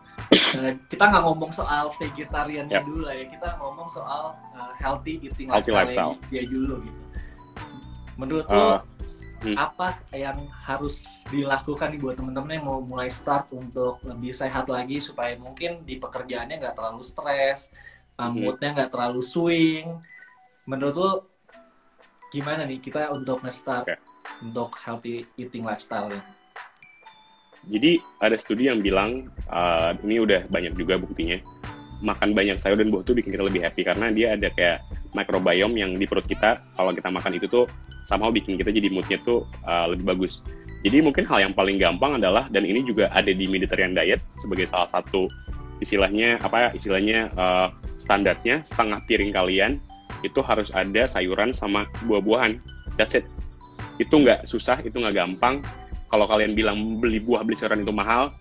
uh, 0.60 0.72
kita 0.92 1.04
nggak 1.08 1.24
ngomong 1.24 1.52
soal 1.52 1.92
vegetarian 1.96 2.68
yep. 2.68 2.84
dulu 2.84 3.08
lah 3.08 3.16
ya 3.16 3.26
kita 3.28 3.56
ngomong 3.60 3.88
soal 3.88 4.36
uh, 4.56 4.72
healthy 4.80 5.20
eating 5.24 5.48
healthy 5.52 5.72
lifestyle, 5.72 6.16
lifestyle. 6.16 6.32
dia 6.32 6.44
dulu 6.48 6.84
gitu 6.84 7.02
menurut 8.16 8.46
uh, 8.48 8.56
lo 8.56 8.95
hmm. 9.44 9.58
apa 9.58 10.00
yang 10.16 10.48
harus 10.64 11.26
dilakukan 11.28 11.92
nih 11.92 12.00
buat 12.00 12.16
temen-temen 12.16 12.56
yang 12.62 12.66
mau 12.68 12.80
mulai 12.80 13.12
start 13.12 13.52
untuk 13.52 14.00
lebih 14.06 14.32
sehat 14.32 14.70
lagi 14.72 15.02
supaya 15.02 15.36
mungkin 15.36 15.84
di 15.84 16.00
pekerjaannya 16.00 16.62
nggak 16.62 16.76
terlalu 16.78 17.02
stres 17.04 17.74
uh, 18.20 18.32
moodnya 18.32 18.72
nggak 18.72 18.92
terlalu 18.92 19.22
swing 19.26 20.00
menurut 20.66 20.96
lo 20.96 21.12
gimana 22.34 22.68
nih 22.68 22.84
kita 22.84 23.14
untuk 23.16 23.40
nge-start 23.46 23.88
okay. 23.88 24.00
untuk 24.44 24.76
healthy 24.84 25.24
eating 25.40 25.64
lifestyle 25.64 26.12
ya? 26.12 26.22
Jadi 27.66 27.98
ada 28.22 28.38
studi 28.38 28.70
yang 28.70 28.78
bilang 28.84 29.32
uh, 29.50 29.98
ini 30.06 30.22
udah 30.22 30.46
banyak 30.54 30.78
juga 30.78 31.02
buktinya 31.02 31.42
makan 32.04 32.36
banyak 32.36 32.60
sayur 32.60 32.80
dan 32.80 32.92
buah 32.92 33.04
tuh 33.04 33.16
bikin 33.16 33.36
kita 33.36 33.44
lebih 33.46 33.64
happy 33.64 33.86
karena 33.86 34.12
dia 34.12 34.36
ada 34.36 34.48
kayak 34.52 34.84
microbiome 35.16 35.76
yang 35.80 35.96
di 35.96 36.04
perut 36.08 36.26
kita 36.28 36.60
kalau 36.76 36.92
kita 36.92 37.08
makan 37.12 37.38
itu 37.38 37.48
tuh 37.48 37.66
somehow 38.08 38.30
bikin 38.30 38.60
kita 38.60 38.72
jadi 38.72 38.92
moodnya 38.92 39.20
tuh 39.24 39.48
uh, 39.68 39.92
lebih 39.92 40.16
bagus. 40.16 40.44
Jadi 40.86 41.02
mungkin 41.02 41.26
hal 41.26 41.50
yang 41.50 41.54
paling 41.58 41.82
gampang 41.82 42.22
adalah 42.22 42.46
dan 42.54 42.62
ini 42.62 42.86
juga 42.86 43.10
ada 43.10 43.34
di 43.34 43.50
Mediterranean 43.50 43.98
diet 43.98 44.22
sebagai 44.38 44.70
salah 44.70 44.86
satu 44.86 45.26
istilahnya 45.82 46.38
apa 46.46 46.72
istilahnya 46.78 47.34
uh, 47.36 47.74
standarnya 47.98 48.62
setengah 48.62 49.02
piring 49.10 49.34
kalian 49.34 49.82
itu 50.22 50.40
harus 50.46 50.70
ada 50.74 51.10
sayuran 51.10 51.52
sama 51.52 51.90
buah-buahan. 52.06 52.62
That's 53.02 53.18
it. 53.18 53.26
Itu 53.98 54.22
nggak 54.22 54.46
susah, 54.46 54.80
itu 54.86 54.94
nggak 55.02 55.18
gampang 55.18 55.66
kalau 56.16 56.32
kalian 56.32 56.54
bilang 56.56 57.02
beli 57.02 57.20
buah 57.20 57.44
beli 57.44 57.60
sayuran 57.60 57.84
itu 57.84 57.92
mahal 57.92 58.32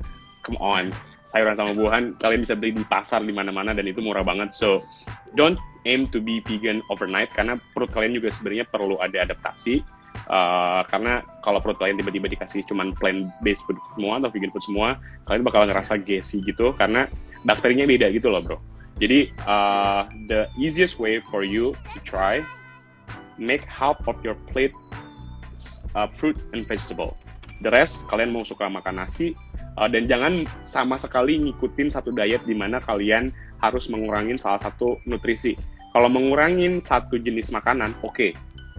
come 0.44 0.60
on 0.60 0.92
sayuran 1.34 1.58
sama 1.58 1.74
buahan 1.74 2.14
kalian 2.22 2.46
bisa 2.46 2.54
beli 2.54 2.78
di 2.78 2.86
pasar 2.86 3.26
di 3.26 3.34
mana-mana 3.34 3.74
dan 3.74 3.82
itu 3.90 3.98
murah 3.98 4.22
banget. 4.22 4.54
So 4.54 4.86
don't 5.34 5.58
aim 5.82 6.06
to 6.14 6.22
be 6.22 6.38
vegan 6.46 6.78
overnight 6.94 7.34
karena 7.34 7.58
perut 7.74 7.90
kalian 7.90 8.14
juga 8.14 8.30
sebenarnya 8.30 8.70
perlu 8.70 9.02
ada 9.02 9.26
adaptasi 9.26 9.82
uh, 10.30 10.86
karena 10.86 11.26
kalau 11.42 11.58
perut 11.58 11.74
kalian 11.82 11.98
tiba-tiba 11.98 12.30
dikasih 12.30 12.62
cuman 12.70 12.94
plant 12.94 13.34
based 13.42 13.66
food 13.66 13.76
semua 13.98 14.22
atau 14.22 14.30
vegan 14.30 14.54
food 14.54 14.62
semua 14.62 14.88
kalian 15.26 15.42
bakal 15.42 15.66
ngerasa 15.66 15.98
gassy 15.98 16.38
gitu 16.46 16.70
karena 16.78 17.10
bakterinya 17.42 17.84
beda 17.84 18.14
gitu 18.14 18.30
loh 18.30 18.40
bro. 18.40 18.58
Jadi 19.02 19.34
uh, 19.42 20.06
the 20.30 20.46
easiest 20.54 21.02
way 21.02 21.18
for 21.34 21.42
you 21.42 21.74
to 21.90 21.98
try 22.06 22.38
make 23.42 23.66
half 23.66 23.98
of 24.06 24.14
your 24.22 24.38
plate 24.54 24.70
uh, 25.98 26.06
fruit 26.14 26.38
and 26.54 26.62
vegetable 26.70 27.18
the 27.62 27.70
rest 27.70 28.06
kalian 28.10 28.34
mau 28.34 28.42
suka 28.42 28.66
makan 28.66 29.04
nasi 29.04 29.36
uh, 29.78 29.86
dan 29.90 30.06
jangan 30.10 30.46
sama 30.66 30.98
sekali 30.98 31.38
ngikutin 31.38 31.90
satu 31.90 32.10
diet 32.14 32.42
di 32.46 32.54
mana 32.54 32.78
kalian 32.82 33.30
harus 33.62 33.88
mengurangin 33.88 34.36
salah 34.36 34.60
satu 34.60 35.00
nutrisi. 35.08 35.56
Kalau 35.94 36.10
mengurangin 36.10 36.82
satu 36.82 37.16
jenis 37.22 37.54
makanan, 37.54 37.94
oke. 38.02 38.12
Okay. 38.12 38.30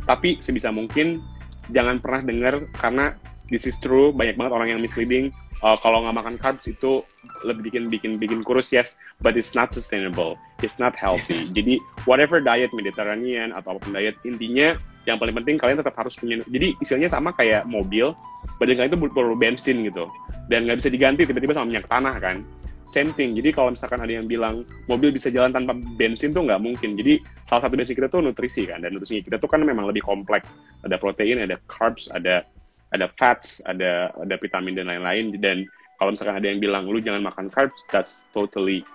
Tapi 0.04 0.38
sebisa 0.44 0.70
mungkin 0.70 1.24
jangan 1.72 1.98
pernah 2.04 2.22
dengar 2.22 2.56
karena 2.76 3.16
this 3.50 3.70
is 3.70 3.78
true. 3.78 4.14
Banyak 4.14 4.38
banget 4.38 4.54
orang 4.54 4.68
yang 4.76 4.80
misleading. 4.82 5.30
Uh, 5.64 5.80
kalau 5.80 6.04
nggak 6.04 6.16
makan 6.20 6.36
carbs 6.36 6.68
itu 6.68 7.02
lebih 7.48 7.72
bikin 7.72 7.84
bikin 7.88 8.12
bikin 8.20 8.40
kurus 8.42 8.74
yes. 8.74 9.00
But 9.22 9.40
it's 9.40 9.54
not 9.54 9.72
sustainable. 9.72 10.38
It's 10.62 10.78
not 10.82 10.94
healthy. 10.98 11.48
Jadi 11.58 11.80
whatever 12.10 12.42
diet 12.42 12.74
Mediterranean 12.74 13.54
atau 13.54 13.78
apa 13.78 13.80
pun 13.86 13.94
diet 13.96 14.18
intinya 14.28 14.76
yang 15.06 15.22
paling 15.22 15.38
penting 15.38 15.62
kalian 15.62 15.78
tetap 15.78 15.94
harus 16.02 16.18
punya 16.18 16.42
jadi 16.50 16.74
istilahnya 16.82 17.14
sama 17.14 17.30
kayak 17.38 17.70
mobil 17.70 18.18
badan 18.58 18.74
kalian 18.74 18.90
itu 18.90 19.00
perlu 19.14 19.38
bensin 19.38 19.86
gitu. 19.86 20.10
Dan 20.50 20.66
nggak 20.66 20.82
bisa 20.82 20.90
diganti 20.90 21.30
tiba-tiba 21.30 21.54
sama 21.54 21.70
minyak 21.70 21.86
tanah 21.90 22.18
kan? 22.18 22.42
Same 22.86 23.14
thing. 23.18 23.34
Jadi 23.34 23.50
kalau 23.50 23.74
misalkan 23.74 23.98
ada 24.02 24.14
yang 24.14 24.30
bilang 24.30 24.62
mobil 24.86 25.10
bisa 25.10 25.34
jalan 25.34 25.50
tanpa 25.50 25.74
bensin 25.98 26.34
tuh 26.34 26.46
nggak 26.46 26.62
mungkin. 26.62 26.94
Jadi 26.98 27.18
salah 27.50 27.66
satu 27.66 27.78
basic 27.78 27.98
kita 27.98 28.10
tuh 28.14 28.22
nutrisi 28.22 28.70
kan? 28.70 28.82
Dan 28.82 28.98
nutrisi 28.98 29.26
kita 29.26 29.42
tuh 29.42 29.50
kan 29.50 29.62
memang 29.66 29.90
lebih 29.90 30.06
kompleks. 30.06 30.46
Ada 30.86 31.02
protein 31.02 31.42
ada 31.42 31.58
carbs 31.66 32.10
ada 32.14 32.46
ada 32.94 33.10
fats 33.18 33.64
ada 33.66 34.14
ada 34.14 34.36
vitamin 34.38 34.78
dan 34.78 34.92
lain-lain. 34.92 35.34
Dan 35.40 35.66
kalau 35.98 36.14
misalkan 36.14 36.38
ada 36.38 36.48
yang 36.48 36.60
bilang 36.60 36.86
lu 36.92 37.00
jangan 37.02 37.24
makan 37.24 37.48
carbs 37.50 37.78
that's 37.90 38.28
totally 38.36 38.86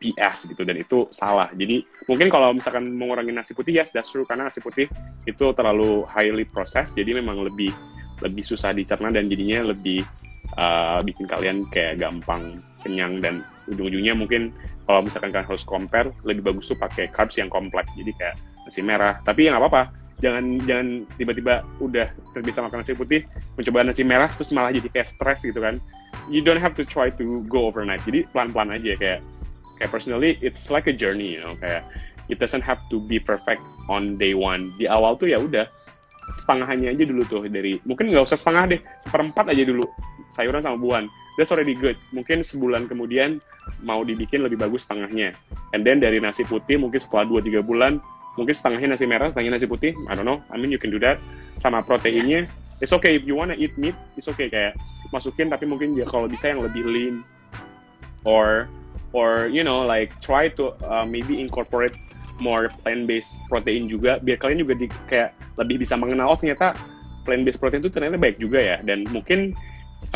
PS 0.00 0.48
gitu. 0.48 0.64
Dan 0.64 0.80
itu 0.80 1.06
salah. 1.12 1.48
Jadi 1.54 1.84
mungkin 2.08 2.28
kalau 2.32 2.52
misalkan 2.56 2.96
mengurangi 2.96 3.32
nasi 3.32 3.52
putih 3.52 3.76
yes 3.80 3.92
that's 3.94 4.12
true. 4.12 4.26
Karena 4.28 4.48
nasi 4.48 4.60
putih 4.60 4.90
itu 5.24 5.46
terlalu 5.54 6.04
highly 6.08 6.44
processed 6.44 6.96
jadi 6.96 7.16
memang 7.16 7.40
lebih 7.40 7.72
lebih 8.20 8.44
susah 8.44 8.76
dicerna 8.76 9.08
dan 9.08 9.32
jadinya 9.32 9.72
lebih 9.72 10.04
uh, 10.60 11.00
bikin 11.00 11.24
kalian 11.24 11.64
kayak 11.72 12.00
gampang 12.00 12.60
kenyang. 12.84 13.20
Dan 13.20 13.44
ujung-ujungnya 13.70 14.16
mungkin 14.16 14.52
kalau 14.84 15.06
misalkan 15.06 15.30
kalian 15.30 15.48
harus 15.48 15.64
compare 15.64 16.10
lebih 16.26 16.52
bagus 16.52 16.72
tuh 16.72 16.78
pakai 16.80 17.08
carbs 17.12 17.38
yang 17.38 17.48
kompleks 17.52 17.88
jadi 17.96 18.12
kayak 18.16 18.36
nasi 18.66 18.80
merah. 18.84 19.20
Tapi 19.22 19.48
ya 19.48 19.54
nggak 19.54 19.62
apa-apa 19.62 19.82
jangan 20.20 20.60
jangan 20.68 21.08
tiba-tiba 21.16 21.64
udah 21.80 22.08
terbiasa 22.36 22.64
makan 22.64 22.84
nasi 22.84 22.92
putih 22.96 23.20
mencoba 23.56 23.84
nasi 23.84 24.02
merah 24.04 24.30
terus 24.36 24.52
malah 24.52 24.70
jadi 24.72 24.88
kayak 24.92 25.08
stres 25.08 25.44
gitu 25.44 25.60
kan. 25.60 25.80
You 26.28 26.44
don't 26.44 26.60
have 26.60 26.76
to 26.78 26.84
try 26.86 27.10
to 27.10 27.42
go 27.48 27.66
overnight. 27.66 28.04
Jadi 28.06 28.28
pelan-pelan 28.30 28.76
aja 28.76 28.94
kayak 28.96 29.20
kayak 29.80 29.90
personally 29.90 30.36
it's 30.44 30.68
like 30.68 30.84
a 30.86 30.94
journey 30.94 31.34
you 31.34 31.40
know 31.40 31.56
kayak 31.58 31.82
it 32.28 32.38
doesn't 32.38 32.62
have 32.62 32.78
to 32.92 33.00
be 33.02 33.18
perfect 33.18 33.60
on 33.88 34.20
day 34.20 34.36
one. 34.36 34.70
Di 34.76 34.86
awal 34.86 35.16
tuh 35.16 35.32
ya 35.32 35.40
udah 35.40 35.66
setengahnya 36.38 36.94
aja 36.94 37.04
dulu 37.08 37.22
tuh 37.26 37.42
dari 37.50 37.82
mungkin 37.82 38.14
nggak 38.14 38.22
usah 38.22 38.38
setengah 38.38 38.76
deh 38.76 38.80
seperempat 39.02 39.50
aja 39.50 39.66
dulu 39.66 39.82
sayuran 40.30 40.62
sama 40.62 40.78
buah. 40.78 41.02
That's 41.38 41.50
already 41.50 41.72
good. 41.72 41.96
Mungkin 42.12 42.44
sebulan 42.44 42.86
kemudian 42.86 43.40
mau 43.80 44.04
dibikin 44.04 44.44
lebih 44.44 44.60
bagus 44.60 44.84
setengahnya. 44.86 45.32
And 45.72 45.82
then 45.82 45.98
dari 45.98 46.20
nasi 46.20 46.44
putih 46.44 46.76
mungkin 46.76 47.00
setelah 47.00 47.26
2-3 47.26 47.64
bulan 47.64 47.98
mungkin 48.40 48.56
setengahnya 48.56 48.96
nasi 48.96 49.04
merah 49.04 49.28
setengahnya 49.28 49.60
nasi 49.60 49.68
putih. 49.68 49.92
I 50.08 50.16
don't 50.16 50.24
know. 50.24 50.40
I 50.48 50.56
mean 50.56 50.72
you 50.72 50.80
can 50.80 50.88
do 50.88 50.96
that. 51.04 51.20
Sama 51.60 51.84
proteinnya. 51.84 52.48
It's 52.80 52.96
okay. 52.96 53.20
If 53.20 53.28
you 53.28 53.36
wanna 53.36 53.60
eat 53.60 53.76
meat 53.76 53.92
it's 54.16 54.32
okay. 54.32 54.48
Kayak 54.48 54.80
masukin 55.12 55.52
tapi 55.52 55.68
mungkin 55.68 55.92
ya 55.92 56.08
kalau 56.08 56.24
bisa 56.24 56.48
yang 56.48 56.64
lebih 56.64 56.88
lean. 56.88 57.20
Or 58.24 58.72
or 59.12 59.52
you 59.52 59.60
know 59.60 59.84
like 59.84 60.16
try 60.24 60.48
to 60.56 60.72
uh, 60.88 61.04
maybe 61.04 61.36
incorporate 61.36 61.92
more 62.40 62.72
plant 62.80 63.04
based 63.04 63.44
protein 63.52 63.92
juga. 63.92 64.16
Biar 64.24 64.40
kalian 64.40 64.64
juga 64.64 64.74
di, 64.80 64.88
kayak 65.12 65.36
lebih 65.60 65.84
bisa 65.84 66.00
mengenal 66.00 66.32
oh 66.32 66.38
ternyata 66.40 66.72
plant 67.28 67.44
based 67.44 67.60
protein 67.60 67.84
itu 67.84 67.92
ternyata 67.92 68.16
baik 68.16 68.40
juga 68.40 68.56
ya. 68.56 68.76
Dan 68.80 69.04
mungkin 69.12 69.52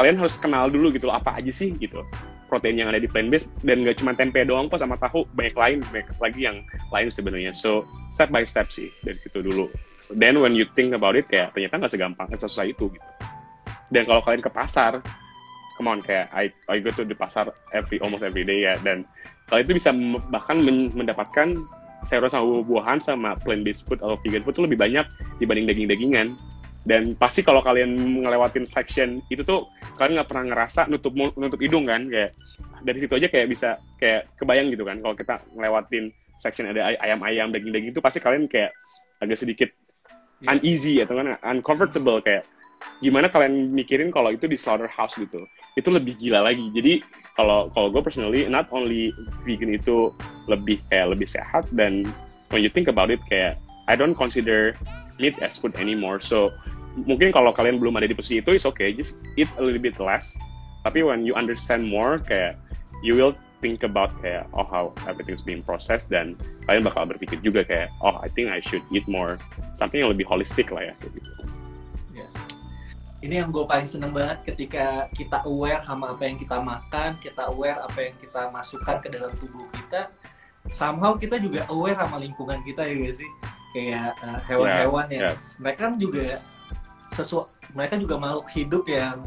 kalian 0.01 0.17
harus 0.17 0.41
kenal 0.41 0.73
dulu 0.73 0.89
gitu 0.89 1.13
loh 1.13 1.21
apa 1.21 1.37
aja 1.37 1.53
sih 1.53 1.77
gitu 1.77 2.01
protein 2.47 2.79
yang 2.79 2.89
ada 2.93 3.01
di 3.01 3.09
plant 3.11 3.33
based 3.33 3.49
dan 3.65 3.83
gak 3.85 3.99
cuma 4.01 4.13
tempe 4.15 4.41
doang 4.45 4.69
kok 4.69 4.81
sama 4.81 4.95
tahu 5.01 5.25
banyak 5.35 5.57
lain 5.57 5.79
banyak 5.91 6.09
lagi 6.21 6.41
yang 6.47 6.57
lain 6.93 7.09
sebenarnya. 7.09 7.53
So 7.57 7.89
step 8.13 8.31
by 8.31 8.45
step 8.47 8.71
sih 8.71 8.93
dari 9.03 9.19
situ 9.19 9.41
dulu. 9.41 9.69
So, 10.05 10.13
then 10.13 10.39
when 10.45 10.53
you 10.53 10.69
think 10.77 10.93
about 10.93 11.17
it 11.17 11.25
kayak 11.33 11.57
ternyata 11.57 11.81
nggak 11.81 11.93
segampang 11.97 12.29
sesuai 12.29 12.77
itu 12.77 12.93
gitu. 12.93 13.09
Dan 13.89 14.05
kalau 14.05 14.21
kalian 14.21 14.45
ke 14.45 14.53
pasar 14.53 15.01
come 15.81 15.89
on 15.91 16.05
kayak 16.05 16.29
I 16.31 16.53
I 16.69 16.79
go 16.85 16.93
to 16.95 17.03
the 17.09 17.17
pasar 17.17 17.51
every 17.73 17.99
almost 18.05 18.23
every 18.23 18.45
day 18.45 18.69
ya. 18.69 18.77
Dan 18.85 19.09
kalau 19.49 19.65
itu 19.65 19.77
bisa 19.77 19.93
bahkan 20.29 20.61
mendapatkan 20.93 21.57
sayuran 22.05 22.29
sama 22.29 22.45
buah-buahan 22.45 22.99
sama 23.01 23.33
plant 23.41 23.65
based 23.65 23.89
food 23.89 23.99
atau 24.05 24.21
vegan 24.21 24.45
food 24.45 24.61
itu 24.61 24.65
lebih 24.69 24.79
banyak 24.79 25.07
dibanding 25.41 25.67
daging-dagingan 25.69 26.37
dan 26.85 27.17
pasti 27.17 27.41
kalau 27.41 27.65
kalian 27.65 27.97
ngelewatin 27.97 28.69
section 28.69 29.25
itu 29.33 29.41
tuh 29.41 29.65
kalian 29.97 30.21
nggak 30.21 30.29
pernah 30.29 30.45
ngerasa 30.53 30.93
nutup 30.93 31.17
nutup 31.17 31.57
hidung 31.57 31.89
kan? 31.89 32.13
Kayak 32.13 32.37
dari 32.85 32.99
situ 33.01 33.13
aja 33.17 33.29
kayak 33.33 33.47
bisa 33.49 33.81
kayak 33.97 34.29
kebayang 34.37 34.69
gitu 34.69 34.85
kan? 34.85 35.01
Kalau 35.01 35.17
kita 35.17 35.41
ngelewatin 35.57 36.13
section 36.37 36.69
ada 36.69 36.93
ayam-ayam 37.01 37.57
daging-daging 37.57 37.97
itu 37.97 38.05
pasti 38.05 38.21
kalian 38.21 38.45
kayak 38.53 38.77
agak 39.25 39.41
sedikit 39.41 39.73
yeah. 40.45 40.53
uneasy 40.53 41.01
atau 41.01 41.17
kan 41.17 41.41
uncomfortable 41.49 42.21
kayak 42.21 42.45
gimana 43.01 43.33
kalian 43.33 43.73
mikirin 43.73 44.13
kalau 44.13 44.29
itu 44.29 44.45
di 44.45 44.61
slaughterhouse 44.61 45.17
gitu? 45.17 45.41
Itu 45.81 45.89
lebih 45.89 46.21
gila 46.21 46.45
lagi. 46.45 46.69
Jadi 46.77 47.01
kalau 47.33 47.73
kalau 47.73 47.89
gue 47.89 48.05
personally 48.05 48.45
not 48.45 48.69
only 48.77 49.09
vegan 49.49 49.73
itu 49.73 50.13
lebih 50.53 50.85
kayak 50.93 51.17
lebih 51.17 51.25
sehat 51.25 51.65
dan 51.73 52.05
when 52.53 52.61
you 52.61 52.69
think 52.69 52.93
about 52.93 53.09
it 53.09 53.25
kayak 53.33 53.57
I 53.89 53.95
don't 53.97 54.17
consider 54.17 54.75
meat 55.21 55.39
as 55.45 55.61
food 55.61 55.77
anymore. 55.77 56.21
So 56.21 56.53
mungkin 56.95 57.35
kalau 57.35 57.53
kalian 57.53 57.83
belum 57.83 57.99
ada 57.99 58.09
di 58.09 58.17
posisi 58.17 58.41
itu 58.41 58.55
it's 58.55 58.69
okay. 58.69 58.95
Just 58.95 59.21
eat 59.37 59.51
a 59.59 59.63
little 59.63 59.83
bit 59.83 59.99
less. 60.01 60.35
Tapi 60.85 61.05
when 61.05 61.25
you 61.25 61.33
understand 61.37 61.85
more 61.85 62.21
kayak 62.21 62.61
you 63.05 63.17
will 63.17 63.33
think 63.65 63.81
about 63.81 64.13
kayak 64.21 64.45
oh 64.53 64.67
how 64.69 64.93
everything's 65.09 65.41
being 65.41 65.65
processed 65.65 66.13
dan 66.13 66.37
kalian 66.69 66.85
bakal 66.85 67.09
berpikir 67.09 67.41
juga 67.41 67.65
kayak 67.65 67.89
oh 68.05 68.17
I 68.21 68.29
think 68.33 68.53
I 68.53 68.61
should 68.61 68.85
eat 68.93 69.05
more. 69.09 69.41
Something 69.81 70.05
yang 70.05 70.13
lebih 70.13 70.29
holistic 70.29 70.69
lah 70.73 70.93
ya 70.93 70.95
gitu. 71.05 71.35
Ini 73.25 73.41
yang 73.41 73.49
gue 73.49 73.65
paling 73.65 73.89
seneng 73.89 74.13
banget 74.13 74.53
ketika 74.53 75.09
kita 75.17 75.41
aware 75.49 75.81
sama 75.89 76.13
apa 76.13 76.29
yang 76.29 76.37
kita 76.37 76.61
makan, 76.61 77.17
kita 77.25 77.49
aware 77.49 77.81
apa 77.81 78.13
yang 78.13 78.15
kita 78.21 78.53
masukkan 78.53 79.01
ke 79.01 79.09
dalam 79.09 79.33
tubuh 79.41 79.65
kita. 79.73 80.13
Somehow 80.69 81.17
kita 81.17 81.41
juga 81.41 81.65
aware 81.73 81.97
sama 81.97 82.21
lingkungan 82.21 82.61
kita 82.69 82.85
ya 82.85 82.93
guys 82.93 83.25
sih. 83.25 83.31
Kayak 83.75 84.15
uh, 84.23 84.39
hewan-hewan 84.47 85.07
yes, 85.11 85.13
yang 85.13 85.25
yes. 85.35 85.43
mereka 85.59 85.81
kan 85.91 85.95
juga 85.99 86.27
sesuatu 87.11 87.51
mereka 87.75 87.99
juga 87.99 88.15
makhluk 88.19 88.47
hidup 88.55 88.85
yang 88.87 89.27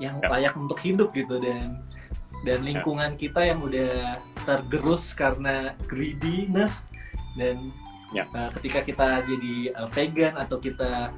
yang 0.00 0.16
yeah. 0.24 0.32
layak 0.32 0.54
untuk 0.56 0.80
hidup 0.80 1.12
gitu 1.12 1.36
dan 1.40 1.84
dan 2.48 2.64
lingkungan 2.64 3.14
yeah. 3.14 3.20
kita 3.20 3.40
yang 3.52 3.60
udah 3.60 4.16
tergerus 4.48 5.12
karena 5.12 5.76
greediness 5.84 6.88
dan 7.36 7.68
yeah. 8.16 8.24
uh, 8.32 8.48
ketika 8.58 8.80
kita 8.80 9.08
jadi 9.28 9.54
uh, 9.76 9.88
vegan 9.92 10.34
atau 10.40 10.56
kita 10.56 11.12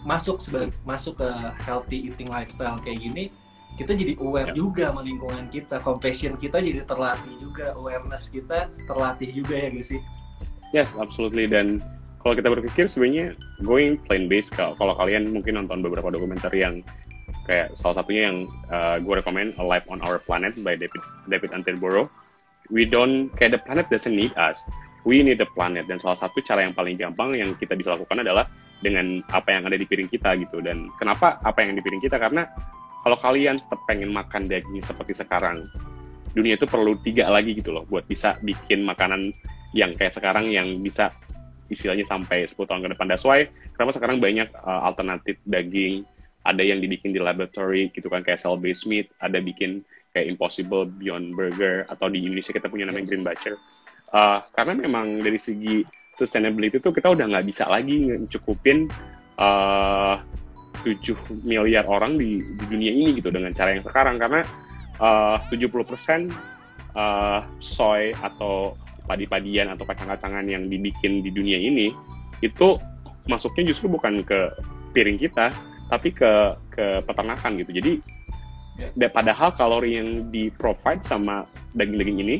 masuk 0.00 0.40
sebagai 0.40 0.72
masuk 0.88 1.20
ke 1.20 1.28
healthy 1.60 2.08
eating 2.08 2.32
lifestyle 2.32 2.80
kayak 2.80 3.04
gini 3.04 3.28
kita 3.76 3.92
jadi 3.92 4.16
aware 4.16 4.50
yeah. 4.52 4.56
juga 4.56 4.84
sama 4.88 5.04
lingkungan 5.04 5.46
kita 5.52 5.76
compassion 5.84 6.40
kita 6.40 6.56
jadi 6.60 6.88
terlatih 6.88 7.36
juga 7.36 7.76
awareness 7.76 8.32
kita 8.32 8.72
terlatih 8.88 9.28
juga 9.28 9.54
ya 9.60 9.68
guys 9.68 9.92
sih 9.92 10.00
yes 10.76 10.92
absolutely. 10.98 11.46
Dan 11.46 11.82
kalau 12.20 12.36
kita 12.36 12.52
berpikir 12.52 12.84
sebenarnya 12.86 13.32
going 13.64 13.96
plant 14.04 14.28
based 14.28 14.52
kalau 14.56 14.94
kalian 14.96 15.32
mungkin 15.32 15.56
nonton 15.56 15.80
beberapa 15.80 16.12
dokumenter 16.12 16.52
yang 16.52 16.84
kayak 17.48 17.72
salah 17.78 18.02
satunya 18.02 18.30
yang 18.30 18.38
uh, 18.68 19.00
gue 19.00 19.14
rekomend 19.16 19.56
A 19.56 19.64
Life 19.64 19.86
on 19.88 19.98
Our 20.04 20.20
Planet 20.22 20.54
by 20.60 20.76
David 20.76 21.02
David 21.26 21.50
Attenborough. 21.56 22.06
We 22.70 22.86
don't 22.86 23.32
kayak 23.34 23.58
the 23.58 23.62
planet 23.62 23.90
doesn't 23.90 24.14
need 24.14 24.30
us. 24.38 24.62
We 25.08 25.24
need 25.24 25.40
the 25.40 25.48
planet. 25.56 25.88
Dan 25.88 25.98
salah 25.98 26.18
satu 26.18 26.44
cara 26.44 26.62
yang 26.62 26.76
paling 26.76 27.00
gampang 27.00 27.34
yang 27.34 27.56
kita 27.56 27.74
bisa 27.74 27.96
lakukan 27.96 28.20
adalah 28.20 28.46
dengan 28.84 29.24
apa 29.32 29.50
yang 29.50 29.66
ada 29.66 29.76
di 29.80 29.88
piring 29.88 30.12
kita 30.12 30.36
gitu. 30.38 30.60
Dan 30.62 30.92
kenapa 31.00 31.40
apa 31.42 31.64
yang 31.64 31.74
di 31.74 31.82
piring 31.82 32.04
kita? 32.04 32.20
Karena 32.20 32.46
kalau 33.00 33.16
kalian 33.16 33.58
tetap 33.64 33.80
pengen 33.88 34.12
makan 34.12 34.44
daging 34.46 34.84
seperti 34.84 35.16
sekarang 35.16 35.64
dunia 36.36 36.54
itu 36.54 36.66
perlu 36.68 36.94
tiga 37.02 37.26
lagi 37.26 37.58
gitu 37.58 37.74
loh 37.74 37.82
buat 37.90 38.06
bisa 38.06 38.38
bikin 38.46 38.86
makanan 38.86 39.34
yang 39.76 39.94
kayak 39.94 40.14
sekarang 40.14 40.50
yang 40.50 40.82
bisa 40.82 41.14
istilahnya 41.70 42.02
sampai 42.02 42.44
10 42.44 42.58
tahun 42.66 42.82
ke 42.84 42.88
depan. 42.98 43.06
That's 43.06 43.24
why 43.24 43.46
kenapa 43.78 43.94
sekarang 43.94 44.18
banyak 44.18 44.50
uh, 44.58 44.90
alternatif 44.90 45.38
daging 45.46 46.02
ada 46.42 46.64
yang 46.64 46.82
dibikin 46.82 47.14
di 47.14 47.20
laboratory 47.20 47.92
gitu 47.94 48.08
kan 48.10 48.24
kayak 48.26 48.40
cell 48.40 48.56
based 48.56 48.88
meat 48.88 49.12
ada 49.20 49.38
bikin 49.38 49.84
kayak 50.10 50.26
impossible 50.26 50.88
beyond 50.88 51.36
burger 51.38 51.86
atau 51.86 52.10
di 52.10 52.26
Indonesia 52.26 52.50
kita 52.50 52.66
punya 52.66 52.90
namanya 52.90 53.06
green 53.06 53.22
butcher. 53.22 53.54
Uh, 54.10 54.42
karena 54.58 54.74
memang 54.74 55.22
dari 55.22 55.38
segi 55.38 55.86
sustainability 56.18 56.82
itu 56.82 56.90
kita 56.90 57.14
udah 57.14 57.30
nggak 57.30 57.46
bisa 57.46 57.70
lagi 57.70 58.10
cukupin 58.26 58.90
uh, 59.38 60.18
7 60.82 61.46
miliar 61.46 61.84
orang 61.86 62.16
di, 62.18 62.42
di 62.42 62.64
dunia 62.66 62.90
ini 62.90 63.14
gitu 63.22 63.30
dengan 63.30 63.54
cara 63.54 63.78
yang 63.78 63.86
sekarang. 63.86 64.18
Karena 64.18 64.42
uh, 64.98 65.38
70% 65.46 66.34
uh, 66.98 67.46
soy 67.62 68.10
atau 68.18 68.74
padi-padian 69.04 69.72
atau 69.72 69.84
kacang-kacangan 69.84 70.46
yang 70.48 70.66
dibikin 70.68 71.24
di 71.24 71.30
dunia 71.32 71.56
ini 71.56 71.92
itu 72.40 72.80
masuknya 73.28 73.70
justru 73.70 73.92
bukan 73.92 74.24
ke 74.24 74.52
piring 74.96 75.20
kita 75.20 75.52
tapi 75.90 76.14
ke 76.14 76.56
ke 76.72 77.02
peternakan 77.04 77.60
gitu. 77.60 77.70
Jadi 77.76 77.92
ya. 78.96 79.08
padahal 79.10 79.52
kalori 79.54 79.98
yang 79.98 80.30
di 80.32 80.48
provide 80.54 81.02
sama 81.04 81.44
daging-daging 81.76 82.18
ini 82.22 82.36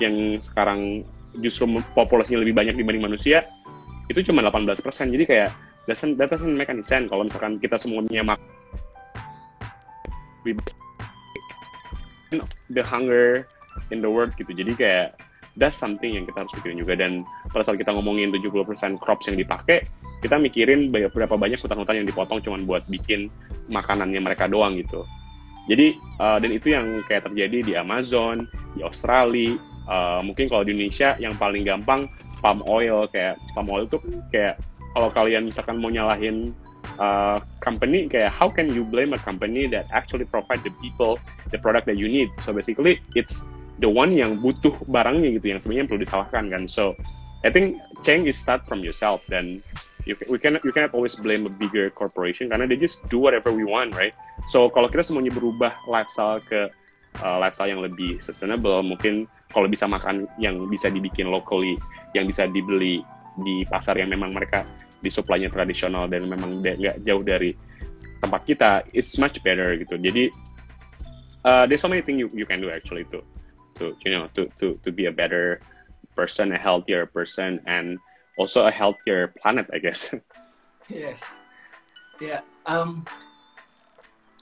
yang 0.00 0.38
sekarang 0.38 1.02
justru 1.40 1.80
populasinya 1.96 2.44
lebih 2.44 2.56
banyak 2.56 2.76
dibanding 2.76 3.04
manusia 3.08 3.48
itu 4.12 4.20
cuma 4.28 4.44
18 4.44 4.84
persen. 4.84 5.08
Jadi 5.08 5.24
kayak 5.24 5.50
doesn't, 5.88 6.20
that 6.20 6.28
doesn't 6.28 6.52
make 6.52 6.68
any 6.68 6.84
sense 6.84 7.08
kalau 7.08 7.24
misalkan 7.24 7.56
kita 7.58 7.80
semuanya 7.80 8.22
mak 8.22 8.40
the 12.72 12.82
hunger 12.82 13.46
in 13.92 14.04
the 14.04 14.10
world 14.10 14.32
gitu. 14.36 14.52
Jadi 14.52 14.72
kayak 14.76 15.16
that's 15.56 15.76
something 15.76 16.16
yang 16.16 16.24
kita 16.24 16.44
harus 16.44 16.52
pikirin 16.56 16.80
juga. 16.80 16.94
Dan 16.96 17.26
pada 17.50 17.62
saat 17.66 17.76
kita 17.80 17.92
ngomongin 17.92 18.32
70% 18.32 19.00
crops 19.02 19.28
yang 19.28 19.36
dipakai 19.36 19.84
kita 20.22 20.38
mikirin 20.38 20.94
berapa 20.94 21.34
banyak 21.34 21.58
hutan-hutan 21.58 22.02
yang 22.02 22.06
dipotong 22.06 22.38
cuma 22.38 22.56
buat 22.62 22.86
bikin 22.86 23.26
makanannya 23.66 24.22
mereka 24.22 24.46
doang 24.46 24.78
gitu. 24.78 25.02
Jadi 25.66 25.98
uh, 26.18 26.38
dan 26.42 26.50
itu 26.50 26.74
yang 26.74 27.02
kayak 27.06 27.26
terjadi 27.30 27.58
di 27.62 27.72
Amazon 27.74 28.46
di 28.74 28.82
Australia 28.82 29.58
uh, 29.86 30.22
mungkin 30.22 30.50
kalau 30.50 30.66
di 30.66 30.74
Indonesia 30.74 31.14
yang 31.18 31.34
paling 31.38 31.66
gampang 31.66 32.06
palm 32.42 32.62
oil. 32.70 33.06
Kayak 33.10 33.38
palm 33.54 33.70
oil 33.70 33.86
itu 33.86 33.98
kayak 34.30 34.58
kalau 34.94 35.10
kalian 35.10 35.50
misalkan 35.50 35.78
mau 35.78 35.90
nyalahin 35.90 36.54
uh, 36.98 37.38
company 37.62 38.10
kayak 38.10 38.30
how 38.30 38.50
can 38.50 38.70
you 38.70 38.82
blame 38.82 39.14
a 39.14 39.20
company 39.22 39.70
that 39.70 39.86
actually 39.94 40.26
provide 40.26 40.60
the 40.66 40.74
people 40.82 41.18
the 41.54 41.58
product 41.58 41.86
that 41.86 41.98
you 41.98 42.10
need? 42.10 42.30
So 42.42 42.54
basically 42.54 42.98
it's 43.14 43.46
the 43.80 43.88
one 43.88 44.12
yang 44.12 44.40
butuh 44.42 44.74
barangnya 44.90 45.38
gitu 45.40 45.46
yang 45.54 45.60
sebenarnya 45.62 45.86
perlu 45.88 46.00
disalahkan 46.02 46.44
kan 46.52 46.62
so 46.68 46.92
I 47.42 47.50
think 47.50 47.80
change 48.06 48.28
is 48.28 48.38
start 48.38 48.66
from 48.68 48.84
yourself 48.84 49.24
dan 49.30 49.64
you 50.04 50.18
we 50.26 50.36
can 50.36 50.58
you 50.66 50.74
cannot 50.74 50.92
always 50.92 51.14
blame 51.14 51.46
a 51.46 51.52
bigger 51.52 51.88
corporation 51.90 52.50
karena 52.50 52.66
they 52.66 52.78
just 52.78 53.02
do 53.08 53.18
whatever 53.18 53.54
we 53.54 53.62
want 53.62 53.94
right 53.94 54.14
so 54.50 54.66
kalau 54.70 54.90
kita 54.90 55.06
semuanya 55.06 55.30
berubah 55.34 55.74
lifestyle 55.86 56.42
ke 56.42 56.70
uh, 57.20 57.36
lifestyle 57.38 57.70
yang 57.70 57.82
lebih 57.82 58.18
sustainable 58.22 58.82
mungkin 58.82 59.30
kalau 59.52 59.68
bisa 59.68 59.84
makan 59.84 60.24
yang 60.40 60.64
bisa 60.72 60.88
dibikin 60.88 61.28
locally, 61.28 61.76
yang 62.16 62.24
bisa 62.24 62.48
dibeli 62.48 63.04
di 63.44 63.64
pasar 63.68 64.00
yang 64.00 64.08
memang 64.08 64.32
mereka 64.32 64.64
disuplainya 65.04 65.52
tradisional 65.52 66.08
dan 66.08 66.26
memang 66.26 66.64
nggak 66.64 67.04
jauh 67.04 67.20
dari 67.20 67.52
tempat 68.24 68.40
kita, 68.48 68.70
it's 68.96 69.20
much 69.20 69.36
better 69.44 69.76
gitu. 69.76 70.00
Jadi 70.00 70.32
uh, 71.44 71.68
there's 71.68 71.84
so 71.84 71.90
many 71.90 72.00
things 72.00 72.16
you, 72.16 72.32
you 72.32 72.48
can 72.48 72.64
do 72.64 72.72
actually 72.72 73.04
to 73.12 73.20
to 73.82 73.98
you 74.06 74.14
know 74.14 74.30
to 74.38 74.46
to 74.62 74.78
to 74.86 74.94
be 74.94 75.10
a 75.10 75.14
better 75.14 75.58
person, 76.14 76.54
a 76.54 76.60
healthier 76.60 77.10
person, 77.10 77.58
and 77.66 77.98
also 78.38 78.70
a 78.70 78.72
healthier 78.72 79.34
planet, 79.42 79.66
I 79.74 79.82
guess. 79.82 80.14
Yes. 80.90 81.22
Yeah. 82.18 82.42
Um, 82.66 83.06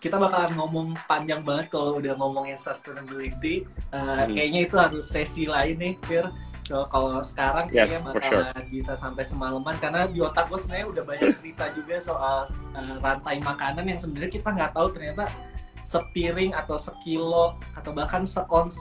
kita 0.00 0.16
bakalan 0.16 0.56
ngomong 0.56 0.96
panjang 1.04 1.44
banget 1.44 1.68
kalau 1.68 2.00
udah 2.00 2.16
ngomongin 2.16 2.56
sustainability. 2.56 3.68
Uh, 3.92 4.24
hmm. 4.24 4.32
Kayaknya 4.32 4.60
itu 4.64 4.74
harus 4.80 5.04
sesi 5.04 5.44
lain 5.44 5.76
nih, 5.76 5.94
Fir. 6.08 6.32
So, 6.64 6.88
kalau 6.88 7.20
sekarang 7.20 7.68
kayaknya 7.68 8.00
bakalan 8.02 8.56
sure. 8.56 8.72
bisa 8.72 8.96
sampai 8.96 9.20
semalaman 9.20 9.76
karena 9.84 10.08
di 10.08 10.24
otak 10.24 10.48
gue 10.48 10.58
sebenarnya 10.58 10.86
udah 10.96 11.04
banyak 11.04 11.30
cerita 11.36 11.64
juga 11.76 11.96
soal 12.00 12.48
uh, 12.72 12.96
rantai 13.04 13.36
makanan 13.44 13.84
yang 13.90 14.00
sebenarnya 14.00 14.32
kita 14.32 14.48
nggak 14.48 14.72
tahu 14.72 14.88
ternyata 14.96 15.28
sepiring 15.84 16.54
atau 16.54 16.78
sekilo 16.78 17.58
atau 17.74 17.90
bahkan 17.90 18.22
seons 18.22 18.78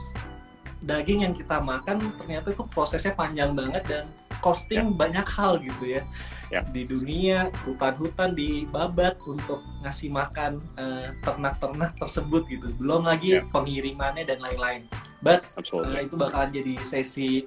daging 0.80 1.28
yang 1.28 1.34
kita 1.36 1.60
makan 1.60 2.12
ternyata 2.16 2.56
itu 2.56 2.64
prosesnya 2.72 3.12
panjang 3.12 3.52
banget 3.52 3.84
dan 3.84 4.04
costing 4.40 4.92
yeah. 4.92 4.96
banyak 4.96 5.26
hal 5.28 5.60
gitu 5.60 6.00
ya 6.00 6.02
yeah. 6.48 6.64
di 6.72 6.88
dunia 6.88 7.52
hutan-hutan 7.68 8.32
dibabat 8.32 9.20
untuk 9.28 9.60
ngasih 9.84 10.08
makan 10.08 10.64
uh, 10.80 11.12
ternak-ternak 11.22 11.92
tersebut 12.00 12.48
gitu 12.48 12.72
belum 12.80 13.04
lagi 13.04 13.38
yeah. 13.38 13.46
pengirimannya 13.52 14.24
dan 14.24 14.40
lain-lain 14.40 14.88
but 15.20 15.44
uh, 15.56 16.00
itu 16.00 16.16
bakalan 16.16 16.50
jadi 16.50 16.80
sesi 16.80 17.44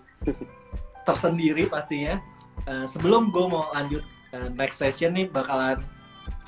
tersendiri 1.10 1.68
pastinya 1.68 2.22
uh, 2.70 2.86
sebelum 2.86 3.34
gue 3.34 3.46
mau 3.50 3.74
lanjut 3.74 4.06
uh, 4.38 4.50
next 4.54 4.78
session 4.78 5.18
nih 5.18 5.28
bakalan 5.28 5.82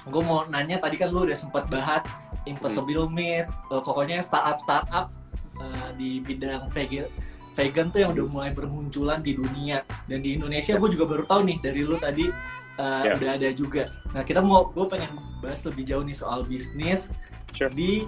gue 0.06 0.22
mau 0.22 0.46
nanya 0.46 0.78
tadi 0.78 1.02
kan 1.02 1.10
lu 1.10 1.26
udah 1.26 1.34
sempat 1.34 1.66
bahas 1.66 2.06
impossible 2.46 3.10
hmm. 3.10 3.16
meat 3.18 3.46
uh, 3.74 3.82
pokoknya 3.82 4.22
startup 4.22 4.62
startup 4.62 5.10
uh, 5.60 5.90
di 5.96 6.24
bidang 6.24 6.68
vegan 6.72 7.08
vegan 7.56 7.88
tuh 7.90 8.04
yang 8.04 8.12
udah 8.12 8.28
mulai 8.28 8.52
bermunculan 8.52 9.24
di 9.24 9.34
dunia. 9.34 9.82
Dan 10.06 10.22
di 10.22 10.36
Indonesia 10.36 10.76
gue 10.76 10.90
juga 10.92 11.08
baru 11.08 11.24
tahu 11.26 11.42
nih 11.48 11.58
dari 11.64 11.82
lu 11.88 11.96
tadi 11.96 12.28
uh, 12.78 13.04
yeah. 13.08 13.16
udah 13.16 13.32
ada 13.40 13.50
juga. 13.56 13.90
Nah 14.12 14.22
kita 14.22 14.44
mau 14.44 14.70
gue 14.70 14.86
pengen 14.92 15.16
bahas 15.40 15.64
lebih 15.64 15.88
jauh 15.88 16.04
nih 16.04 16.16
soal 16.16 16.44
bisnis 16.44 17.10
sure. 17.56 17.72
di 17.72 18.04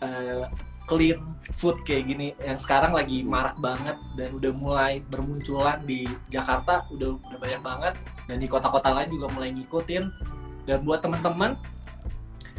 uh, 0.00 0.46
clean 0.86 1.18
food 1.58 1.82
kayak 1.82 2.06
gini. 2.06 2.38
Yang 2.38 2.64
sekarang 2.64 2.94
lagi 2.94 3.26
marak 3.26 3.58
banget 3.58 3.98
dan 4.14 4.28
udah 4.30 4.52
mulai 4.54 5.02
bermunculan 5.10 5.82
di 5.82 6.06
Jakarta 6.30 6.86
udah 6.94 7.18
udah 7.18 7.38
banyak 7.42 7.62
banget. 7.66 7.94
Dan 8.30 8.38
di 8.38 8.46
kota-kota 8.46 8.94
lain 8.94 9.10
juga 9.10 9.26
mulai 9.34 9.50
ngikutin. 9.52 10.04
Dan 10.64 10.80
buat 10.86 11.04
teman-teman 11.04 11.60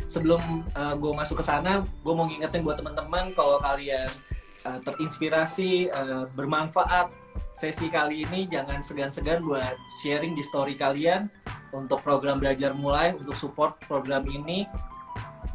sebelum 0.06 0.64
uh, 0.76 0.94
gue 0.96 1.12
masuk 1.16 1.42
ke 1.42 1.46
sana 1.46 1.82
gue 1.84 2.14
mau 2.14 2.28
ngingetin 2.28 2.62
buat 2.62 2.78
teman-teman 2.78 3.34
kalau 3.34 3.58
kalian 3.60 4.12
uh, 4.68 4.80
terinspirasi 4.84 5.90
uh, 5.90 6.30
bermanfaat 6.34 7.10
sesi 7.56 7.88
kali 7.88 8.28
ini 8.28 8.48
jangan 8.52 8.84
segan-segan 8.84 9.44
buat 9.44 9.76
sharing 10.04 10.36
di 10.36 10.44
story 10.44 10.76
kalian 10.76 11.32
untuk 11.72 12.04
program 12.04 12.40
belajar 12.40 12.72
mulai 12.72 13.16
untuk 13.16 13.36
support 13.36 13.80
program 13.88 14.28
ini 14.28 14.68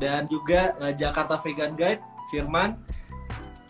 dan 0.00 0.24
juga 0.28 0.72
uh, 0.80 0.92
Jakarta 0.92 1.36
Vegan 1.40 1.76
Guide 1.76 2.00
Firman 2.32 2.80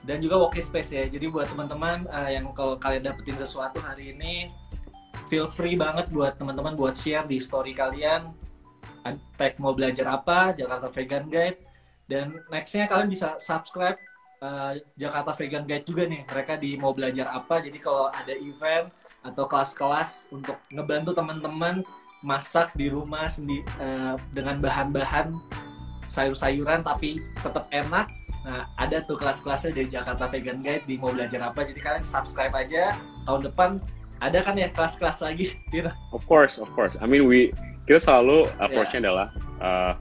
dan 0.04 0.20
juga 0.20 0.40
Space 0.58 0.90
ya. 0.90 1.04
Jadi 1.06 1.28
buat 1.28 1.48
teman-teman 1.48 2.08
uh, 2.08 2.30
yang 2.30 2.48
kalau 2.56 2.76
kalian 2.80 3.04
dapetin 3.04 3.36
sesuatu 3.36 3.78
hari 3.82 4.16
ini, 4.16 4.48
feel 5.28 5.46
free 5.46 5.76
banget 5.76 6.08
buat 6.08 6.40
teman-teman 6.40 6.74
buat 6.74 6.96
share 6.96 7.28
di 7.28 7.38
story 7.38 7.76
kalian. 7.76 8.32
Tag 9.36 9.56
mau 9.58 9.72
belajar 9.72 10.06
apa, 10.10 10.52
Jakarta 10.52 10.88
Vegan 10.92 11.26
Guide. 11.28 11.60
Dan 12.10 12.42
nextnya 12.50 12.90
kalian 12.90 13.06
bisa 13.06 13.38
subscribe 13.38 13.96
uh, 14.42 14.74
Jakarta 14.98 15.32
Vegan 15.36 15.64
Guide 15.64 15.86
juga 15.86 16.04
nih. 16.06 16.26
Mereka 16.26 16.58
di 16.58 16.76
mau 16.76 16.92
belajar 16.92 17.30
apa. 17.30 17.62
Jadi 17.62 17.78
kalau 17.78 18.10
ada 18.10 18.34
event 18.34 18.90
atau 19.20 19.44
kelas-kelas 19.44 20.28
untuk 20.32 20.56
ngebantu 20.72 21.12
teman-teman 21.12 21.84
masak 22.20 22.72
di 22.76 22.92
rumah 22.92 23.28
sendi 23.28 23.64
uh, 23.80 24.16
dengan 24.32 24.60
bahan-bahan 24.60 25.32
sayur-sayuran 26.08 26.84
tapi 26.84 27.20
tetap 27.40 27.68
enak 27.72 28.08
Nah, 28.40 28.72
ada 28.80 29.04
tuh 29.04 29.20
kelas-kelasnya 29.20 29.76
dari 29.76 29.88
Jakarta 29.92 30.24
Vegan 30.32 30.64
Guide 30.64 30.84
di 30.88 30.96
mau 30.96 31.12
belajar 31.12 31.44
apa. 31.44 31.60
Jadi 31.60 31.80
kalian 31.80 32.04
subscribe 32.04 32.54
aja. 32.56 32.96
Tahun 33.28 33.40
depan 33.44 33.76
ada 34.20 34.38
kan 34.40 34.56
ya 34.56 34.72
kelas-kelas 34.72 35.20
lagi. 35.20 35.52
Of 36.16 36.24
course, 36.24 36.56
of 36.56 36.68
course. 36.72 36.96
I 37.00 37.06
mean, 37.06 37.28
we 37.28 37.52
kita 37.90 37.98
selalu 37.98 38.46
approach-nya 38.62 39.02
yeah. 39.02 39.04
adalah 39.10 39.26
uh, 39.58 39.92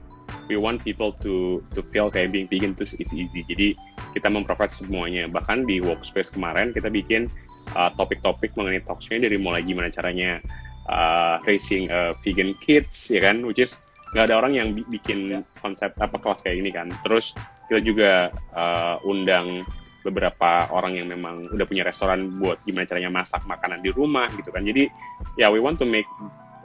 we 0.46 0.54
want 0.54 0.78
people 0.86 1.10
to 1.18 1.58
to 1.74 1.82
feel 1.90 2.06
kayak 2.06 2.30
being 2.30 2.46
vegan 2.46 2.70
itu 2.78 2.86
is 2.86 3.10
easy. 3.10 3.42
Jadi 3.50 3.74
kita 4.14 4.30
memprovide 4.30 4.70
semuanya. 4.70 5.26
Bahkan 5.26 5.66
di 5.66 5.82
workspace 5.82 6.30
kemarin 6.30 6.70
kita 6.70 6.86
bikin 6.86 7.26
uh, 7.74 7.90
topik-topik 7.98 8.54
mengenai 8.54 8.86
talksnya 8.86 9.26
dari 9.26 9.42
mulai 9.42 9.66
gimana 9.66 9.90
caranya 9.90 10.38
uh, 10.86 11.42
raising 11.42 11.90
uh, 11.90 12.14
vegan 12.22 12.54
kids, 12.62 13.10
ya 13.10 13.26
kan, 13.26 13.42
which 13.42 13.58
is 13.58 13.82
nggak 14.14 14.30
ada 14.30 14.38
orang 14.38 14.54
yang 14.54 14.68
bikin 14.86 15.18
yeah. 15.26 15.42
konsep 15.58 15.90
apa 15.98 16.14
kelas 16.14 16.46
kayak 16.46 16.62
ini 16.62 16.70
kan. 16.70 16.94
Terus 17.02 17.34
kita 17.66 17.82
juga 17.82 18.30
uh, 18.54 19.02
undang 19.02 19.66
beberapa 20.06 20.70
orang 20.70 20.94
yang 20.94 21.10
memang 21.10 21.50
udah 21.50 21.66
punya 21.66 21.82
restoran 21.82 22.38
buat 22.38 22.62
gimana 22.62 22.86
caranya 22.86 23.10
masak 23.10 23.42
makanan 23.50 23.82
di 23.82 23.90
rumah 23.90 24.30
gitu 24.38 24.54
kan. 24.54 24.62
Jadi 24.62 24.86
ya 25.34 25.46
yeah, 25.46 25.50
we 25.50 25.58
want 25.58 25.74
to 25.74 25.84
make 25.84 26.06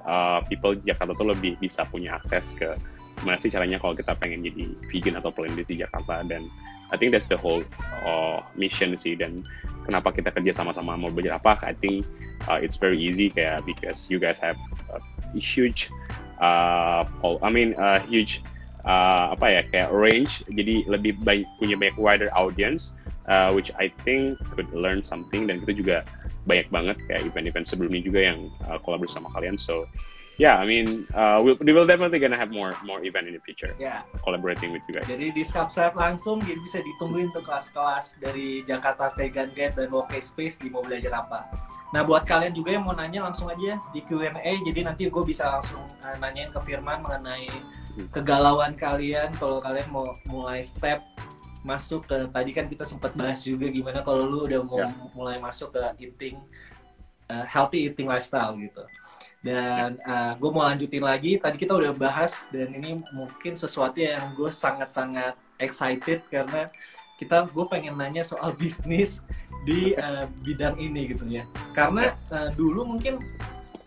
uh, 0.05 0.39
people 0.45 0.77
di 0.77 0.93
Jakarta 0.93 1.17
tuh 1.17 1.33
lebih 1.33 1.57
bisa 1.59 1.83
punya 1.89 2.17
akses 2.21 2.53
ke 2.55 2.77
gimana 3.21 3.39
sih 3.39 3.47
caranya 3.47 3.79
kalau 3.79 3.95
kita 3.95 4.11
pengen 4.19 4.43
jadi 4.43 4.65
vegan 4.91 5.15
atau 5.19 5.31
plant 5.31 5.55
di 5.55 5.75
Jakarta. 5.79 6.23
Dan 6.27 6.47
I 6.93 6.95
think 6.97 7.11
that's 7.11 7.27
the 7.27 7.39
whole 7.39 7.65
uh, 8.05 8.45
mission 8.53 8.93
sih. 9.01 9.17
Dan 9.17 9.43
kenapa 9.87 10.13
kita 10.13 10.29
kerja 10.31 10.51
sama-sama 10.53 10.97
mau 10.99 11.09
belajar 11.09 11.41
apa 11.41 11.57
I 11.65 11.73
think 11.77 12.05
uh, 12.45 12.61
it's 12.61 12.77
very 12.77 12.99
easy 12.99 13.31
kayak 13.31 13.65
because 13.65 14.07
you 14.11 14.21
guys 14.21 14.37
have 14.41 14.57
a 14.93 14.99
huge 15.39 15.89
uh, 16.41 17.03
I 17.41 17.49
mean 17.49 17.73
a 17.79 18.03
huge 18.05 18.45
uh, 18.85 19.33
apa 19.33 19.45
ya 19.49 19.61
kayak 19.71 19.89
range. 19.95 20.45
Jadi 20.51 20.85
lebih 20.85 21.17
banyak 21.23 21.47
punya 21.57 21.75
banyak 21.79 21.97
wider 21.97 22.29
audience 22.35 22.93
uh, 23.31 23.49
which 23.55 23.73
I 23.79 23.89
think 24.05 24.37
could 24.53 24.69
learn 24.75 25.01
something. 25.01 25.49
Dan 25.49 25.63
kita 25.65 25.73
juga 25.73 25.97
banyak 26.45 26.69
banget 26.69 26.97
kayak 27.09 27.25
event-event 27.27 27.65
sebelumnya 27.65 28.01
juga 28.01 28.19
yang 28.21 28.39
uh, 28.69 28.77
kolaborasi 28.81 29.17
sama 29.17 29.29
kalian 29.33 29.57
so 29.57 29.85
yeah, 30.37 30.59
I 30.59 30.65
mean, 30.65 31.07
uh, 31.15 31.39
we'll, 31.43 31.57
we 31.59 31.71
will 31.71 31.87
definitely 31.87 32.19
gonna 32.19 32.37
have 32.37 32.51
more 32.51 32.75
more 32.83 33.03
event 33.03 33.27
in 33.27 33.33
the 33.33 33.43
future. 33.43 33.71
Yeah. 33.79 34.03
Collaborating 34.23 34.71
with 34.75 34.83
you 34.87 34.99
guys. 34.99 35.07
Jadi 35.07 35.31
di 35.31 35.43
subscribe 35.47 35.95
langsung, 35.95 36.43
jadi 36.43 36.59
bisa 36.59 36.79
ditungguin 36.83 37.31
tuh 37.31 37.43
kelas-kelas 37.43 38.19
dari 38.19 38.63
Jakarta 38.67 39.11
Vegan 39.15 39.51
Guide 39.55 39.75
dan 39.75 39.87
Woke 39.91 40.15
Space 40.19 40.59
di 40.59 40.67
mau 40.67 40.83
belajar 40.83 41.23
apa. 41.23 41.47
Nah 41.95 42.03
buat 42.03 42.27
kalian 42.27 42.51
juga 42.51 42.75
yang 42.75 42.83
mau 42.83 42.95
nanya 42.95 43.23
langsung 43.23 43.47
aja 43.47 43.79
di 43.95 44.03
Q&A. 44.03 44.51
Jadi 44.67 44.79
nanti 44.83 45.07
gue 45.07 45.23
bisa 45.23 45.47
langsung 45.47 45.83
uh, 46.03 46.15
nanyain 46.19 46.51
ke 46.51 46.59
Firman 46.63 46.99
mengenai 46.99 47.47
hmm. 47.95 48.11
kegalauan 48.11 48.75
kalian 48.75 49.31
kalau 49.39 49.63
kalian 49.63 49.87
mau 49.91 50.15
mulai 50.27 50.59
step 50.59 50.99
masuk 51.65 52.05
ke 52.05 52.29
tadi 52.29 52.51
kan 52.53 52.69
kita 52.69 52.85
sempat 52.85 53.17
bahas 53.17 53.41
juga 53.41 53.65
gimana 53.73 54.05
kalau 54.05 54.29
lu 54.29 54.45
udah 54.45 54.61
mau 54.61 54.77
yeah. 54.77 54.93
mulai 55.17 55.41
masuk 55.41 55.73
ke 55.73 55.81
eating 56.05 56.37
uh, 57.33 57.45
healthy 57.49 57.89
eating 57.89 58.05
lifestyle 58.05 58.53
gitu. 58.61 58.85
Dan 59.45 60.01
uh, 60.05 60.33
gue 60.37 60.49
mau 60.49 60.65
lanjutin 60.65 61.05
lagi. 61.05 61.37
Tadi 61.37 61.57
kita 61.57 61.73
udah 61.77 61.93
bahas 61.93 62.49
dan 62.49 62.73
ini 62.73 63.01
mungkin 63.13 63.53
sesuatu 63.53 63.97
yang 64.01 64.33
gue 64.33 64.49
sangat-sangat 64.49 65.37
excited 65.61 66.25
karena 66.33 66.69
kita 67.21 67.45
gue 67.49 67.65
pengen 67.69 67.97
nanya 67.97 68.25
soal 68.25 68.53
bisnis 68.61 69.25
di 69.65 69.97
uh, 69.97 70.29
bidang 70.45 70.77
ini 70.77 71.13
gitu 71.13 71.25
ya. 71.29 71.45
Karena 71.73 72.13
uh, 72.33 72.49
dulu 72.53 72.85
mungkin 72.85 73.21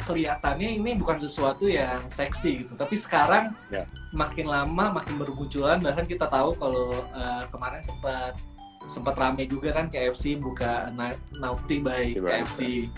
kelihatannya 0.08 0.80
ini 0.80 0.96
bukan 0.96 1.20
sesuatu 1.20 1.68
yang 1.68 2.08
seksi 2.08 2.64
gitu, 2.64 2.72
tapi 2.80 2.96
sekarang 2.96 3.52
yeah. 3.68 3.84
makin 4.16 4.48
lama 4.48 4.96
makin 4.96 5.20
bermunculan. 5.20 5.84
Bahkan 5.84 6.08
kita 6.08 6.32
tahu 6.32 6.56
kalau 6.56 7.04
uh, 7.12 7.44
kemarin 7.52 7.84
sempat 7.84 8.40
sempat 8.88 9.20
rame 9.20 9.44
juga 9.44 9.76
kan 9.76 9.92
KFC 9.92 10.40
buka 10.40 10.88
Naughty 11.36 11.84
by 11.84 12.16
KFC 12.16 12.88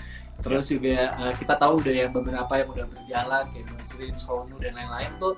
terus 0.41 0.73
juga 0.73 1.13
uh, 1.21 1.33
kita 1.37 1.55
tahu 1.57 1.85
udah 1.85 1.95
yang 2.07 2.13
beberapa 2.17 2.53
yang 2.57 2.69
udah 2.73 2.87
berjalan 2.89 3.45
kayak 3.53 3.69
Green, 3.93 4.17
Sonu 4.17 4.57
dan 4.57 4.73
lain-lain 4.73 5.13
tuh 5.21 5.37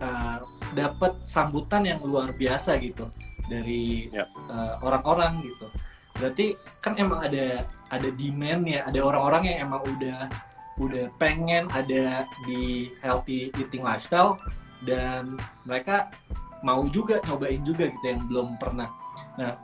uh, 0.00 0.40
dapat 0.72 1.20
sambutan 1.28 1.84
yang 1.84 2.00
luar 2.00 2.32
biasa 2.32 2.80
gitu 2.80 3.12
dari 3.46 4.08
yep. 4.10 4.24
Ya. 4.24 4.26
uh, 4.48 4.74
orang-orang 4.82 5.44
gitu 5.44 5.68
berarti 6.16 6.56
kan 6.80 6.96
emang 6.96 7.28
ada 7.28 7.68
ada 7.92 8.08
demand 8.08 8.64
ya 8.64 8.88
ada 8.88 8.98
orang-orang 9.04 9.52
yang 9.52 9.68
emang 9.68 9.84
udah 9.84 10.32
udah 10.76 11.08
pengen 11.16 11.68
ada 11.72 12.28
di 12.44 12.92
healthy 13.00 13.48
eating 13.56 13.84
lifestyle 13.84 14.36
dan 14.84 15.40
mereka 15.64 16.12
mau 16.60 16.84
juga 16.88 17.20
nyobain 17.24 17.62
juga 17.64 17.88
gitu 17.88 18.04
yang 18.04 18.22
belum 18.28 18.48
pernah 18.60 18.88
nah 19.40 19.56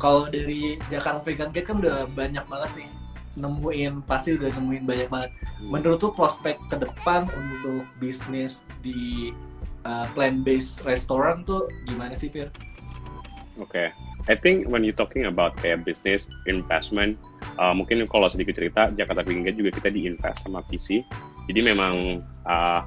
kalau 0.00 0.26
dari 0.32 0.80
Jakarta 0.88 1.22
Vegan 1.22 1.52
Gate 1.52 1.68
kan 1.68 1.76
udah 1.78 2.08
banyak 2.10 2.44
banget 2.48 2.70
nih 2.84 2.90
nemuin 3.34 4.06
pasti 4.06 4.38
udah 4.38 4.50
nemuin 4.54 4.84
banyak 4.86 5.08
banget. 5.10 5.30
Hmm. 5.34 5.70
Menurut 5.74 5.98
tuh 5.98 6.14
prospek 6.14 6.58
ke 6.70 6.76
depan 6.78 7.26
untuk 7.26 7.86
bisnis 7.98 8.62
di 8.82 9.34
uh, 9.82 10.06
plant 10.14 10.46
based 10.46 10.86
restaurant 10.86 11.42
tuh 11.46 11.66
gimana 11.90 12.14
sih, 12.14 12.30
Fir? 12.30 12.50
Oke, 13.58 13.70
okay. 13.70 13.88
I 14.26 14.34
think 14.34 14.66
when 14.70 14.82
you 14.82 14.90
talking 14.90 15.30
about 15.30 15.54
kayak 15.58 15.86
business 15.86 16.26
investment, 16.50 17.18
uh, 17.60 17.74
mungkin 17.76 18.04
kalau 18.08 18.28
sedikit 18.32 18.56
cerita 18.56 18.90
Jakarta 18.94 19.24
Vegan 19.24 19.54
juga 19.54 19.70
kita 19.74 19.88
diinvest 19.92 20.44
sama 20.44 20.64
VC. 20.68 21.04
Jadi 21.48 21.60
memang 21.60 22.24
uh, 22.48 22.80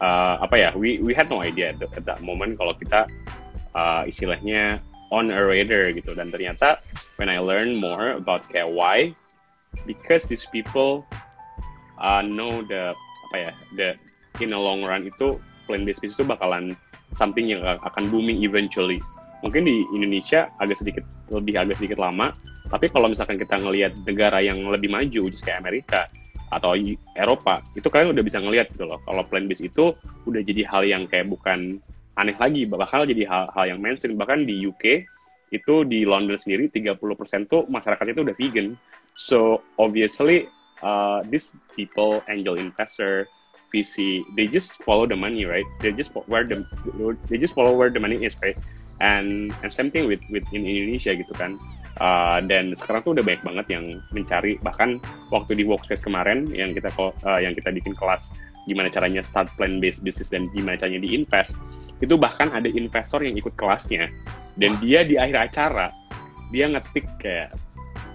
uh, 0.00 0.34
apa 0.40 0.54
ya, 0.56 0.70
we 0.74 0.98
we 1.02 1.12
had 1.12 1.26
no 1.26 1.42
idea 1.42 1.74
at, 1.74 1.82
at 1.94 2.04
that 2.06 2.22
moment 2.22 2.58
kalau 2.58 2.74
kita 2.76 3.10
uh, 3.76 4.02
istilahnya 4.08 4.80
on 5.14 5.30
a 5.30 5.38
radar 5.38 5.94
gitu 5.94 6.14
dan 6.18 6.34
ternyata 6.34 6.82
when 7.18 7.30
I 7.30 7.38
learn 7.38 7.78
more 7.78 8.18
about 8.18 8.42
why 8.50 9.14
because 9.86 10.26
these 10.26 10.46
people 10.50 11.06
uh, 12.02 12.22
know 12.24 12.66
the 12.66 12.96
apa 13.30 13.36
ya 13.36 13.52
the 13.78 13.88
in 14.42 14.50
the 14.50 14.58
long 14.58 14.82
run 14.82 15.06
itu 15.06 15.38
plant 15.66 15.86
based 15.86 16.02
itu 16.02 16.22
bakalan 16.22 16.74
something 17.14 17.46
yang 17.46 17.62
akan 17.62 18.10
booming 18.10 18.42
eventually 18.42 18.98
mungkin 19.44 19.66
di 19.66 19.86
Indonesia 19.94 20.50
agak 20.58 20.80
sedikit 20.80 21.04
lebih 21.30 21.58
agak 21.58 21.78
sedikit 21.78 22.02
lama 22.02 22.34
Tapi 22.66 22.90
kalau 22.90 23.06
misalkan 23.06 23.38
kita 23.38 23.56
ngelihat 23.58 23.94
negara 24.02 24.42
yang 24.42 24.58
lebih 24.68 24.90
maju, 24.90 25.30
just 25.30 25.46
kayak 25.46 25.62
Amerika 25.62 26.10
atau 26.50 26.78
Eropa, 27.18 27.62
itu 27.74 27.86
kalian 27.90 28.14
udah 28.14 28.24
bisa 28.26 28.38
ngelihat 28.38 28.70
gitu 28.74 28.86
loh. 28.86 29.02
Kalau 29.02 29.22
plant 29.26 29.46
based 29.50 29.66
itu 29.66 29.94
udah 30.26 30.42
jadi 30.42 30.62
hal 30.66 30.82
yang 30.86 31.02
kayak 31.10 31.30
bukan 31.30 31.82
aneh 32.16 32.36
lagi, 32.38 32.64
bakal 32.66 33.06
jadi 33.06 33.26
hal, 33.28 33.44
hal 33.54 33.64
yang 33.76 33.78
mainstream. 33.82 34.18
Bahkan 34.18 34.46
di 34.46 34.66
UK 34.66 35.06
itu 35.54 35.86
di 35.86 36.02
London 36.02 36.34
sendiri 36.34 36.66
30% 36.70 36.98
tuh 37.46 37.66
masyarakatnya 37.70 38.14
itu 38.18 38.24
udah 38.26 38.36
vegan. 38.38 38.68
So 39.14 39.62
obviously 39.78 40.50
uh, 40.82 41.22
these 41.30 41.54
people, 41.78 42.22
angel 42.26 42.58
investor, 42.58 43.30
VC, 43.70 44.22
they 44.34 44.46
just 44.46 44.82
follow 44.82 45.06
the 45.06 45.16
money, 45.16 45.44
right? 45.44 45.66
They 45.82 45.92
just 45.92 46.14
where 46.26 46.44
the 46.44 46.64
they 47.28 47.38
just 47.38 47.54
follow 47.54 47.74
where 47.74 47.90
the 47.90 48.00
money 48.00 48.24
is, 48.24 48.34
right? 48.42 48.56
And 49.00 49.52
and 49.62 49.68
same 49.68 49.90
thing 49.92 50.08
with 50.08 50.22
with 50.32 50.46
in 50.54 50.64
Indonesia 50.64 51.12
gitu 51.12 51.34
kan. 51.36 51.60
Uh, 51.96 52.44
dan 52.44 52.76
sekarang 52.76 53.00
tuh 53.08 53.16
udah 53.16 53.24
banyak 53.24 53.40
banget 53.40 53.66
yang 53.72 53.84
mencari 54.12 54.60
bahkan 54.60 55.00
waktu 55.32 55.56
di 55.56 55.64
workspace 55.64 56.04
kemarin 56.04 56.44
yang 56.52 56.76
kita 56.76 56.92
uh, 56.92 57.40
yang 57.40 57.56
kita 57.56 57.72
bikin 57.72 57.96
kelas 57.96 58.36
gimana 58.68 58.92
caranya 58.92 59.24
start 59.24 59.48
plan 59.56 59.80
based 59.80 60.04
business 60.04 60.28
dan 60.28 60.52
gimana 60.52 60.76
caranya 60.76 61.00
di 61.00 61.16
invest 61.16 61.56
itu 62.04 62.14
bahkan 62.20 62.52
ada 62.52 62.68
investor 62.68 63.24
yang 63.24 63.36
ikut 63.40 63.56
kelasnya. 63.56 64.12
Dan 64.56 64.76
dia 64.80 65.04
di 65.04 65.16
akhir 65.16 65.52
acara 65.52 65.92
dia 66.52 66.70
ngetik 66.70 67.04
kayak 67.20 67.56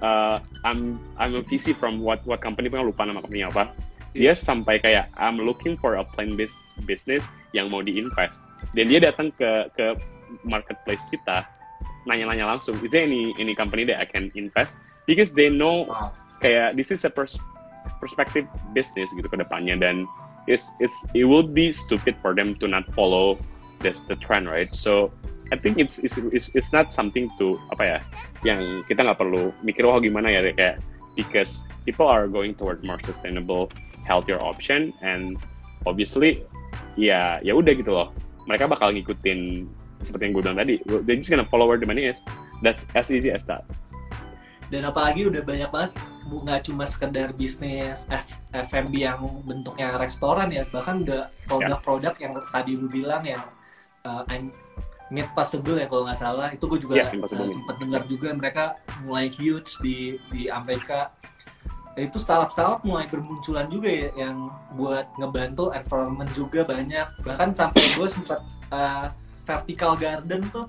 uh, 0.02 0.40
I'm 0.66 1.02
I'm 1.18 1.38
a 1.38 1.44
VC 1.46 1.74
from 1.78 2.02
what 2.02 2.22
what 2.26 2.42
company 2.42 2.70
pun 2.70 2.86
lupa 2.86 3.06
nama 3.06 3.22
company 3.22 3.46
apa. 3.46 3.74
Dia 4.12 4.36
sampai 4.36 4.82
kayak 4.84 5.10
I'm 5.16 5.40
looking 5.40 5.80
for 5.80 5.96
a 5.96 6.04
plan 6.04 6.36
based 6.36 6.78
business 6.84 7.24
yang 7.56 7.72
mau 7.72 7.82
diinvest. 7.82 8.42
Dan 8.78 8.92
dia 8.92 9.00
datang 9.02 9.34
ke 9.34 9.72
ke 9.74 9.98
marketplace 10.46 11.02
kita 11.10 11.46
nanya-nanya 12.06 12.58
langsung 12.58 12.78
is 12.82 12.92
there 12.92 13.06
any 13.06 13.34
any 13.38 13.54
company 13.54 13.86
that 13.86 14.02
I 14.02 14.08
can 14.08 14.32
invest? 14.34 14.78
Because 15.06 15.34
they 15.34 15.50
know 15.50 15.90
wow. 15.90 16.14
kayak 16.42 16.78
this 16.78 16.90
is 16.90 17.06
a 17.06 17.12
pers 17.12 17.38
perspective 18.02 18.46
business 18.74 19.10
gitu 19.14 19.26
ke 19.30 19.38
depannya 19.38 19.78
dan 19.78 20.06
it's 20.50 20.74
it's 20.82 20.96
it 21.14 21.26
would 21.26 21.54
be 21.54 21.70
stupid 21.74 22.18
for 22.22 22.34
them 22.34 22.54
to 22.58 22.66
not 22.66 22.86
follow 22.94 23.38
that's 23.82 24.02
the 24.06 24.18
trend 24.18 24.50
right? 24.50 24.70
So 24.74 25.14
I 25.52 25.58
think 25.58 25.78
it's 25.78 26.00
it's 26.00 26.18
it's, 26.18 26.48
it's 26.56 26.72
not 26.72 26.94
something 26.94 27.30
to 27.38 27.60
apa 27.74 27.84
ya 27.84 27.98
yang 28.48 28.86
kita 28.88 29.04
nggak 29.04 29.20
perlu 29.20 29.52
mikir 29.66 29.84
wah 29.86 30.00
gimana 30.00 30.32
ya? 30.32 30.42
Kayak 30.54 30.82
because 31.18 31.66
people 31.84 32.08
are 32.08 32.30
going 32.30 32.56
toward 32.56 32.86
more 32.86 33.02
sustainable 33.04 33.68
healthier 34.06 34.40
option 34.40 34.96
and 35.04 35.38
obviously 35.86 36.46
ya 36.96 37.42
ya 37.44 37.54
udah 37.54 37.74
gitu 37.76 37.92
loh. 37.92 38.10
Mereka 38.50 38.66
bakal 38.72 38.96
ngikutin 38.96 39.70
seperti 40.04 40.30
yang 40.30 40.34
gue 40.38 40.44
bilang 40.44 40.60
tadi. 40.60 40.76
They 41.06 41.18
just 41.18 41.30
gonna 41.30 41.48
follow 41.48 41.70
where 41.70 41.80
the 41.80 41.90
money 41.90 42.10
is. 42.10 42.20
That's 42.66 42.90
as 42.94 43.10
easy 43.10 43.32
as 43.34 43.46
that. 43.50 43.66
Dan 44.72 44.88
apalagi 44.88 45.28
udah 45.28 45.44
banyak 45.44 45.68
banget 45.68 46.00
nggak 46.32 46.64
cuma 46.64 46.88
sekedar 46.88 47.36
bisnis 47.36 48.08
F 48.08 48.24
F&B 48.56 49.04
yang 49.04 49.20
bentuknya 49.44 50.00
restoran 50.00 50.48
ya 50.48 50.64
bahkan 50.72 51.04
udah 51.04 51.28
produk-produk 51.44 52.16
yang 52.24 52.32
tadi 52.56 52.80
lu 52.80 52.88
bilang 52.88 53.20
yang 53.28 53.44
uh, 54.08 54.24
I'm 54.32 54.56
Meat 55.12 55.28
Possible 55.36 55.76
ya 55.76 55.92
kalau 55.92 56.08
nggak 56.08 56.20
salah. 56.24 56.48
Itu 56.56 56.72
gue 56.72 56.80
juga 56.80 57.04
yeah, 57.04 57.12
uh, 57.12 57.52
sempat 57.52 57.76
dengar 57.84 58.08
juga 58.08 58.32
mereka 58.32 58.80
mulai 59.04 59.28
huge 59.28 59.76
di 59.84 60.16
di 60.32 60.48
Amerika. 60.48 61.12
Itu 62.00 62.16
startup-startup 62.16 62.88
mulai 62.88 63.12
bermunculan 63.12 63.68
juga 63.68 63.92
ya 63.92 64.08
yang 64.16 64.48
buat 64.80 65.12
ngebantu 65.20 65.76
environment 65.76 66.32
juga 66.32 66.64
banyak. 66.64 67.28
Bahkan 67.28 67.52
sampai 67.52 67.84
gue 68.00 68.08
sempat 68.08 68.40
uh, 68.72 69.12
vertical 69.46 69.94
garden 69.98 70.42
tuh 70.50 70.66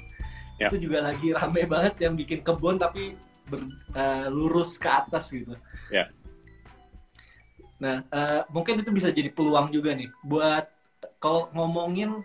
yeah. 0.58 0.70
itu 0.70 0.88
juga 0.88 1.12
lagi 1.12 1.34
rame 1.34 1.62
banget 1.66 1.94
yang 2.02 2.14
bikin 2.14 2.40
kebun 2.44 2.78
tapi 2.78 3.16
ber, 3.48 3.66
uh, 3.96 4.26
lurus 4.30 4.78
ke 4.78 4.88
atas 4.88 5.32
gitu. 5.32 5.54
Yeah. 5.90 6.08
Nah 7.82 8.06
uh, 8.14 8.42
mungkin 8.54 8.80
itu 8.80 8.90
bisa 8.94 9.10
jadi 9.10 9.32
peluang 9.34 9.74
juga 9.74 9.92
nih 9.96 10.08
buat 10.22 10.70
kalau 11.18 11.50
ngomongin 11.54 12.22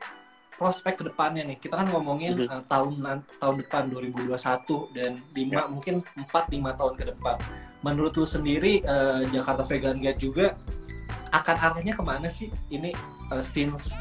prospek 0.57 1.01
ke 1.01 1.03
depannya 1.13 1.45
nih 1.45 1.57
kita 1.61 1.77
kan 1.77 1.87
ngomongin 1.93 2.33
mm 2.33 2.49
-hmm. 2.49 2.61
uh, 2.61 2.63
tahun 2.65 3.21
tahun 3.37 3.55
depan 3.61 3.83
2021 3.93 4.97
dan 4.97 5.11
lima 5.37 5.53
yeah. 5.53 5.65
mungkin 5.69 5.95
4 6.01 6.53
lima 6.53 6.73
tahun 6.73 6.93
ke 6.97 7.03
depan 7.13 7.37
menurut 7.85 8.17
lu 8.17 8.25
sendiri 8.25 8.81
uh, 8.89 9.21
Jakarta 9.29 9.61
Vegan 9.69 10.01
Guide 10.01 10.17
juga 10.17 10.57
akan 11.29 11.55
arahnya 11.61 11.93
ke 11.93 12.03
mana 12.03 12.25
sih 12.25 12.49
ini 12.73 12.89
uh, 13.29 13.43
since 13.43 13.93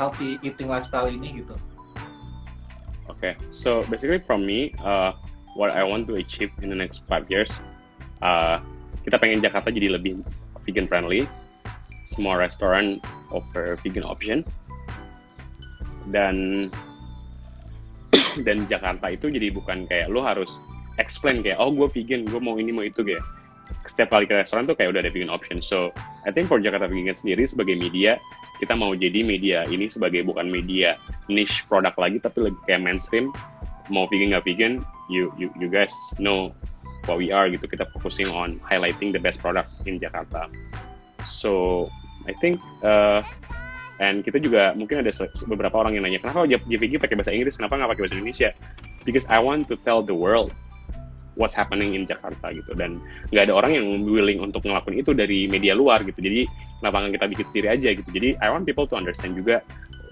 healthy 0.00 0.40
eating 0.40 0.72
lifestyle 0.72 1.12
ini 1.12 1.44
gitu. 1.44 1.52
Okay 3.12 3.36
so 3.52 3.84
basically 3.92 4.24
from 4.24 4.48
me 4.48 4.72
uh, 4.80 5.12
what 5.52 5.68
I 5.68 5.84
want 5.84 6.08
to 6.08 6.16
achieve 6.16 6.48
in 6.64 6.72
the 6.72 6.78
next 6.78 7.04
five 7.04 7.28
years 7.28 7.52
uh, 8.24 8.64
kita 9.04 9.16
pengen 9.16 9.40
Jakarta 9.40 9.72
jadi 9.72 9.96
lebih 9.96 10.20
vegan 10.68 10.86
friendly. 10.88 11.24
Semua 12.04 12.36
restoran 12.36 13.00
offer 13.32 13.78
vegan 13.80 14.04
option. 14.04 14.44
Dan 16.10 16.68
dan 18.46 18.66
Jakarta 18.68 19.14
itu 19.14 19.30
jadi 19.30 19.52
bukan 19.54 19.86
kayak 19.88 20.10
lo 20.10 20.20
harus 20.20 20.60
explain 20.98 21.40
kayak 21.40 21.56
oh 21.56 21.72
gue 21.72 21.88
vegan 21.88 22.28
gue 22.28 22.40
mau 22.40 22.60
ini 22.60 22.72
mau 22.74 22.84
itu 22.84 23.00
kayak. 23.00 23.22
Setiap 23.86 24.10
kali 24.10 24.26
ke 24.26 24.34
restoran 24.34 24.66
tuh 24.66 24.74
kayak 24.74 24.98
udah 24.98 25.00
ada 25.06 25.12
vegan 25.14 25.30
option. 25.30 25.62
So 25.62 25.94
I 26.26 26.34
think 26.34 26.50
for 26.50 26.58
Jakarta 26.58 26.90
Vegan 26.90 27.14
sendiri 27.14 27.46
sebagai 27.46 27.78
media 27.78 28.18
kita 28.60 28.76
mau 28.76 28.92
jadi 28.92 29.24
media 29.24 29.64
ini 29.66 29.88
sebagai 29.88 30.20
bukan 30.22 30.46
media 30.52 31.00
niche 31.32 31.64
produk 31.66 31.96
lagi 31.96 32.20
tapi 32.20 32.52
lebih 32.52 32.60
kayak 32.68 32.84
mainstream. 32.84 33.32
Mau 33.88 34.04
vegan 34.12 34.36
nggak 34.36 34.44
vegan 34.44 34.84
you 35.08 35.32
you 35.40 35.48
you 35.56 35.66
guys 35.72 35.90
know 36.20 36.52
what 37.08 37.16
we 37.16 37.32
are 37.32 37.48
gitu. 37.48 37.64
Kita 37.64 37.88
focusing 37.96 38.28
on 38.30 38.60
highlighting 38.60 39.10
the 39.10 39.18
best 39.18 39.40
product 39.40 39.72
in 39.88 39.96
Jakarta. 39.96 40.52
So 41.24 41.88
I 42.28 42.36
think 42.38 42.60
uh, 42.84 43.24
dan 44.00 44.24
kita 44.24 44.40
juga 44.40 44.72
mungkin 44.72 45.04
ada 45.04 45.12
beberapa 45.44 45.76
orang 45.76 45.92
yang 45.92 46.08
nanya, 46.08 46.24
kenapa 46.24 46.48
JVG 46.48 46.96
pakai 46.96 47.20
bahasa 47.20 47.36
Inggris, 47.36 47.60
kenapa 47.60 47.76
nggak 47.76 47.90
pakai 47.96 48.02
bahasa 48.08 48.16
Indonesia? 48.16 48.50
Because 49.04 49.28
I 49.28 49.40
want 49.40 49.68
to 49.68 49.76
tell 49.84 50.00
the 50.00 50.16
world 50.16 50.56
what's 51.40 51.56
happening 51.56 51.96
in 51.96 52.04
Jakarta 52.04 52.52
gitu. 52.52 52.76
Dan 52.76 53.00
nggak 53.32 53.48
ada 53.48 53.54
orang 53.56 53.72
yang 53.72 53.86
willing 54.04 54.44
untuk 54.44 54.68
ngelakuin 54.68 55.00
itu 55.00 55.16
dari 55.16 55.48
media 55.48 55.72
luar 55.72 56.04
gitu. 56.04 56.20
Jadi 56.20 56.44
kenapa 56.84 57.08
nggak 57.08 57.16
kita 57.16 57.26
bikin 57.32 57.46
sendiri 57.48 57.68
aja 57.72 57.88
gitu. 57.96 58.10
Jadi 58.12 58.36
I 58.44 58.52
want 58.52 58.68
people 58.68 58.84
to 58.84 58.94
understand 59.00 59.40
juga 59.40 59.64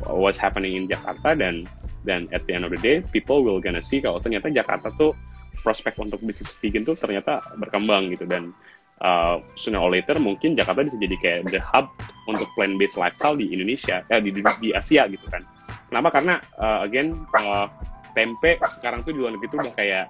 what's 0.09 0.41
happening 0.41 0.81
in 0.81 0.89
Jakarta 0.89 1.37
dan 1.37 1.68
dan 2.07 2.31
at 2.33 2.47
the 2.49 2.57
end 2.57 2.64
of 2.64 2.70
the 2.70 2.81
day 2.81 3.03
people 3.11 3.43
will 3.43 3.59
gonna 3.59 3.83
see 3.83 3.99
kalau 3.99 4.22
ternyata 4.22 4.49
Jakarta 4.49 4.89
tuh 4.97 5.12
prospek 5.61 5.99
untuk 5.99 6.22
bisnis 6.22 6.55
vegan 6.62 6.87
tuh 6.87 6.95
ternyata 6.95 7.43
berkembang 7.59 8.14
gitu 8.14 8.24
dan 8.24 8.55
uh, 9.03 9.43
sooner 9.59 9.83
or 9.83 9.91
later 9.91 10.14
mungkin 10.22 10.55
Jakarta 10.55 10.87
bisa 10.87 10.97
jadi 10.97 11.16
kayak 11.18 11.41
the 11.51 11.59
hub 11.59 11.91
untuk 12.31 12.47
plant 12.55 12.79
based 12.79 12.95
lifestyle 12.95 13.35
di 13.35 13.51
Indonesia 13.51 14.07
eh, 14.09 14.22
di, 14.22 14.31
di, 14.31 14.41
di 14.62 14.70
Asia 14.70 15.11
gitu 15.11 15.26
kan 15.26 15.43
kenapa 15.91 16.14
karena 16.14 16.35
uh, 16.62 16.87
again 16.87 17.18
uh, 17.43 17.66
tempe 18.14 18.59
sekarang 18.79 19.03
tuh 19.03 19.12
di 19.14 19.18
luar 19.18 19.35
negeri 19.35 19.51
tuh 19.51 19.59
udah 19.62 19.74
kayak 19.74 20.07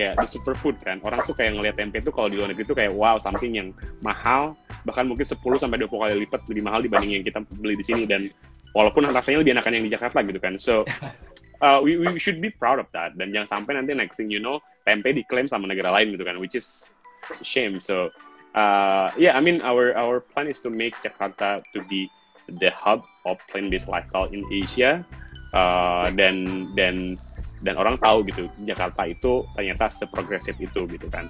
kayak 0.00 0.16
the 0.16 0.24
superfood 0.24 0.80
kan 0.80 0.96
orang 1.04 1.20
tuh 1.28 1.36
kayak 1.36 1.52
ngelihat 1.60 1.76
tempe 1.76 2.00
tuh 2.00 2.08
kalau 2.08 2.32
di 2.32 2.40
luar 2.40 2.48
negeri 2.48 2.64
tuh 2.64 2.72
kayak 2.72 2.96
wow 2.96 3.20
something 3.20 3.52
yang 3.52 3.76
mahal 4.00 4.56
bahkan 4.88 5.04
mungkin 5.04 5.28
10 5.28 5.36
sampai 5.60 5.76
20 5.84 5.92
kali 5.92 6.14
lipat 6.24 6.40
lebih 6.48 6.64
mahal 6.64 6.80
dibanding 6.80 7.20
yang 7.20 7.24
kita 7.24 7.44
beli 7.60 7.76
di 7.76 7.84
sini 7.84 8.08
dan 8.08 8.32
walaupun 8.72 9.04
rasanya 9.04 9.44
lebih 9.44 9.52
enakan 9.52 9.76
yang 9.76 9.84
di 9.84 9.92
Jakarta 9.92 10.24
gitu 10.24 10.40
kan 10.40 10.56
so 10.56 10.88
uh, 11.64 11.78
we, 11.84 12.00
we 12.00 12.16
should 12.16 12.40
be 12.40 12.48
proud 12.48 12.80
of 12.80 12.88
that 12.96 13.12
dan 13.20 13.28
jangan 13.36 13.60
sampai 13.60 13.76
nanti 13.76 13.92
next 13.92 14.16
thing 14.16 14.32
you 14.32 14.40
know 14.40 14.56
tempe 14.88 15.12
diklaim 15.12 15.44
sama 15.44 15.68
negara 15.68 15.92
lain 15.92 16.16
gitu 16.16 16.24
kan 16.24 16.40
which 16.40 16.56
is 16.56 16.96
shame. 17.42 17.80
So 17.80 18.10
uh, 18.54 19.10
yeah, 19.16 19.36
I 19.36 19.40
mean 19.40 19.62
our 19.62 19.94
our 19.96 20.20
plan 20.20 20.48
is 20.48 20.60
to 20.66 20.70
make 20.70 20.94
Jakarta 21.04 21.62
to 21.62 21.78
be 21.88 22.10
the 22.48 22.70
hub 22.74 23.04
of 23.24 23.38
plant-based 23.50 23.88
lifestyle 23.88 24.26
in 24.32 24.44
Asia. 24.50 25.04
Uh, 25.50 26.06
dan 26.14 26.70
dan 26.78 27.18
dan 27.60 27.76
orang 27.76 28.00
tahu 28.00 28.24
gitu 28.28 28.48
Jakarta 28.64 29.04
itu 29.08 29.44
ternyata 29.56 29.92
seprogresif 29.92 30.56
itu 30.60 30.88
gitu 30.88 31.06
kan. 31.12 31.28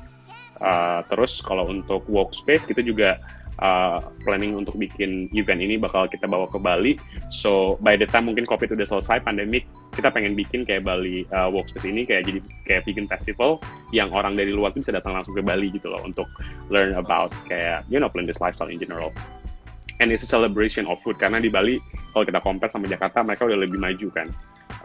Uh, 0.61 1.01
terus 1.09 1.41
kalau 1.41 1.65
untuk 1.73 2.05
workspace 2.05 2.69
kita 2.69 2.85
juga 2.85 3.17
uh, 3.61 4.01
planning 4.25 4.57
untuk 4.57 4.77
bikin 4.77 5.29
event 5.33 5.61
ini 5.61 5.81
bakal 5.81 6.05
kita 6.09 6.29
bawa 6.29 6.49
ke 6.53 6.61
Bali. 6.61 6.93
So 7.33 7.81
by 7.81 7.97
the 7.97 8.09
time 8.09 8.29
mungkin 8.29 8.45
COVID 8.45 8.77
udah 8.77 8.85
selesai 8.89 9.25
pandemik, 9.25 9.65
kita 9.97 10.13
pengen 10.13 10.37
bikin 10.37 10.69
kayak 10.69 10.85
Bali 10.85 11.25
uh, 11.33 11.49
Workspace 11.49 11.89
ini 11.89 12.05
kayak 12.09 12.29
jadi 12.29 12.41
kayak 12.69 12.83
bikin 12.89 13.09
festival 13.09 13.61
yang 13.97 14.13
orang 14.13 14.37
dari 14.37 14.53
luar 14.53 14.77
tuh 14.77 14.85
bisa 14.85 14.97
datang 14.97 15.17
langsung 15.17 15.37
ke 15.37 15.45
Bali 15.45 15.73
gitu 15.73 15.89
loh 15.93 16.05
untuk 16.05 16.27
learn 16.73 16.97
about 16.97 17.31
kayak 17.47 17.85
you 17.93 18.01
know 18.01 18.09
plant-based 18.09 18.45
lifestyle 18.45 18.73
in 18.73 18.81
general. 18.81 19.13
And 20.01 20.09
it's 20.09 20.25
a 20.25 20.31
celebration 20.31 20.89
of 20.89 20.97
food 21.05 21.21
karena 21.21 21.45
di 21.45 21.53
Bali 21.53 21.77
kalau 22.17 22.25
kita 22.25 22.41
compare 22.41 22.73
sama 22.73 22.89
Jakarta 22.89 23.21
mereka 23.21 23.45
udah 23.45 23.61
lebih 23.61 23.77
maju 23.77 24.09
kan. 24.13 24.29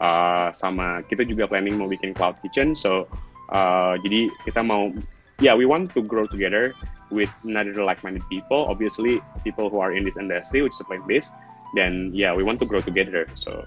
Uh, 0.02 0.50
sama 0.52 1.06
kita 1.08 1.24
juga 1.24 1.48
planning 1.48 1.80
mau 1.80 1.88
bikin 1.88 2.12
cloud 2.12 2.36
kitchen 2.44 2.76
so 2.76 3.06
uh, 3.54 3.96
jadi 4.02 4.28
kita 4.44 4.60
mau 4.66 4.92
yeah 5.40 5.56
we 5.56 5.64
want 5.64 5.88
to 5.94 6.04
grow 6.04 6.28
together 6.28 6.76
with 7.12 7.30
another 7.44 7.84
like-minded 7.84 8.24
people, 8.30 8.66
obviously 8.66 9.22
people 9.44 9.70
who 9.70 9.80
are 9.80 9.94
in 9.94 10.04
this 10.04 10.18
industry, 10.18 10.62
which 10.62 10.74
is 10.74 10.82
plant-based, 10.86 11.32
then 11.74 12.12
yeah, 12.14 12.34
we 12.34 12.44
want 12.44 12.60
to 12.60 12.66
grow 12.66 12.82
together. 12.82 13.28
So 13.36 13.66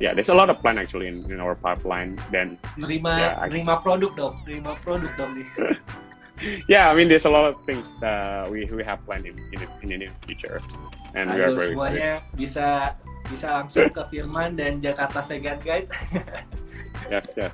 yeah, 0.00 0.14
there's 0.14 0.28
a 0.28 0.34
lot 0.34 0.50
of 0.50 0.60
plan 0.60 0.78
actually 0.78 1.08
in, 1.08 1.30
in 1.30 1.40
our 1.40 1.54
pipeline. 1.54 2.20
Then 2.30 2.58
nerima 2.76 3.18
yeah, 3.18 3.48
nerima 3.48 3.82
produk 3.82 4.16
dong, 4.16 4.42
nerima 4.46 4.76
produk 4.82 5.10
dong 5.16 5.40
nih. 5.40 5.48
yeah, 6.68 6.90
I 6.90 6.94
mean 6.94 7.08
there's 7.08 7.24
a 7.24 7.32
lot 7.32 7.44
of 7.44 7.56
things 7.64 7.88
that 8.00 8.50
we 8.50 8.64
we 8.68 8.84
have 8.84 9.04
planned 9.06 9.26
in 9.26 9.38
in, 9.52 9.64
in 9.82 9.88
the 9.88 9.96
near 9.96 10.12
future, 10.26 10.60
and 11.16 11.32
Ayo, 11.32 11.34
we 11.34 11.42
are 11.42 11.58
semuanya 11.72 12.10
excited. 12.20 12.36
bisa 12.36 12.66
bisa 13.26 13.46
langsung 13.58 13.88
ke 13.90 14.02
Firman 14.12 14.54
dan 14.54 14.78
Jakarta 14.78 15.24
Vegan 15.26 15.58
Guide. 15.64 15.90
yes, 17.12 17.34
yes. 17.34 17.50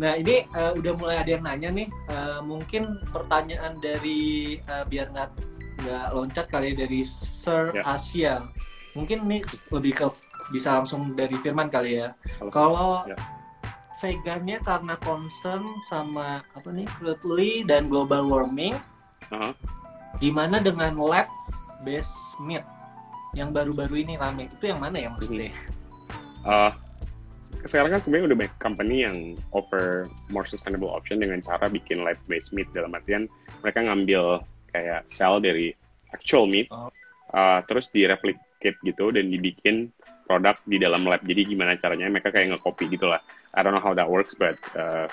Nah 0.00 0.16
ini 0.16 0.48
uh, 0.56 0.72
udah 0.72 0.92
mulai 0.96 1.16
ada 1.20 1.30
yang 1.36 1.44
nanya 1.44 1.68
nih, 1.68 1.88
uh, 2.08 2.40
mungkin 2.40 3.02
pertanyaan 3.12 3.76
dari 3.84 4.56
uh, 4.64 4.88
biar 4.88 5.12
nggak 5.12 5.30
nggak 5.84 6.06
loncat 6.16 6.46
kali 6.48 6.72
ya, 6.72 6.86
dari 6.86 7.00
Sir 7.04 7.74
yeah. 7.76 7.84
Asia. 7.84 8.34
Mungkin 8.96 9.28
nih 9.28 9.42
lebih 9.68 9.92
ke 9.92 10.06
bisa 10.54 10.80
langsung 10.80 11.12
dari 11.12 11.36
Firman 11.36 11.68
kali 11.68 12.00
ya. 12.00 12.16
Kalau 12.48 13.04
yeah. 13.04 13.20
vegannya 14.00 14.58
karena 14.64 14.96
concern 15.04 15.68
sama 15.84 16.40
apa 16.56 16.68
nih 16.72 16.88
cruelty 16.96 17.62
dan 17.68 17.92
global 17.92 18.24
warming, 18.24 18.80
uh 19.28 19.52
-huh. 19.52 19.52
gimana 20.16 20.58
dengan 20.58 20.96
lab 20.96 21.28
based 21.84 22.16
meat. 22.42 22.64
Yang 23.32 23.50
baru-baru 23.54 24.06
ini 24.06 24.14
rame. 24.16 24.48
Itu 24.48 24.72
yang 24.72 24.80
mana 24.80 24.96
ya 25.00 25.08
maksudnya? 25.12 25.52
Uh, 26.42 26.72
sekarang 27.68 27.94
kan 27.94 28.00
sebenarnya 28.02 28.26
udah 28.32 28.38
banyak 28.44 28.56
company 28.58 28.96
yang 29.06 29.18
offer 29.54 30.10
more 30.34 30.48
sustainable 30.48 30.90
option 30.90 31.22
dengan 31.22 31.38
cara 31.44 31.70
bikin 31.70 32.02
lab 32.02 32.18
based 32.26 32.50
meat. 32.50 32.66
Dalam 32.74 32.92
artian 32.96 33.30
mereka 33.62 33.84
ngambil 33.86 34.42
kayak 34.72 35.06
cell 35.06 35.38
dari 35.38 35.76
actual 36.10 36.48
meat 36.48 36.66
oh. 36.72 36.90
uh, 37.36 37.60
terus 37.70 37.88
direplicate 37.92 38.78
gitu 38.82 39.12
dan 39.14 39.30
dibikin 39.30 39.94
produk 40.26 40.58
di 40.66 40.80
dalam 40.82 41.06
lab. 41.06 41.22
Jadi 41.22 41.54
gimana 41.54 41.78
caranya 41.78 42.10
mereka 42.10 42.34
kayak 42.34 42.56
nge-copy 42.56 42.90
gitu 42.90 43.06
lah. 43.06 43.22
I 43.52 43.60
don't 43.60 43.76
know 43.76 43.84
how 43.84 43.94
that 43.94 44.08
works 44.08 44.34
but 44.34 44.58
uh, 44.74 45.06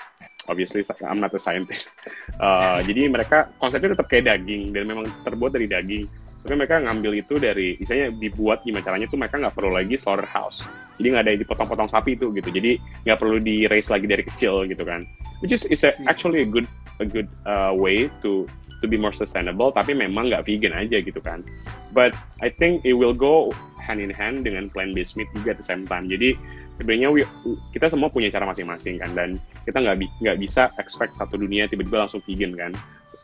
obviously 0.48 0.82
I'm 1.06 1.22
not 1.22 1.36
a 1.36 1.40
scientist. 1.40 1.94
Uh, 2.40 2.82
jadi 2.88 3.06
mereka 3.06 3.52
konsepnya 3.62 3.94
tetap 3.94 4.10
kayak 4.10 4.26
daging 4.26 4.74
dan 4.74 4.90
memang 4.90 5.06
terbuat 5.22 5.54
dari 5.54 5.70
daging 5.70 6.10
tapi 6.40 6.56
mereka 6.56 6.80
ngambil 6.80 7.20
itu 7.20 7.36
dari 7.36 7.76
misalnya 7.76 8.16
dibuat 8.16 8.64
gimana 8.64 8.80
caranya 8.80 9.06
tuh 9.12 9.20
mereka 9.20 9.36
nggak 9.36 9.52
perlu 9.52 9.76
lagi 9.76 9.94
slaughterhouse. 10.00 10.64
Jadi 10.96 11.06
nggak 11.12 11.24
ada 11.28 11.32
dipotong-potong 11.36 11.92
sapi 11.92 12.16
itu 12.16 12.32
gitu. 12.32 12.48
Jadi 12.48 12.80
nggak 13.04 13.18
perlu 13.20 13.36
di 13.44 13.68
raise 13.68 13.92
lagi 13.92 14.08
dari 14.08 14.24
kecil 14.24 14.64
gitu 14.64 14.80
kan. 14.80 15.04
Which 15.44 15.52
is 15.52 15.68
is 15.68 15.84
a, 15.84 15.92
actually 16.08 16.40
a 16.44 16.48
good 16.48 16.64
a 17.00 17.06
good 17.08 17.28
uh, 17.44 17.76
way 17.76 18.08
to 18.24 18.48
to 18.80 18.88
be 18.88 18.96
more 18.96 19.12
sustainable 19.12 19.68
tapi 19.68 19.92
memang 19.92 20.32
nggak 20.32 20.48
vegan 20.48 20.72
aja 20.72 21.04
gitu 21.04 21.20
kan. 21.20 21.44
But 21.92 22.16
I 22.40 22.48
think 22.48 22.88
it 22.88 22.96
will 22.96 23.12
go 23.12 23.52
hand 23.76 24.00
in 24.00 24.08
hand 24.08 24.48
dengan 24.48 24.72
plant 24.72 24.96
based 24.96 25.20
meat 25.20 25.28
juga 25.36 25.52
at 25.52 25.58
the 25.60 25.66
same 25.66 25.84
time. 25.84 26.08
Jadi 26.08 26.40
sebenarnya 26.80 27.28
kita 27.76 27.92
semua 27.92 28.08
punya 28.08 28.32
cara 28.32 28.48
masing-masing 28.48 28.96
kan. 28.96 29.12
Dan 29.12 29.36
kita 29.68 29.76
nggak 29.76 30.08
nggak 30.24 30.36
bisa 30.40 30.72
expect 30.80 31.20
satu 31.20 31.36
dunia 31.36 31.68
tiba-tiba 31.68 32.08
langsung 32.08 32.24
vegan 32.24 32.56
kan 32.56 32.72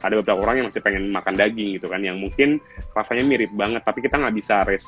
ada 0.06 0.22
beberapa 0.22 0.40
orang 0.46 0.62
yang 0.62 0.66
masih 0.70 0.82
pengen 0.82 1.10
makan 1.10 1.34
daging 1.34 1.76
gitu 1.76 1.90
kan 1.90 2.00
yang 2.00 2.16
mungkin 2.16 2.62
rasanya 2.94 3.26
mirip 3.26 3.50
banget 3.58 3.82
tapi 3.82 4.00
kita 4.00 4.16
nggak 4.16 4.34
bisa 4.38 4.62
raise 4.64 4.86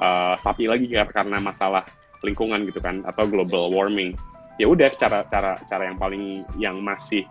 uh, 0.00 0.34
sapi 0.38 0.70
lagi 0.70 0.90
karena 0.90 1.38
masalah 1.42 1.84
lingkungan 2.24 2.64
gitu 2.64 2.80
kan 2.80 3.04
atau 3.04 3.28
global 3.28 3.68
warming. 3.70 4.16
Ya 4.56 4.70
udah 4.70 4.88
cara 4.96 5.26
cara 5.28 5.60
cara 5.68 5.90
yang 5.90 5.98
paling 6.00 6.46
yang 6.56 6.80
masih 6.80 7.26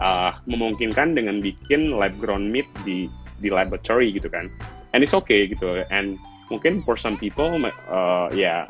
uh, 0.00 0.32
memungkinkan 0.48 1.12
dengan 1.12 1.42
bikin 1.42 1.92
lab 1.92 2.14
grown 2.16 2.48
meat 2.48 2.66
di 2.86 3.10
di 3.42 3.48
laboratory 3.52 4.14
gitu 4.16 4.32
kan. 4.32 4.48
And 4.96 5.04
it's 5.04 5.14
okay 5.14 5.46
gitu 5.46 5.86
and 5.92 6.18
mungkin 6.50 6.82
for 6.82 6.98
some 6.98 7.14
people 7.14 7.46
uh, 7.54 8.26
ya 8.34 8.34
yeah, 8.34 8.60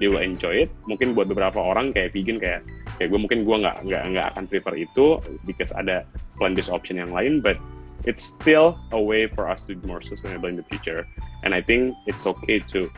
they 0.00 0.08
will 0.08 0.22
enjoy 0.22 0.66
it? 0.66 0.70
Mungkin 0.86 1.14
buat 1.14 1.28
beberapa 1.28 1.58
orang 1.58 1.92
kayak 1.92 2.14
vegan 2.14 2.38
kayak 2.38 2.62
kayak 2.98 3.08
gue 3.10 3.20
mungkin 3.20 3.42
gue 3.46 3.56
nggak 3.58 3.76
nggak 3.86 4.02
nggak 4.14 4.26
akan 4.34 4.44
prefer 4.46 4.74
itu 4.74 5.22
because 5.46 5.70
ada 5.74 6.06
plant 6.38 6.54
based 6.54 6.70
option 6.70 6.98
yang 6.98 7.10
lain 7.10 7.42
but 7.42 7.58
it's 8.06 8.22
still 8.22 8.78
a 8.94 9.00
way 9.00 9.26
for 9.26 9.50
us 9.50 9.66
to 9.66 9.74
be 9.74 9.82
more 9.86 10.00
sustainable 10.00 10.48
in 10.48 10.56
the 10.56 10.66
future. 10.66 11.06
And 11.42 11.54
I 11.54 11.62
think 11.62 11.94
it's 12.06 12.26
okay 12.26 12.58
to 12.74 12.90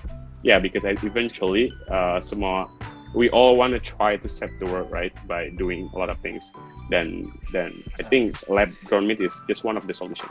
yeah 0.44 0.58
because 0.60 0.84
eventually 0.84 1.72
uh, 1.88 2.20
semua 2.20 2.68
we 3.12 3.28
all 3.34 3.56
want 3.58 3.74
to 3.74 3.80
try 3.82 4.16
to 4.16 4.28
save 4.28 4.54
the 4.60 4.66
world 4.70 4.88
right 4.92 5.12
by 5.26 5.50
doing 5.58 5.90
a 5.92 5.98
lot 5.98 6.08
of 6.08 6.20
things. 6.20 6.52
Then 6.92 7.32
then 7.52 7.72
I 7.98 8.04
think 8.04 8.36
lab 8.48 8.72
grown 8.84 9.08
meat 9.08 9.20
is 9.20 9.34
just 9.48 9.64
one 9.64 9.76
of 9.76 9.88
the 9.88 9.94
solution 9.94 10.28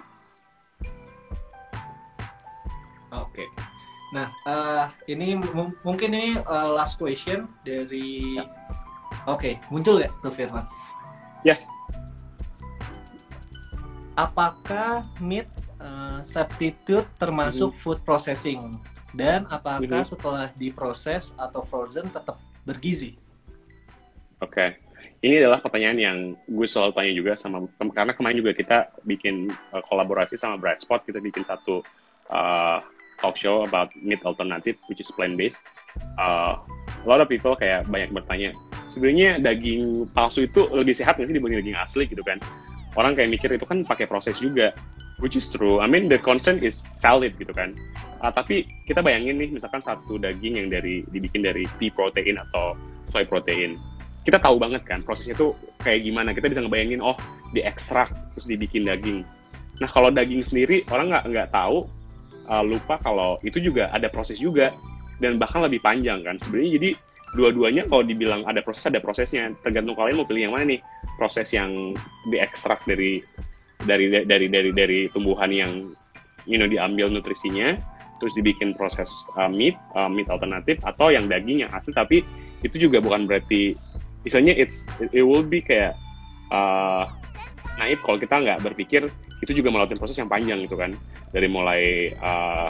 Nah, 4.10 4.34
uh, 4.50 4.90
ini 5.06 5.38
mungkin 5.86 6.10
ini 6.18 6.42
uh, 6.42 6.74
last 6.74 6.98
question 6.98 7.46
dari 7.62 8.42
yeah. 8.42 8.50
Oke, 9.28 9.54
okay, 9.60 9.68
muncul 9.70 10.02
ya 10.02 10.10
tuh 10.26 10.34
Firman? 10.34 10.66
Yes. 11.46 11.70
Apakah 14.18 15.06
meat 15.22 15.46
uh, 15.78 16.22
substitute 16.26 17.06
termasuk 17.22 17.74
mm 17.74 17.76
-hmm. 17.76 17.84
food 17.84 18.00
processing? 18.02 18.82
Dan 19.14 19.46
apakah 19.50 19.86
mm 19.86 20.02
-hmm. 20.02 20.12
setelah 20.14 20.48
diproses 20.58 21.34
atau 21.38 21.62
frozen 21.66 22.10
tetap 22.10 22.42
bergizi? 22.66 23.18
Oke, 24.40 24.56
okay. 24.56 24.70
ini 25.26 25.42
adalah 25.44 25.60
pertanyaan 25.60 26.00
yang 26.00 26.18
gue 26.48 26.68
selalu 26.70 26.96
tanya 26.96 27.14
juga 27.14 27.34
sama 27.36 27.68
karena 27.92 28.16
kemarin 28.16 28.40
juga 28.40 28.56
kita 28.56 28.78
bikin 29.04 29.52
uh, 29.76 29.84
kolaborasi 29.84 30.40
sama 30.40 30.56
Bright 30.56 30.82
Spot, 30.86 31.04
kita 31.04 31.20
bikin 31.20 31.44
satu 31.44 31.84
uh, 32.32 32.80
talk 33.20 33.36
show 33.36 33.64
about 33.68 33.92
meat 34.00 34.24
alternative, 34.26 34.76
which 34.88 35.00
is 35.00 35.10
plant 35.14 35.36
based. 35.36 35.60
Uh, 36.18 36.60
a 37.04 37.08
lot 37.08 37.20
of 37.20 37.28
people 37.28 37.56
kayak 37.56 37.88
banyak 37.88 38.12
bertanya, 38.12 38.56
sebenarnya 38.92 39.40
daging 39.40 40.08
palsu 40.12 40.48
itu 40.48 40.68
lebih 40.72 40.96
sehat 40.96 41.20
nggak 41.20 41.30
sih 41.32 41.36
dibanding 41.36 41.62
daging 41.64 41.80
asli? 41.80 42.04
Gitu 42.08 42.24
kan. 42.24 42.40
Orang 42.98 43.14
kayak 43.14 43.30
mikir 43.32 43.54
itu 43.54 43.64
kan 43.64 43.86
pakai 43.86 44.10
proses 44.10 44.42
juga 44.42 44.74
which 45.20 45.36
is 45.36 45.48
true. 45.52 45.80
I 45.80 45.88
mean 45.88 46.08
the 46.08 46.18
concern 46.18 46.64
is 46.64 46.82
valid 47.04 47.36
gitu 47.38 47.52
kan. 47.52 47.76
Uh, 48.20 48.32
tapi 48.32 48.68
kita 48.88 49.00
bayangin 49.04 49.40
nih 49.40 49.52
misalkan 49.52 49.84
satu 49.84 50.20
daging 50.20 50.60
yang 50.60 50.68
dari 50.72 51.04
dibikin 51.12 51.44
dari 51.44 51.68
pea 51.80 51.92
protein 51.94 52.40
atau 52.40 52.76
soy 53.12 53.24
protein. 53.28 53.80
Kita 54.28 54.40
tahu 54.40 54.60
banget 54.60 54.84
kan 54.88 55.04
prosesnya 55.04 55.36
tuh 55.36 55.56
kayak 55.84 56.04
gimana. 56.04 56.36
Kita 56.36 56.52
bisa 56.52 56.64
ngebayangin 56.64 57.00
oh 57.04 57.16
diekstrak 57.56 58.12
terus 58.36 58.48
dibikin 58.48 58.88
daging. 58.88 59.24
Nah 59.80 59.88
kalau 59.92 60.12
daging 60.12 60.44
sendiri 60.44 60.84
orang 60.92 61.12
nggak 61.12 61.24
nggak 61.30 61.50
tahu 61.56 61.88
uh, 62.50 62.66
lupa 62.66 62.98
kalau 63.00 63.38
itu 63.46 63.62
juga 63.62 63.94
ada 63.94 64.10
proses 64.10 64.42
juga. 64.42 64.74
Dan 65.20 65.36
bahkan 65.36 65.64
lebih 65.64 65.84
panjang 65.84 66.24
kan. 66.24 66.40
Sebenarnya 66.40 66.72
jadi 66.80 66.90
dua-duanya 67.36 67.84
kalau 67.92 68.08
dibilang 68.08 68.42
ada 68.48 68.64
proses 68.64 68.88
ada 68.88 69.04
prosesnya. 69.04 69.52
Tergantung 69.62 69.96
kalian 70.00 70.20
mau 70.20 70.28
pilih 70.28 70.50
yang 70.50 70.54
mana 70.56 70.76
nih. 70.76 70.80
Proses 71.20 71.52
yang 71.52 71.94
diekstrak 72.32 72.84
dari 72.88 73.20
dari 73.84 74.12
dari 74.24 74.48
dari 74.48 74.70
dari 74.72 75.00
tumbuhan 75.12 75.52
yang 75.52 75.92
you 76.48 76.56
know 76.56 76.68
diambil 76.68 77.12
nutrisinya 77.12 77.80
terus 78.20 78.36
dibikin 78.36 78.76
proses 78.76 79.08
uh, 79.40 79.48
meat 79.48 79.80
uh, 79.96 80.12
meat 80.12 80.28
alternatif 80.28 80.80
atau 80.84 81.12
yang 81.12 81.28
daging 81.28 81.68
yang 81.68 81.72
asli. 81.72 81.92
Tapi 81.92 82.24
itu 82.64 82.90
juga 82.90 83.00
bukan 83.00 83.28
berarti 83.28 83.76
misalnya 84.28 84.52
it's 84.56 84.88
it 85.16 85.24
will 85.24 85.44
be 85.44 85.64
kayak 85.64 85.96
uh, 86.52 87.08
naif 87.80 88.00
kalau 88.04 88.20
kita 88.20 88.36
nggak 88.36 88.60
berpikir 88.64 89.08
itu 89.50 89.66
juga 89.66 89.74
melalui 89.74 89.98
proses 89.98 90.22
yang 90.22 90.30
panjang 90.30 90.62
gitu 90.62 90.78
kan. 90.78 90.94
Dari 91.34 91.50
mulai 91.50 92.14
uh, 92.22 92.70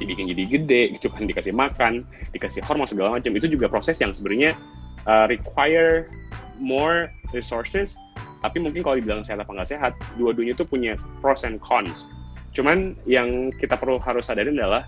dibikin 0.00 0.32
jadi 0.32 0.44
gede 0.48 0.82
gitu 0.96 1.12
kan 1.12 1.28
dikasih 1.28 1.52
makan 1.52 2.08
dikasih 2.32 2.64
hormon 2.64 2.88
segala 2.88 3.20
macam. 3.20 3.36
Itu 3.36 3.52
juga 3.52 3.68
proses 3.68 4.00
yang 4.00 4.16
sebenarnya 4.16 4.56
uh, 5.04 5.28
require 5.28 6.08
more 6.56 7.12
resources 7.36 8.00
tapi 8.44 8.60
mungkin 8.60 8.84
kalau 8.84 8.96
dibilang 9.00 9.24
sehat 9.24 9.42
apa 9.42 9.50
nggak 9.52 9.70
sehat 9.74 9.92
dua-duanya 10.20 10.54
itu 10.54 10.62
punya 10.62 10.94
pros 11.18 11.44
and 11.44 11.58
cons. 11.64 12.06
Cuman 12.52 12.96
yang 13.04 13.52
kita 13.60 13.76
perlu 13.76 14.00
harus 14.00 14.28
sadarin 14.28 14.56
adalah 14.56 14.84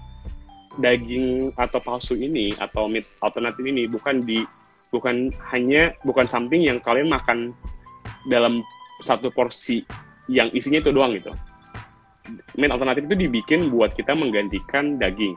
daging 0.79 1.51
atau 1.59 1.83
palsu 1.83 2.15
ini 2.15 2.55
atau 2.63 2.87
meat 2.87 3.09
alternatif 3.25 3.67
ini 3.67 3.91
bukan 3.91 4.23
di 4.23 4.47
bukan 4.95 5.35
hanya 5.51 5.93
bukan 6.07 6.31
something 6.31 6.63
yang 6.63 6.79
kalian 6.81 7.11
makan 7.11 7.53
dalam 8.31 8.63
satu 9.03 9.29
porsi 9.35 9.85
yang 10.29 10.53
isinya 10.53 10.85
itu 10.85 10.93
doang 10.93 11.17
gitu 11.17 11.33
main 12.57 12.73
alternatif 12.73 13.09
itu 13.09 13.17
dibikin 13.29 13.73
buat 13.73 13.95
kita 13.97 14.13
menggantikan 14.13 15.01
daging, 15.01 15.35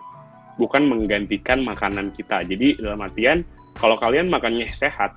bukan 0.60 0.84
menggantikan 0.88 1.64
makanan 1.64 2.12
kita. 2.16 2.44
Jadi 2.44 2.80
dalam 2.82 3.00
artian 3.04 3.44
kalau 3.80 3.96
kalian 3.98 4.28
makannya 4.28 4.68
sehat, 4.76 5.16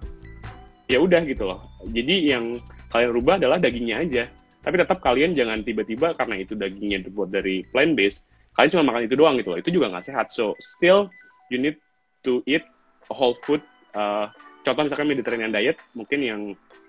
ya 0.86 1.02
udah 1.02 1.24
gitu 1.26 1.48
loh. 1.48 1.60
Jadi 1.90 2.30
yang 2.30 2.62
kalian 2.94 3.10
rubah 3.10 3.34
adalah 3.42 3.58
dagingnya 3.58 3.96
aja. 4.04 4.24
Tapi 4.64 4.80
tetap 4.80 5.04
kalian 5.04 5.36
jangan 5.36 5.60
tiba-tiba 5.60 6.16
karena 6.16 6.40
itu 6.40 6.56
dagingnya 6.56 7.04
dibuat 7.04 7.28
dari 7.28 7.66
plant 7.68 7.92
based, 7.92 8.24
kalian 8.56 8.70
cuma 8.80 8.94
makan 8.94 9.02
itu 9.04 9.14
doang 9.18 9.36
gitu 9.36 9.52
loh. 9.52 9.58
Itu 9.60 9.70
juga 9.74 9.92
nggak 9.92 10.06
sehat. 10.08 10.32
So 10.32 10.56
still 10.62 11.12
you 11.52 11.60
need 11.60 11.76
to 12.24 12.40
eat 12.48 12.64
whole 13.12 13.36
food. 13.44 13.60
Uh, 13.92 14.32
contoh 14.64 14.88
misalkan 14.88 15.10
Mediterranean 15.10 15.52
diet, 15.52 15.76
mungkin 15.92 16.24
yang 16.24 16.40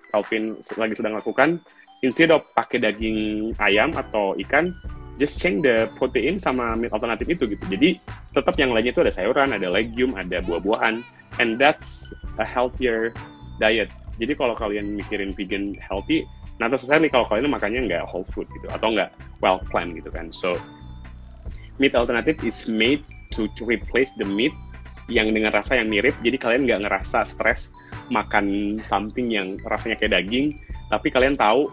Calvin 0.07 0.55
lagi 0.79 0.95
sedang 0.95 1.19
lakukan, 1.19 1.59
instead 2.05 2.29
of 2.29 2.45
pakai 2.53 2.77
daging 2.77 3.51
ayam 3.57 3.97
atau 3.97 4.37
ikan 4.45 4.71
just 5.17 5.39
change 5.41 5.63
the 5.63 5.89
protein 5.95 6.37
sama 6.37 6.75
meat 6.77 6.93
alternatif 6.93 7.25
itu 7.25 7.49
gitu. 7.49 7.63
Jadi 7.71 7.97
tetap 8.35 8.55
yang 8.59 8.75
lainnya 8.75 8.93
itu 8.93 9.01
ada 9.01 9.13
sayuran 9.13 9.55
ada 9.55 9.67
legume 9.71 10.13
ada 10.13 10.43
buah-buahan 10.43 11.01
and 11.41 11.57
that's 11.57 12.13
a 12.37 12.45
healthier 12.45 13.15
diet. 13.57 13.89
Jadi 14.21 14.37
kalau 14.37 14.55
kalian 14.55 14.95
mikirin 14.95 15.33
vegan 15.33 15.75
healthy 15.81 16.23
not 16.61 16.71
necessarily 16.71 17.11
kalau 17.11 17.27
kalian 17.27 17.51
makannya 17.51 17.83
nggak 17.87 18.03
whole 18.07 18.27
food 18.31 18.47
gitu 18.55 18.67
atau 18.71 18.93
nggak 18.93 19.11
well 19.41 19.59
planned 19.71 19.95
gitu 19.97 20.11
kan. 20.11 20.29
So 20.29 20.59
meat 21.81 21.95
alternative 21.95 22.39
is 22.45 22.67
made 22.67 23.03
to, 23.35 23.51
to 23.59 23.67
replace 23.67 24.11
the 24.15 24.27
meat 24.27 24.55
yang 25.11 25.31
dengan 25.31 25.51
rasa 25.55 25.79
yang 25.79 25.87
mirip. 25.87 26.15
Jadi 26.23 26.37
kalian 26.39 26.67
nggak 26.67 26.87
ngerasa 26.87 27.23
stres 27.23 27.71
makan 28.11 28.77
something 28.83 29.31
yang 29.31 29.57
rasanya 29.65 29.97
kayak 29.97 30.21
daging 30.21 30.59
tapi 30.93 31.09
kalian 31.09 31.33
tahu 31.33 31.65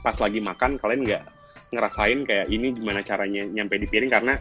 pas 0.00 0.16
lagi 0.16 0.40
makan 0.40 0.80
kalian 0.80 1.02
nggak 1.04 1.22
ngerasain 1.74 2.22
kayak 2.24 2.46
ini 2.48 2.72
gimana 2.72 3.02
caranya 3.02 3.44
nyampe 3.50 3.76
di 3.76 3.86
piring 3.90 4.12
karena 4.12 4.34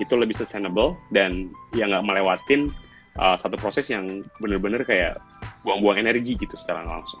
itu 0.00 0.14
lebih 0.16 0.36
sustainable 0.36 0.96
dan 1.12 1.48
ya 1.72 1.88
nggak 1.88 2.04
melewatin 2.04 2.72
uh, 3.18 3.36
satu 3.36 3.56
proses 3.56 3.88
yang 3.88 4.24
bener-bener 4.40 4.84
kayak 4.84 5.16
buang-buang 5.64 6.00
energi 6.00 6.38
gitu 6.38 6.54
secara 6.54 6.84
langsung. 6.86 7.20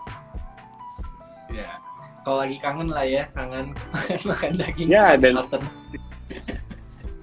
Ya, 1.48 1.80
kalau 2.22 2.44
lagi 2.44 2.60
kangen 2.60 2.92
lah 2.92 3.04
ya, 3.08 3.24
kangen 3.32 3.72
makan 3.92 4.20
makan 4.30 4.50
daging. 4.60 4.88
Ya 4.92 5.16
dan 5.16 5.40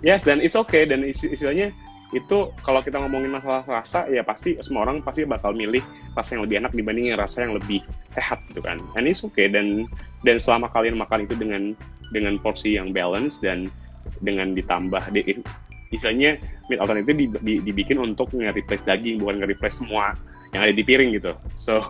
yes 0.01 0.25
dan 0.25 0.41
it's 0.41 0.57
okay 0.57 0.83
dan 0.85 1.05
istilahnya 1.05 1.69
itu 2.13 2.53
kalau 2.61 2.85
kita 2.85 3.01
ngomongin 3.01 3.33
masalah 3.33 3.65
rasa 3.65 4.05
ya 4.13 4.21
pasti 4.21 4.61
semua 4.61 4.85
orang 4.85 5.01
pasti 5.01 5.25
bakal 5.25 5.57
milih 5.57 5.81
rasa 6.13 6.37
yang 6.37 6.45
lebih 6.45 6.55
enak 6.61 6.71
dibanding 6.77 7.05
rasa 7.17 7.49
yang 7.49 7.57
lebih 7.57 7.81
sehat 8.13 8.37
gitu 8.53 8.61
kan. 8.61 8.77
And 8.93 9.09
it's 9.09 9.25
okay. 9.25 9.49
Dan 9.49 9.89
dan 10.21 10.37
selama 10.37 10.69
kalian 10.69 11.01
makan 11.01 11.25
itu 11.25 11.33
dengan 11.33 11.73
dengan 12.13 12.37
porsi 12.37 12.77
yang 12.77 12.93
balance 12.93 13.41
dan 13.41 13.73
dengan 14.21 14.53
ditambah 14.53 15.01
di, 15.17 15.41
istilahnya 15.89 16.37
meat 16.69 16.77
alternative 16.77 17.09
itu 17.09 17.17
di, 17.17 17.27
di, 17.41 17.53
dibikin 17.65 17.97
untuk 17.97 18.29
nge-replace 18.37 18.85
daging 18.85 19.17
bukan 19.17 19.41
nge-replace 19.41 19.81
semua 19.81 20.13
yang 20.53 20.61
ada 20.61 20.73
di 20.77 20.85
piring 20.85 21.17
gitu. 21.17 21.33
So 21.57 21.89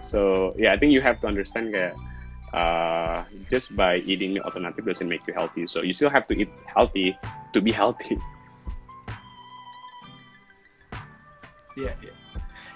so 0.00 0.52
yeah 0.56 0.72
I 0.72 0.80
think 0.80 0.96
you 0.96 1.04
have 1.04 1.20
to 1.20 1.28
understand 1.28 1.76
kayak 1.76 1.92
uh, 2.56 3.28
just 3.52 3.76
by 3.76 4.00
eating 4.08 4.32
meat 4.32 4.48
alternative 4.48 4.88
doesn't 4.88 5.12
make 5.12 5.28
you 5.28 5.36
healthy. 5.36 5.68
So 5.68 5.84
you 5.84 5.92
still 5.92 6.10
have 6.10 6.24
to 6.32 6.34
eat 6.40 6.48
healthy 6.64 7.12
to 7.52 7.60
be 7.60 7.68
healthy 7.68 8.16
Iya, 11.76 11.92
iya. 12.02 12.14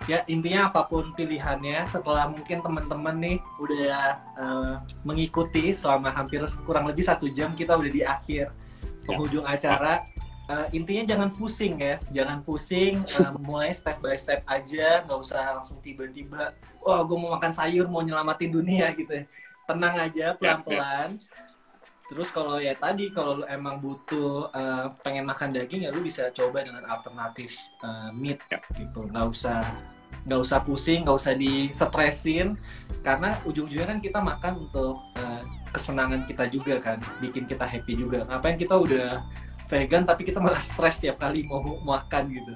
Ya 0.06 0.18
intinya 0.28 0.68
apa 0.68 0.86
pun 0.86 1.16
pilihannya 1.16 1.88
setelah 1.88 2.28
mungkin 2.28 2.60
teman-teman 2.60 3.16
nih 3.16 3.38
udah 3.58 3.98
uh, 4.36 4.74
mengikuti 5.02 5.72
selama 5.72 6.12
hampir 6.12 6.44
kurang 6.68 6.86
lebih 6.86 7.02
satu 7.02 7.26
jam 7.32 7.56
kita 7.56 7.74
udah 7.74 7.90
di 7.90 8.04
akhir 8.04 8.52
penghujung 9.08 9.48
ya. 9.48 9.56
acara. 9.56 10.04
Uh, 10.46 10.70
intinya 10.70 11.02
jangan 11.02 11.34
pusing 11.34 11.74
ya, 11.82 11.98
jangan 12.14 12.38
pusing, 12.38 13.02
uh, 13.18 13.34
mulai 13.42 13.74
step 13.74 13.98
by 13.98 14.14
step 14.14 14.46
aja, 14.46 15.02
nggak 15.02 15.18
usah 15.18 15.58
langsung 15.58 15.82
tiba-tiba, 15.82 16.54
wah 16.78 17.02
gue 17.02 17.18
mau 17.18 17.34
makan 17.34 17.50
sayur, 17.50 17.90
mau 17.90 17.98
nyelamatin 17.98 18.54
dunia 18.54 18.94
gitu. 18.94 19.10
Ya. 19.10 19.24
Tenang 19.66 19.98
aja, 19.98 20.38
pelan-pelan. 20.38 21.18
Ya, 21.18 21.26
ya 21.26 21.55
Terus 22.06 22.30
kalau 22.30 22.62
ya 22.62 22.70
tadi 22.78 23.10
kalau 23.10 23.42
lu 23.42 23.44
emang 23.50 23.82
butuh 23.82 24.50
uh, 24.54 24.94
pengen 25.02 25.26
makan 25.26 25.50
daging 25.50 25.86
ya 25.86 25.90
lu 25.90 26.06
bisa 26.06 26.30
coba 26.30 26.62
dengan 26.62 26.86
alternatif 26.86 27.58
uh, 27.82 28.14
meat 28.14 28.38
ya. 28.46 28.62
gitu. 28.78 29.10
Nggak 29.10 29.26
usah 29.34 29.74
nggak 30.26 30.40
usah 30.42 30.58
pusing, 30.62 31.02
nggak 31.02 31.18
usah 31.18 31.34
di-stresin 31.34 32.54
karena 33.02 33.42
ujung-ujungnya 33.42 33.90
kan 33.90 33.98
kita 33.98 34.18
makan 34.22 34.52
untuk 34.70 35.02
uh, 35.18 35.42
kesenangan 35.74 36.22
kita 36.30 36.46
juga 36.46 36.78
kan, 36.78 36.98
bikin 37.18 37.46
kita 37.46 37.66
happy 37.66 37.98
juga. 37.98 38.22
Ngapain 38.30 38.54
kita 38.54 38.78
udah 38.78 39.26
vegan 39.66 40.06
tapi 40.06 40.22
kita 40.22 40.38
malah 40.38 40.62
stres 40.62 41.02
tiap 41.02 41.18
kali 41.18 41.42
mau 41.42 41.62
makan 41.82 42.30
gitu. 42.30 42.54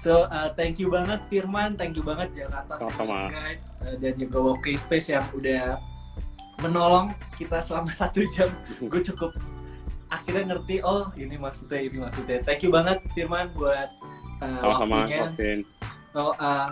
So 0.00 0.26
uh, 0.32 0.50
thank 0.56 0.80
you 0.82 0.90
banget 0.90 1.22
Firman, 1.28 1.76
thank 1.76 1.94
you 1.94 2.02
banget 2.02 2.34
Jakarta 2.34 2.80
Sama-sama. 2.80 3.30
Guide 3.30 3.62
uh, 3.84 3.96
dan 4.00 4.14
juga 4.18 4.36
Woke 4.40 4.72
Space 4.74 5.12
yang 5.12 5.28
udah 5.36 5.78
menolong 6.62 7.10
kita 7.34 7.58
selama 7.58 7.90
satu 8.00 8.22
jam. 8.30 8.54
Gue 8.78 9.02
cukup 9.02 9.34
akhirnya 10.12 10.52
ngerti 10.52 10.84
oh 10.84 11.08
ini 11.18 11.36
maksudnya 11.36 11.80
ini 11.82 11.98
maksudnya. 11.98 12.38
Thank 12.46 12.62
you 12.62 12.70
banget 12.70 13.02
Firman 13.12 13.50
buat 13.56 13.90
uh, 14.40 14.60
Sama-sama, 14.62 15.08
waktunya. 15.08 15.64
So, 16.12 16.36
uh, 16.36 16.68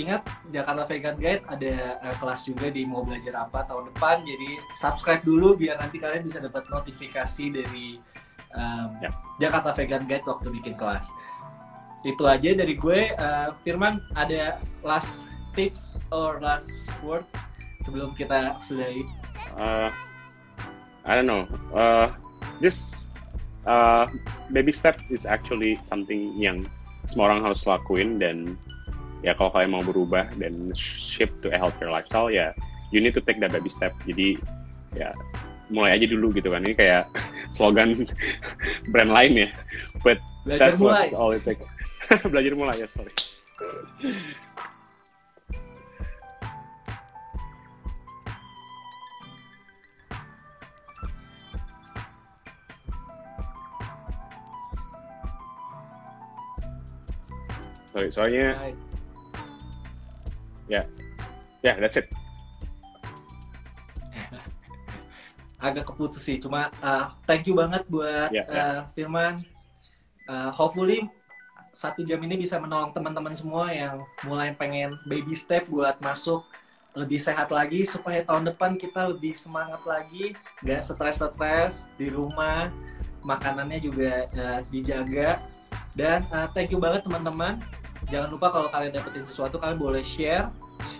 ingat 0.00 0.24
Jakarta 0.48 0.88
Vegan 0.88 1.16
Guide 1.20 1.44
ada 1.44 2.00
uh, 2.00 2.16
kelas 2.16 2.48
juga 2.48 2.72
di 2.72 2.88
mau 2.88 3.04
belajar 3.04 3.36
apa 3.36 3.68
tahun 3.68 3.92
depan. 3.92 4.24
Jadi 4.24 4.50
subscribe 4.80 5.22
dulu 5.22 5.54
biar 5.54 5.78
nanti 5.78 6.00
kalian 6.00 6.24
bisa 6.24 6.40
dapat 6.40 6.64
notifikasi 6.72 7.44
dari 7.52 8.00
um, 8.56 8.88
ya. 9.04 9.10
Jakarta 9.36 9.76
Vegan 9.76 10.08
Guide 10.08 10.24
waktu 10.24 10.48
bikin 10.48 10.74
kelas. 10.74 11.12
Itu 12.02 12.26
aja 12.26 12.56
dari 12.56 12.74
gue. 12.74 13.14
Uh, 13.20 13.52
Firman 13.62 14.00
ada 14.16 14.58
last 14.80 15.28
tips 15.52 15.92
or 16.08 16.40
last 16.40 16.88
words 17.04 17.28
sebelum 17.82 18.14
kita 18.14 18.56
sudahi? 18.62 19.02
Uh, 19.58 19.90
I 21.04 21.12
don't 21.18 21.26
know. 21.26 21.44
Uh, 21.74 22.14
just 22.62 23.10
uh, 23.66 24.06
baby 24.54 24.70
step 24.70 24.98
is 25.10 25.26
actually 25.26 25.78
something 25.90 26.34
yang 26.38 26.66
semua 27.10 27.34
orang 27.34 27.42
harus 27.42 27.66
lakuin 27.66 28.22
dan 28.22 28.54
ya 29.26 29.34
kalau 29.34 29.50
kalian 29.54 29.74
mau 29.74 29.82
berubah 29.82 30.30
dan 30.38 30.70
shift 30.78 31.42
to 31.42 31.50
a 31.50 31.58
healthier 31.58 31.90
lifestyle 31.90 32.30
ya 32.30 32.54
you 32.94 33.02
need 33.02 33.14
to 33.14 33.22
take 33.22 33.42
that 33.42 33.50
baby 33.50 33.70
step. 33.70 33.94
Jadi 34.06 34.38
ya 34.94 35.10
mulai 35.72 35.96
aja 35.96 36.06
dulu 36.06 36.30
gitu 36.36 36.52
kan 36.52 36.62
ini 36.62 36.76
kayak 36.76 37.08
slogan 37.56 38.06
brand 38.94 39.10
lain 39.10 39.46
ya. 39.46 39.48
But 40.06 40.22
Belajar 40.46 40.58
that's 40.74 40.80
mulai. 40.82 41.10
all 41.14 41.34
it 41.34 41.42
take. 41.42 41.62
Belajar 42.32 42.52
mulai 42.54 42.82
ya 42.82 42.88
sorry. 42.90 43.14
Sorry, 57.92 58.08
soalnya 58.08 58.56
ya, 60.64 60.80
yeah. 60.80 60.84
ya 61.60 61.72
yeah, 61.72 61.74
that's 61.76 62.00
it. 62.00 62.08
Agak 65.68 65.92
keputus 65.92 66.24
sih, 66.24 66.40
cuma 66.40 66.72
uh, 66.80 67.12
thank 67.28 67.44
you 67.44 67.52
banget 67.52 67.84
buat 67.92 68.32
yeah, 68.32 68.48
yeah. 68.48 68.64
Uh, 68.64 68.80
Firman. 68.96 69.44
Uh, 70.24 70.48
hopefully 70.56 71.04
satu 71.72 72.00
jam 72.04 72.20
ini 72.24 72.40
bisa 72.40 72.56
menolong 72.56 72.96
teman-teman 72.96 73.36
semua 73.36 73.68
yang 73.72 74.00
mulai 74.24 74.56
pengen 74.56 74.96
baby 75.08 75.36
step 75.36 75.68
buat 75.68 76.00
masuk 76.00 76.44
lebih 76.92 77.16
sehat 77.16 77.48
lagi 77.48 77.88
supaya 77.88 78.20
tahun 78.24 78.52
depan 78.52 78.76
kita 78.76 79.12
lebih 79.12 79.36
semangat 79.36 79.80
lagi, 79.84 80.36
nggak 80.64 80.80
stres-stres 80.84 81.88
di 81.96 82.12
rumah, 82.12 82.68
makanannya 83.24 83.80
juga 83.84 84.28
uh, 84.32 84.60
dijaga. 84.68 85.40
Dan 85.92 86.24
uh, 86.32 86.48
thank 86.56 86.72
you 86.72 86.80
banget 86.80 87.04
teman-teman 87.04 87.60
jangan 88.12 88.28
lupa 88.28 88.52
kalau 88.52 88.68
kalian 88.68 88.92
dapetin 88.92 89.24
sesuatu 89.24 89.56
kalian 89.56 89.80
boleh 89.80 90.04
share. 90.04 90.52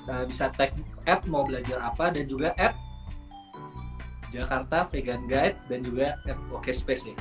Uh, 0.08 0.24
bisa 0.24 0.48
tag 0.56 0.72
app 1.04 1.28
mau 1.28 1.44
belajar 1.44 1.76
apa 1.82 2.08
dan 2.14 2.24
juga 2.24 2.56
app 2.56 2.72
Jakarta 4.32 4.88
Vegan 4.88 5.28
Guide 5.28 5.60
dan 5.68 5.84
juga 5.84 6.16
app 6.24 6.40
Space 6.72 7.12
ya. 7.12 7.16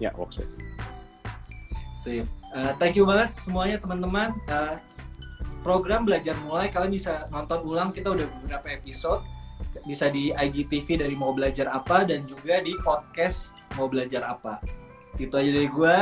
Ya 0.00 0.10
Workspace. 0.16 0.48
Sip. 1.92 2.24
Uh, 2.56 2.72
thank 2.80 2.96
you 2.96 3.04
banget 3.04 3.36
semuanya 3.36 3.76
teman-teman. 3.76 4.32
Uh, 4.48 4.80
program 5.60 6.08
belajar 6.08 6.32
mulai 6.46 6.72
kalian 6.72 6.96
bisa 6.96 7.28
nonton 7.28 7.60
ulang. 7.66 7.92
Kita 7.92 8.16
udah 8.16 8.24
beberapa 8.40 8.72
episode. 8.72 9.20
Bisa 9.84 10.08
di 10.08 10.30
IGTV 10.32 11.02
dari 11.02 11.18
mau 11.18 11.34
belajar 11.34 11.68
apa 11.68 12.06
dan 12.06 12.24
juga 12.24 12.62
di 12.62 12.72
podcast 12.80 13.52
mau 13.76 13.90
belajar 13.90 14.24
apa. 14.24 14.62
Itu 15.18 15.34
aja 15.34 15.50
dari 15.50 15.66
gue 15.68 15.96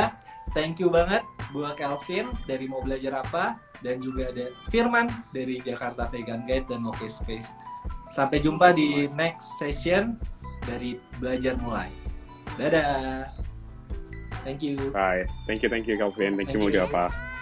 thank 0.57 0.81
you 0.81 0.89
banget 0.89 1.21
buat 1.53 1.77
Kelvin 1.77 2.33
dari 2.49 2.65
mau 2.65 2.81
belajar 2.81 3.21
apa 3.21 3.61
dan 3.85 4.01
juga 4.01 4.33
ada 4.33 4.49
Firman 4.73 5.13
dari 5.29 5.61
Jakarta 5.61 6.09
Vegan 6.09 6.49
Guide 6.49 6.65
dan 6.65 6.81
Oke 6.89 7.05
Space. 7.05 7.53
Sampai 8.09 8.41
jumpa 8.41 8.73
di 8.73 9.05
next 9.13 9.61
session 9.61 10.17
dari 10.65 10.97
belajar 11.21 11.53
mulai. 11.61 11.93
Dadah. 12.57 13.29
Thank 14.41 14.65
you. 14.65 14.89
Bye. 14.89 15.29
Thank 15.45 15.61
you, 15.61 15.69
thank 15.69 15.85
you 15.85 15.93
Kelvin. 16.01 16.33
Thank, 16.33 16.49
thank 16.49 16.57
you, 16.57 16.73
mau 16.73 16.89
apa. 16.89 17.36